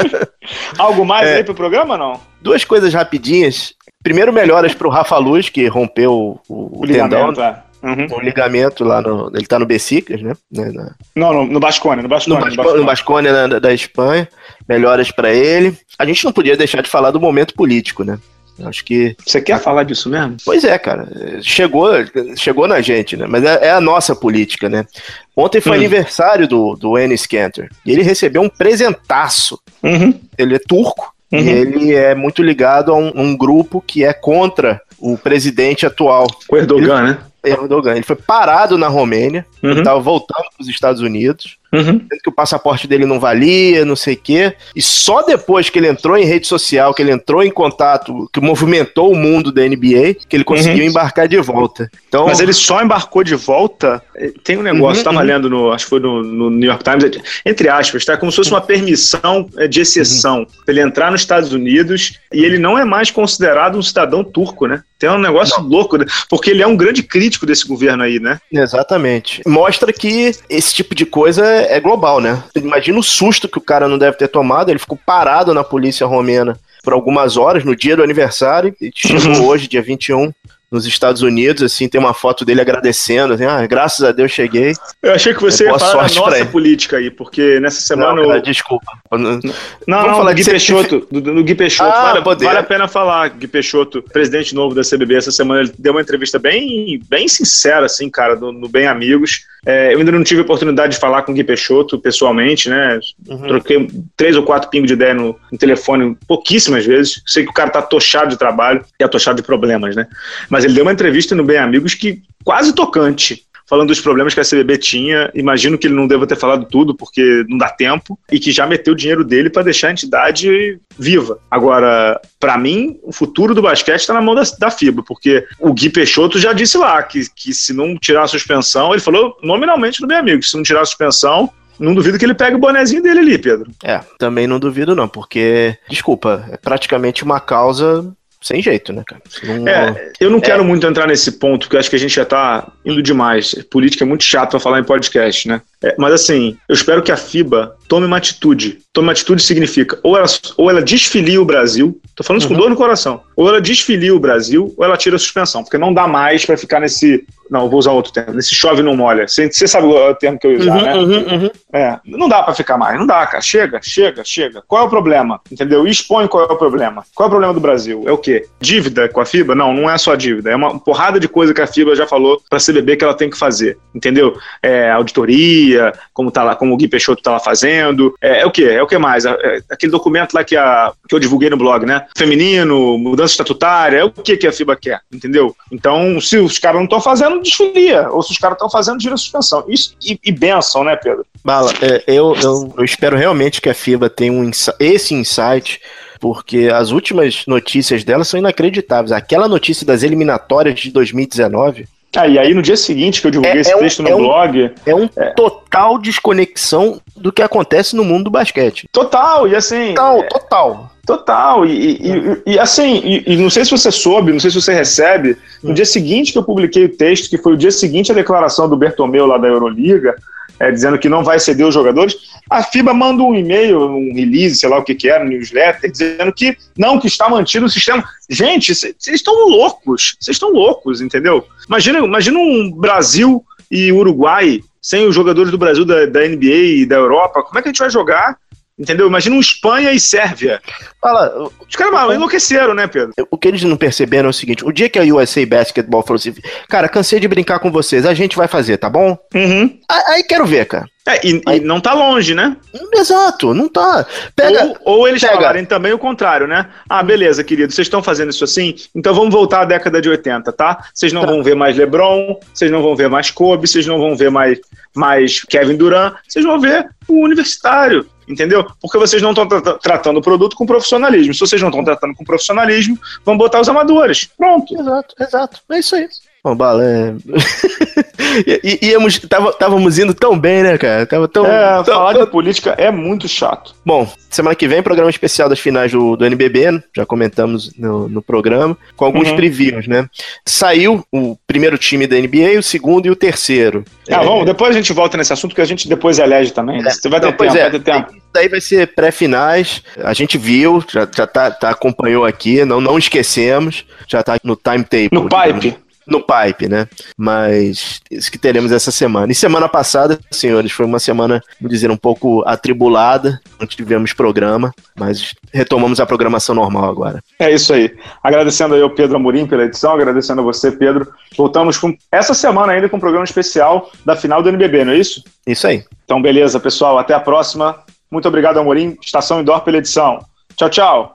Algo 0.78 1.04
mais 1.04 1.28
É. 1.28 1.36
aí 1.36 1.44
pro 1.44 1.54
programa, 1.54 1.98
não? 1.98 2.18
Duas 2.40 2.64
coisas 2.64 2.94
rapidinhas. 2.94 3.74
Primeiro, 4.02 4.32
melhoras 4.32 4.74
pro 4.74 4.88
Rafa 4.88 5.16
Luz, 5.18 5.48
que 5.48 5.66
rompeu 5.68 6.40
o, 6.48 6.80
o 6.82 6.86
tendão, 6.86 7.32
é. 7.32 7.62
Uhum. 7.84 8.06
o 8.12 8.20
ligamento 8.20 8.84
lá 8.84 9.00
no. 9.02 9.30
Ele 9.34 9.46
tá 9.46 9.58
no 9.58 9.66
Becicas, 9.66 10.20
né? 10.22 10.34
né, 10.50 10.70
na- 10.72 10.92
Não, 11.16 11.32
no, 11.32 11.46
no 11.46 11.60
Bascone, 11.60 11.96
no 11.96 12.02
No, 12.02 12.08
Bascone. 12.08 12.36
no 12.36 12.44
Basco- 12.44 12.56
Bascone. 12.62 12.78
no 12.80 12.84
Basconia 12.86 13.32
da, 13.32 13.58
da 13.58 13.74
Espanha. 13.74 14.28
Melhoras 14.68 15.10
pra 15.10 15.32
ele. 15.32 15.76
A 15.98 16.04
gente 16.06 16.24
não 16.24 16.32
podia 16.32 16.56
deixar 16.56 16.80
de 16.82 16.88
falar 16.88 17.10
do 17.10 17.20
momento 17.20 17.54
político, 17.54 18.04
né? 18.04 18.18
Acho 18.64 18.84
que. 18.84 19.16
Você 19.26 19.40
quer 19.40 19.58
falar 19.58 19.82
disso 19.82 20.08
mesmo? 20.08 20.36
Pois 20.44 20.62
é, 20.62 20.78
cara. 20.78 21.08
Chegou, 21.42 21.88
chegou 22.36 22.68
na 22.68 22.80
gente, 22.80 23.16
né? 23.16 23.26
Mas 23.28 23.42
é, 23.42 23.66
é 23.66 23.70
a 23.72 23.80
nossa 23.80 24.14
política, 24.14 24.68
né? 24.68 24.86
Ontem 25.34 25.60
foi 25.60 25.72
Hum. 25.72 25.80
aniversário 25.80 26.46
do, 26.46 26.76
do 26.76 26.96
Enes 26.98 27.26
Kanter. 27.26 27.68
E 27.84 27.90
ele 27.90 28.02
recebeu 28.02 28.42
um 28.42 28.48
presentaço. 28.48 29.58
Uhum. 29.82 30.20
Ele 30.38 30.54
é 30.54 30.58
turco. 30.60 31.11
Uhum. 31.32 31.38
E 31.38 31.48
ele 31.48 31.94
é 31.94 32.14
muito 32.14 32.42
ligado 32.42 32.92
a 32.92 32.96
um, 32.96 33.10
um 33.14 33.36
grupo 33.36 33.82
que 33.84 34.04
é 34.04 34.12
contra 34.12 34.80
o 34.98 35.16
presidente 35.16 35.86
atual, 35.86 36.26
o 36.48 36.56
Erdogan, 36.56 37.02
né? 37.02 37.18
Erdogan. 37.42 37.94
Ele 37.94 38.04
foi 38.04 38.16
parado 38.16 38.76
na 38.76 38.88
Romênia, 38.88 39.46
ele 39.62 39.72
Uhum. 39.72 39.78
estava 39.78 40.00
voltando 40.00 40.44
para 40.56 40.62
os 40.62 40.68
Estados 40.68 41.00
Unidos, 41.02 41.56
Uhum. 41.72 42.00
que 42.22 42.28
o 42.28 42.32
passaporte 42.32 42.86
dele 42.86 43.06
não 43.06 43.18
valia, 43.18 43.82
não 43.84 43.96
sei 43.96 44.12
o 44.14 44.16
quê. 44.18 44.54
E 44.76 44.82
só 44.82 45.22
depois 45.22 45.70
que 45.70 45.78
ele 45.78 45.88
entrou 45.88 46.18
em 46.18 46.24
rede 46.26 46.46
social, 46.46 46.92
que 46.92 47.00
ele 47.00 47.12
entrou 47.12 47.42
em 47.42 47.50
contato, 47.50 48.28
que 48.30 48.40
movimentou 48.40 49.10
o 49.10 49.16
mundo 49.16 49.50
da 49.50 49.62
NBA, 49.66 50.14
que 50.28 50.36
ele 50.36 50.44
conseguiu 50.44 50.84
embarcar 50.84 51.26
de 51.26 51.38
volta. 51.40 51.90
Então, 52.08 52.22
Uhum. 52.22 52.26
Mas 52.28 52.40
ele 52.40 52.52
só 52.52 52.82
embarcou 52.82 53.24
de 53.24 53.34
volta. 53.34 54.02
eh, 54.16 54.32
Tem 54.44 54.58
um 54.58 54.62
negócio, 54.62 54.98
Uhum, 54.98 55.04
tava 55.04 55.20
uhum. 55.20 55.24
lendo 55.24 55.48
no, 55.48 55.72
acho 55.72 55.84
que 55.86 55.90
foi 55.90 56.00
no, 56.00 56.22
no 56.22 56.50
New 56.50 56.68
York 56.68 56.84
Times, 56.84 57.22
entre 57.46 57.68
aspas, 57.70 58.04
tá? 58.04 58.16
Como 58.18 58.30
se 58.30 58.36
fosse 58.36 58.50
uma 58.50 58.60
permissão 58.60 59.48
eh, 59.56 59.66
de 59.66 59.80
exceção 59.80 60.40
Uhum. 60.40 60.46
pra 60.64 60.74
ele 60.74 60.80
entrar 60.82 61.10
nos 61.10 61.22
Estados 61.22 61.52
Unidos 61.52 62.18
e 62.32 62.44
ele 62.44 62.58
não 62.58 62.78
é 62.78 62.84
mais 62.84 63.10
considerado 63.10 63.78
um 63.78 63.82
cidadão 63.82 64.22
turco, 64.22 64.66
né? 64.66 64.82
Tem 64.98 65.08
um 65.10 65.18
negócio 65.18 65.60
louco, 65.62 65.96
né? 65.96 66.04
Porque 66.28 66.50
ele 66.50 66.62
é 66.62 66.66
um 66.66 66.76
grande 66.76 67.02
crítico 67.02 67.44
desse 67.46 67.66
governo 67.66 68.02
aí, 68.04 68.20
né? 68.20 68.38
Exatamente. 68.52 69.42
Mostra 69.52 69.92
que 69.92 70.32
esse 70.48 70.74
tipo 70.74 70.94
de 70.94 71.04
coisa 71.04 71.44
é 71.44 71.78
global, 71.78 72.20
né? 72.20 72.42
Imagina 72.56 72.98
o 72.98 73.02
susto 73.02 73.46
que 73.46 73.58
o 73.58 73.62
cara 73.62 73.86
não 73.86 73.98
deve 73.98 74.16
ter 74.16 74.28
tomado. 74.28 74.70
Ele 74.70 74.78
ficou 74.78 74.98
parado 75.04 75.52
na 75.52 75.62
polícia 75.62 76.06
romena 76.06 76.58
por 76.82 76.94
algumas 76.94 77.36
horas 77.36 77.62
no 77.62 77.76
dia 77.76 77.94
do 77.94 78.02
aniversário. 78.02 78.74
E 78.80 78.90
chegou 78.94 79.44
hoje, 79.46 79.68
dia 79.68 79.82
21, 79.82 80.32
nos 80.72 80.86
Estados 80.86 81.22
Unidos. 81.22 81.62
Assim, 81.62 81.86
tem 81.88 82.00
uma 82.00 82.14
foto 82.14 82.44
dele 82.44 82.60
agradecendo. 82.60 83.34
Assim, 83.34 83.44
ah, 83.44 83.64
graças 83.66 84.02
a 84.04 84.10
Deus 84.10 84.32
cheguei. 84.32 84.72
Eu 85.02 85.12
achei 85.12 85.34
que 85.34 85.40
você 85.42 85.64
É, 85.64 85.66
ia 85.70 85.78
falar 85.78 86.08
da 86.08 86.14
nossa 86.14 86.46
política 86.46 86.96
aí, 86.96 87.10
porque 87.10 87.60
nessa 87.60 87.80
semana. 87.82 88.20
Não, 88.20 88.28
cara, 88.28 88.40
desculpa. 88.42 88.86
Não, 89.12 89.18
Vamos 89.18 89.42
não, 89.86 90.02
falar 90.16 90.32
do 90.32 90.36
Gui 90.36 90.44
Peixoto, 90.44 91.06
do, 91.10 91.20
do 91.20 91.44
Gui 91.44 91.54
Peixoto, 91.54 91.90
Ah, 91.90 92.12
vale, 92.12 92.22
poder. 92.24 92.44
vale 92.46 92.58
a 92.58 92.62
pena 92.62 92.88
falar, 92.88 93.28
Gui 93.28 93.46
Peixoto, 93.46 94.02
presidente 94.02 94.54
novo 94.54 94.74
da 94.74 94.82
CBB, 94.82 95.16
essa 95.16 95.30
semana 95.30 95.60
ele 95.60 95.72
deu 95.78 95.92
uma 95.92 96.00
entrevista 96.00 96.38
bem, 96.38 96.98
bem 97.08 97.28
sincera, 97.28 97.84
assim, 97.86 98.08
cara, 98.08 98.34
no, 98.36 98.50
no 98.50 98.68
Bem 98.68 98.86
Amigos. 98.86 99.44
É, 99.64 99.94
eu 99.94 99.98
ainda 99.98 100.10
não 100.10 100.24
tive 100.24 100.40
a 100.40 100.44
oportunidade 100.44 100.94
de 100.94 100.98
falar 100.98 101.22
com 101.22 101.30
o 101.30 101.34
Gui 101.34 101.44
Peixoto 101.44 101.98
pessoalmente, 101.98 102.68
né, 102.68 102.98
Uhum. 103.28 103.46
troquei 103.46 103.88
três 104.16 104.36
ou 104.36 104.42
quatro 104.42 104.68
pingos 104.70 104.88
de 104.88 104.94
ideia 104.94 105.14
no, 105.14 105.38
no 105.52 105.58
telefone 105.58 106.16
pouquíssimas 106.26 106.84
vezes, 106.84 107.22
sei 107.26 107.44
que 107.44 107.50
o 107.50 107.54
cara 107.54 107.70
tá 107.70 107.80
tochado 107.80 108.30
de 108.30 108.36
trabalho 108.36 108.84
e 108.98 109.04
atochado 109.04 109.36
de 109.36 109.42
problemas, 109.46 109.94
né, 109.94 110.06
mas 110.50 110.61
ele 110.64 110.74
deu 110.74 110.84
uma 110.84 110.92
entrevista 110.92 111.34
no 111.34 111.44
Bem 111.44 111.58
Amigos 111.58 111.94
que 111.94 112.22
quase 112.44 112.74
tocante, 112.74 113.44
falando 113.72 113.88
dos 113.88 114.00
problemas 114.00 114.34
que 114.34 114.40
a 114.40 114.44
CBB 114.44 114.76
tinha. 114.76 115.30
Imagino 115.34 115.78
que 115.78 115.86
ele 115.86 115.94
não 115.94 116.06
deva 116.06 116.26
ter 116.26 116.36
falado 116.36 116.66
tudo, 116.66 116.94
porque 116.94 117.44
não 117.48 117.56
dá 117.56 117.70
tempo, 117.70 118.18
e 118.30 118.38
que 118.38 118.52
já 118.52 118.66
meteu 118.66 118.92
o 118.92 118.96
dinheiro 118.96 119.24
dele 119.24 119.48
para 119.48 119.62
deixar 119.62 119.88
a 119.88 119.92
entidade 119.92 120.78
viva. 120.98 121.38
Agora, 121.50 122.20
para 122.38 122.58
mim, 122.58 122.98
o 123.02 123.12
futuro 123.12 123.54
do 123.54 123.62
basquete 123.62 124.00
está 124.00 124.12
na 124.12 124.20
mão 124.20 124.34
da, 124.34 124.42
da 124.58 124.70
FIBA, 124.70 125.02
porque 125.06 125.46
o 125.58 125.72
Gui 125.72 125.88
Peixoto 125.88 126.38
já 126.38 126.52
disse 126.52 126.76
lá 126.76 127.02
que, 127.02 127.22
que 127.34 127.54
se 127.54 127.72
não 127.72 127.96
tirar 127.96 128.24
a 128.24 128.28
suspensão, 128.28 128.92
ele 128.92 129.00
falou 129.00 129.36
nominalmente 129.42 130.00
do 130.00 130.06
meu 130.06 130.18
amigo, 130.18 130.40
que 130.40 130.48
se 130.48 130.56
não 130.56 130.62
tirar 130.62 130.82
a 130.82 130.86
suspensão, 130.86 131.50
não 131.78 131.94
duvido 131.94 132.18
que 132.18 132.24
ele 132.24 132.34
pegue 132.34 132.56
o 132.56 132.60
bonezinho 132.60 133.02
dele 133.02 133.20
ali, 133.20 133.38
Pedro. 133.38 133.70
É, 133.82 134.00
também 134.18 134.46
não 134.46 134.58
duvido 134.58 134.94
não, 134.94 135.08
porque, 135.08 135.76
desculpa, 135.88 136.46
é 136.50 136.56
praticamente 136.56 137.24
uma 137.24 137.40
causa 137.40 138.14
sem 138.42 138.60
jeito, 138.60 138.92
né, 138.92 139.02
cara? 139.06 139.22
Não- 139.44 139.68
É, 139.68 140.12
eu 140.20 140.30
não 140.30 140.40
quero 140.40 140.64
muito 140.64 140.86
entrar 140.86 141.06
nesse 141.06 141.32
ponto, 141.32 141.60
porque 141.62 141.76
eu 141.76 141.80
acho 141.80 141.88
que 141.90 141.96
a 141.96 141.98
gente 141.98 142.14
já 142.14 142.24
tá 142.24 142.70
indo 142.84 143.02
demais. 143.02 143.54
Política 143.70 144.04
é 144.04 144.06
muito 144.06 144.24
chato 144.24 144.50
pra 144.50 144.60
falar 144.60 144.80
em 144.80 144.84
podcast, 144.84 145.46
né? 145.48 145.62
É, 145.82 145.94
mas 145.98 146.12
assim, 146.12 146.56
eu 146.68 146.74
espero 146.74 147.02
que 147.02 147.12
a 147.12 147.16
FIBA 147.16 147.76
tome 147.92 148.06
uma 148.06 148.16
atitude. 148.16 148.78
Tome 148.90 149.08
uma 149.08 149.12
atitude 149.12 149.42
significa 149.42 149.98
ou 150.02 150.16
ela, 150.16 150.26
ou 150.56 150.70
ela 150.70 150.80
desfilia 150.80 151.40
o 151.42 151.44
Brasil, 151.44 152.00
tô 152.16 152.24
falando 152.24 152.40
isso 152.40 152.48
com 152.48 152.54
dor 152.54 152.70
no 152.70 152.76
coração, 152.76 153.20
ou 153.36 153.48
ela 153.48 153.60
desfilia 153.60 154.14
o 154.14 154.18
Brasil, 154.18 154.72
ou 154.78 154.84
ela 154.84 154.96
tira 154.96 155.16
a 155.16 155.18
suspensão, 155.18 155.62
porque 155.62 155.76
não 155.76 155.92
dá 155.92 156.06
mais 156.06 156.46
pra 156.46 156.56
ficar 156.56 156.80
nesse. 156.80 157.26
Não, 157.50 157.68
vou 157.68 157.78
usar 157.78 157.92
outro 157.92 158.10
termo, 158.10 158.32
nesse 158.32 158.54
chove 158.54 158.82
não 158.82 158.96
molha. 158.96 159.28
Você 159.28 159.52
você 159.52 159.68
sabe 159.68 159.86
o 159.86 160.14
termo 160.14 160.38
que 160.38 160.46
eu 160.46 160.52
ia 160.52 160.58
usar, 160.58 160.74
Uhum, 160.74 160.82
né? 160.82 160.96
uhum, 160.96 161.42
uhum. 161.42 161.50
É, 161.70 161.98
não 162.06 162.28
dá 162.30 162.42
pra 162.42 162.54
ficar 162.54 162.78
mais, 162.78 162.98
não 162.98 163.06
dá, 163.06 163.26
cara. 163.26 163.42
Chega, 163.42 163.78
chega, 163.82 164.24
chega. 164.24 164.62
Qual 164.66 164.82
é 164.82 164.86
o 164.86 164.88
problema? 164.88 165.38
Entendeu? 165.50 165.86
Expõe 165.86 166.26
qual 166.28 166.46
é 166.48 166.52
o 166.52 166.56
problema. 166.56 167.04
Qual 167.14 167.26
é 167.26 167.28
o 167.28 167.30
problema 167.30 167.52
do 167.52 167.60
Brasil? 167.60 168.04
É 168.06 168.12
o 168.12 168.16
quê? 168.16 168.46
Dívida 168.58 169.06
com 169.06 169.20
a 169.20 169.26
FIBA? 169.26 169.54
Não, 169.54 169.74
não 169.74 169.90
é 169.90 169.98
só 169.98 170.14
dívida. 170.14 170.50
É 170.50 170.56
uma 170.56 170.78
porrada 170.78 171.20
de 171.20 171.28
coisa 171.28 171.52
que 171.52 171.60
a 171.60 171.66
FIBA 171.66 171.94
já 171.94 172.06
falou 172.06 172.40
pra 172.48 172.58
CBB 172.58 172.96
que 172.96 173.04
ela 173.04 173.14
tem 173.14 173.28
que 173.28 173.36
fazer. 173.36 173.76
Entendeu? 173.94 174.34
É 174.62 174.90
auditoria, 174.90 175.92
como, 176.14 176.30
tá 176.30 176.42
lá, 176.42 176.56
como 176.56 176.72
o 176.72 176.76
Gui 176.78 176.88
Peixoto 176.88 177.22
tá 177.22 177.32
lá 177.32 177.38
fazendo. 177.40 177.81
É, 178.20 178.40
é 178.40 178.46
o 178.46 178.50
quê? 178.50 178.64
É 178.64 178.82
o 178.82 178.86
que 178.86 178.98
mais? 178.98 179.24
É, 179.24 179.60
aquele 179.70 179.92
documento 179.92 180.34
lá 180.34 180.44
que, 180.44 180.56
a, 180.56 180.92
que 181.08 181.14
eu 181.14 181.18
divulguei 181.18 181.50
no 181.50 181.56
blog, 181.56 181.84
né? 181.84 182.06
Feminino, 182.16 182.98
mudança 182.98 183.32
estatutária. 183.32 183.98
É 183.98 184.04
o 184.04 184.10
que, 184.10 184.36
que 184.36 184.46
a 184.46 184.52
FIBA 184.52 184.76
quer? 184.76 185.00
Entendeu? 185.12 185.54
Então, 185.70 186.20
se 186.20 186.38
os 186.38 186.58
caras 186.58 186.76
não 186.76 186.84
estão 186.84 187.00
fazendo, 187.00 187.40
desfilia. 187.40 188.08
Ou 188.10 188.22
se 188.22 188.32
os 188.32 188.38
caras 188.38 188.56
estão 188.56 188.70
fazendo, 188.70 188.98
tira 188.98 189.14
a 189.14 189.18
suspensão. 189.18 189.64
Isso, 189.68 189.96
e, 190.02 190.18
e 190.24 190.32
benção, 190.32 190.84
né, 190.84 190.96
Pedro? 190.96 191.24
Bala, 191.44 191.72
é, 191.82 192.04
eu, 192.06 192.34
eu, 192.40 192.74
eu 192.78 192.84
espero 192.84 193.16
realmente 193.16 193.60
que 193.60 193.68
a 193.68 193.74
FIBA 193.74 194.08
tenha 194.08 194.32
um, 194.32 194.50
esse 194.78 195.14
insight, 195.14 195.80
porque 196.20 196.70
as 196.72 196.90
últimas 196.90 197.44
notícias 197.46 198.04
dela 198.04 198.24
são 198.24 198.38
inacreditáveis. 198.38 199.12
Aquela 199.12 199.48
notícia 199.48 199.84
das 199.84 200.02
eliminatórias 200.02 200.78
de 200.78 200.90
2019 200.90 201.86
Ah, 202.14 202.26
e 202.28 202.38
aí 202.38 202.52
no 202.52 202.60
dia 202.60 202.76
seguinte 202.76 203.20
que 203.20 203.26
eu 203.26 203.30
divulguei 203.30 203.56
É- 203.56 203.60
esse 203.60 203.72
é 203.72 203.76
um- 203.76 203.80
texto 203.80 204.02
no 204.02 204.08
é 204.08 204.14
um- 204.14 204.18
blog, 204.18 204.70
é 204.84 204.94
um 204.94 205.08
total 205.34 205.98
desconexão 205.98 207.00
do 207.16 207.32
que 207.32 207.40
acontece 207.42 207.96
no 207.96 208.04
mundo 208.04 208.24
do 208.24 208.30
basquete. 208.30 208.86
total, 208.92 209.48
e 209.48 209.56
assim. 209.56 209.94
Total, 209.94 210.22
total. 210.28 210.90
Total, 211.04 211.66
e, 211.66 211.70
e- 211.72 211.98
e- 212.46 212.52
e, 212.52 212.58
assim, 212.60 213.00
e, 213.04 213.24
e 213.32 213.36
não 213.36 213.50
sei 213.50 213.64
se 213.64 213.72
você 213.72 213.90
soube, 213.90 214.30
não 214.32 214.38
sei 214.38 214.50
se 214.50 214.60
você 214.60 214.72
recebe, 214.72 215.36
no 215.62 215.74
dia 215.74 215.84
seguinte 215.84 216.30
que 216.32 216.38
eu 216.38 216.44
publiquei 216.44 216.84
o 216.84 216.88
texto, 216.96 217.28
que 217.28 217.36
foi 217.38 217.54
o 217.54 217.56
dia 217.56 217.72
seguinte 217.72 218.12
à 218.12 218.14
declaração 218.14 218.68
do 218.68 218.76
Bertomeu 218.76 219.26
lá 219.26 219.36
da 219.36 219.48
Euroliga, 219.48 220.14
é, 220.62 220.70
dizendo 220.70 220.96
que 220.96 221.08
não 221.08 221.24
vai 221.24 221.40
ceder 221.40 221.66
os 221.66 221.74
jogadores, 221.74 222.16
a 222.48 222.62
FIBA 222.62 222.94
manda 222.94 223.20
um 223.20 223.34
e-mail, 223.34 223.80
um 223.80 224.14
release, 224.14 224.56
sei 224.56 224.68
lá 224.68 224.78
o 224.78 224.84
que 224.84 224.94
que 224.94 225.08
era, 225.08 225.24
um 225.24 225.28
newsletter, 225.28 225.90
dizendo 225.90 226.32
que 226.32 226.56
não, 226.78 227.00
que 227.00 227.08
está 227.08 227.28
mantido 227.28 227.66
o 227.66 227.68
sistema. 227.68 228.04
Gente, 228.30 228.72
vocês 228.72 228.96
estão 229.08 229.48
loucos, 229.48 230.16
vocês 230.20 230.36
estão 230.36 230.52
loucos, 230.52 231.00
entendeu? 231.00 231.44
Imagina, 231.66 231.98
imagina 231.98 232.38
um 232.38 232.70
Brasil 232.70 233.44
e 233.68 233.90
Uruguai 233.90 234.60
sem 234.80 235.04
os 235.04 235.14
jogadores 235.14 235.50
do 235.50 235.58
Brasil, 235.58 235.84
da, 235.84 236.06
da 236.06 236.20
NBA 236.20 236.82
e 236.82 236.86
da 236.86 236.96
Europa, 236.96 237.42
como 237.42 237.58
é 237.58 237.62
que 237.62 237.68
a 237.68 237.72
gente 237.72 237.80
vai 237.80 237.90
jogar? 237.90 238.36
Entendeu? 238.82 239.06
Imagina 239.06 239.36
um 239.36 239.40
Espanha 239.40 239.92
e 239.92 240.00
Sérvia. 240.00 240.60
Fala, 241.00 241.48
Os 241.68 241.76
caras 241.76 241.92
mano, 241.92 242.12
enlouqueceram, 242.14 242.74
né, 242.74 242.88
Pedro? 242.88 243.12
o 243.30 243.38
que 243.38 243.46
eles 243.46 243.62
não 243.62 243.76
perceberam 243.76 244.26
é 244.26 244.30
o 244.30 244.32
seguinte: 244.32 244.64
o 244.64 244.72
dia 244.72 244.88
que 244.88 244.98
a 244.98 245.02
USA 245.04 245.46
Basketball 245.46 246.02
falou 246.02 246.16
assim, 246.16 246.34
cara, 246.68 246.88
cansei 246.88 247.20
de 247.20 247.28
brincar 247.28 247.60
com 247.60 247.70
vocês, 247.70 248.04
a 248.04 248.12
gente 248.12 248.36
vai 248.36 248.48
fazer, 248.48 248.78
tá 248.78 248.90
bom? 248.90 249.16
Uhum. 249.32 249.78
Aí, 250.08 250.24
quero 250.24 250.44
ver, 250.46 250.66
cara. 250.66 250.84
É, 251.06 251.24
e, 251.26 251.34
e 251.36 251.42
Aí- 251.46 251.60
não 251.60 251.80
tá 251.80 251.94
longe, 251.94 252.34
né? 252.34 252.56
Exato, 252.94 253.54
não 253.54 253.68
tá. 253.68 254.04
Pega. 254.34 254.64
Ou, 254.84 254.98
ou 255.00 255.08
eles 255.08 255.20
pega. 255.22 255.34
falarem 255.34 255.64
também 255.64 255.92
o 255.92 255.98
contrário, 255.98 256.46
né? 256.46 256.66
Ah, 256.88 257.02
beleza, 257.02 257.42
querido, 257.44 257.72
vocês 257.72 257.86
estão 257.86 258.02
fazendo 258.02 258.30
isso 258.30 258.44
assim, 258.44 258.74
então 258.94 259.14
vamos 259.14 259.32
voltar 259.32 259.62
à 259.62 259.64
década 259.64 260.00
de 260.00 260.08
80, 260.08 260.52
tá? 260.52 260.84
Vocês 260.94 261.12
não 261.12 261.22
Tá. 261.22 261.26
vão 261.28 261.42
ver 261.42 261.54
mais 261.56 261.76
LeBron, 261.76 262.38
vocês 262.52 262.70
não 262.70 262.82
vão 262.82 262.94
ver 262.96 263.08
mais 263.08 263.30
Kobe, 263.30 263.66
vocês 263.68 263.86
não 263.86 263.98
vão 263.98 264.16
ver 264.16 264.30
mais, 264.30 264.58
mais 264.94 265.42
Kevin 265.44 265.76
Durant, 265.76 266.14
vocês 266.28 266.44
vão 266.44 266.60
ver 266.60 266.86
o 267.08 267.24
universitário, 267.24 268.06
entendeu? 268.28 268.66
Porque 268.80 268.98
vocês 268.98 269.20
não 269.22 269.30
estão 269.30 269.46
tra- 269.46 269.78
tratando 269.78 270.18
o 270.18 270.22
produto 270.22 270.56
com 270.56 270.66
profissionalismo. 270.66 271.34
Se 271.34 271.40
vocês 271.40 271.60
não 271.60 271.68
estão 271.68 271.84
tratando 271.84 272.14
com 272.14 272.24
profissionalismo, 272.24 272.98
vão 273.24 273.36
botar 273.36 273.60
os 273.60 273.68
amadores. 273.68 274.28
Pronto. 274.36 274.74
Exato, 274.78 275.14
exato. 275.20 275.60
É 275.70 275.78
isso 275.78 275.94
aí. 275.96 276.08
Bom, 276.44 276.56
Bala, 276.56 276.82
é... 276.84 277.14
Íamos, 278.82 279.18
tava, 279.20 279.52
távamos 279.52 279.98
indo 279.98 280.12
tão 280.14 280.36
bem, 280.38 280.62
né, 280.62 280.76
cara? 280.78 281.06
Tava 281.06 281.28
tão, 281.28 281.46
É, 281.46 281.82
tão- 281.84 281.94
falar 281.94 282.14
de 282.14 282.26
política 282.26 282.70
é 282.78 282.90
muito 282.90 283.28
chato. 283.28 283.74
Bom, 283.84 284.10
semana 284.30 284.56
que 284.56 284.66
vem, 284.66 284.82
programa 284.82 285.10
especial 285.10 285.48
das 285.48 285.60
finais 285.60 285.92
do, 285.92 286.16
do 286.16 286.24
NBB, 286.24 286.72
né? 286.72 286.82
já 286.96 287.04
comentamos 287.06 287.72
no, 287.78 288.08
no 288.08 288.22
programa, 288.22 288.76
com 288.96 289.04
alguns 289.04 289.28
Uhum. 289.28 289.36
previews, 289.36 289.86
né? 289.86 290.06
Saiu 290.44 291.04
o 291.12 291.36
primeiro 291.46 291.78
time 291.78 292.06
da 292.06 292.16
NBA, 292.16 292.58
o 292.58 292.62
segundo 292.62 293.06
e 293.06 293.10
o 293.10 293.16
terceiro. 293.16 293.84
Ah, 294.10 294.22
É, 294.22 294.24
vamos, 294.24 294.44
depois 294.46 294.70
a 294.70 294.78
gente 294.78 294.92
volta 294.92 295.16
nesse 295.16 295.32
assunto 295.32 295.54
que 295.54 295.60
a 295.60 295.64
gente 295.66 295.88
depois 295.88 296.18
elege 296.18 296.52
também. 296.52 296.82
né? 296.82 296.90
Você 296.90 297.08
vai 297.08 297.20
ter 297.20 297.26
Não, 297.26 297.32
tempo, 297.34 297.56
é, 297.56 297.60
vai 297.62 297.70
ter 297.70 297.80
tempo. 297.82 298.10
Isso 298.10 298.20
daí 298.34 298.48
vai 298.48 298.60
ser 298.60 298.94
pré-finais. 298.94 299.82
A 300.02 300.12
gente 300.14 300.36
viu, 300.38 300.82
já, 300.90 301.06
já 301.14 301.26
tá, 301.26 301.50
tá- 301.50 301.70
acompanhou 301.70 302.24
aqui, 302.24 302.64
não, 302.64 302.80
não 302.80 302.98
esquecemos. 302.98 303.84
Já 304.08 304.22
tá 304.22 304.38
no 304.42 304.56
timetable. 304.56 305.08
No 305.12 305.28
digamos. 305.28 305.76
No 306.06 306.20
pipe, 306.20 306.68
né? 306.68 306.88
Mas 307.16 308.00
isso 308.10 308.30
que 308.30 308.38
teremos 308.38 308.72
essa 308.72 308.90
semana. 308.90 309.30
E 309.30 309.34
semana 309.34 309.68
passada, 309.68 310.18
senhores, 310.30 310.72
foi 310.72 310.84
uma 310.84 310.98
semana, 310.98 311.42
vamos 311.60 311.72
dizer, 311.72 311.90
um 311.90 311.96
pouco 311.96 312.42
atribulada. 312.46 313.40
Não 313.58 313.66
tivemos 313.66 314.12
programa, 314.12 314.72
mas 314.98 315.34
retomamos 315.52 316.00
a 316.00 316.06
programação 316.06 316.54
normal 316.54 316.90
agora. 316.90 317.22
É 317.38 317.52
isso 317.52 317.72
aí. 317.72 317.94
Agradecendo 318.22 318.74
aí 318.74 318.82
ao 318.82 318.90
Pedro 318.90 319.16
Amorim 319.16 319.46
pela 319.46 319.64
edição, 319.64 319.92
agradecendo 319.92 320.40
a 320.40 320.44
você, 320.44 320.72
Pedro. 320.72 321.12
Voltamos 321.36 321.78
com 321.78 321.96
essa 322.10 322.34
semana 322.34 322.72
ainda 322.72 322.88
com 322.88 322.96
um 322.96 323.00
programa 323.00 323.24
especial 323.24 323.90
da 324.04 324.16
final 324.16 324.42
do 324.42 324.48
NBB, 324.48 324.84
não 324.84 324.92
é 324.92 324.98
isso? 324.98 325.22
Isso 325.46 325.66
aí. 325.66 325.84
Então, 326.04 326.20
beleza, 326.20 326.60
pessoal. 326.60 326.98
Até 326.98 327.14
a 327.14 327.20
próxima. 327.20 327.82
Muito 328.10 328.28
obrigado, 328.28 328.58
Amorim. 328.58 328.96
Estação 329.00 329.40
Indoor 329.40 329.60
pela 329.62 329.78
edição. 329.78 330.18
Tchau, 330.56 330.68
tchau. 330.68 331.14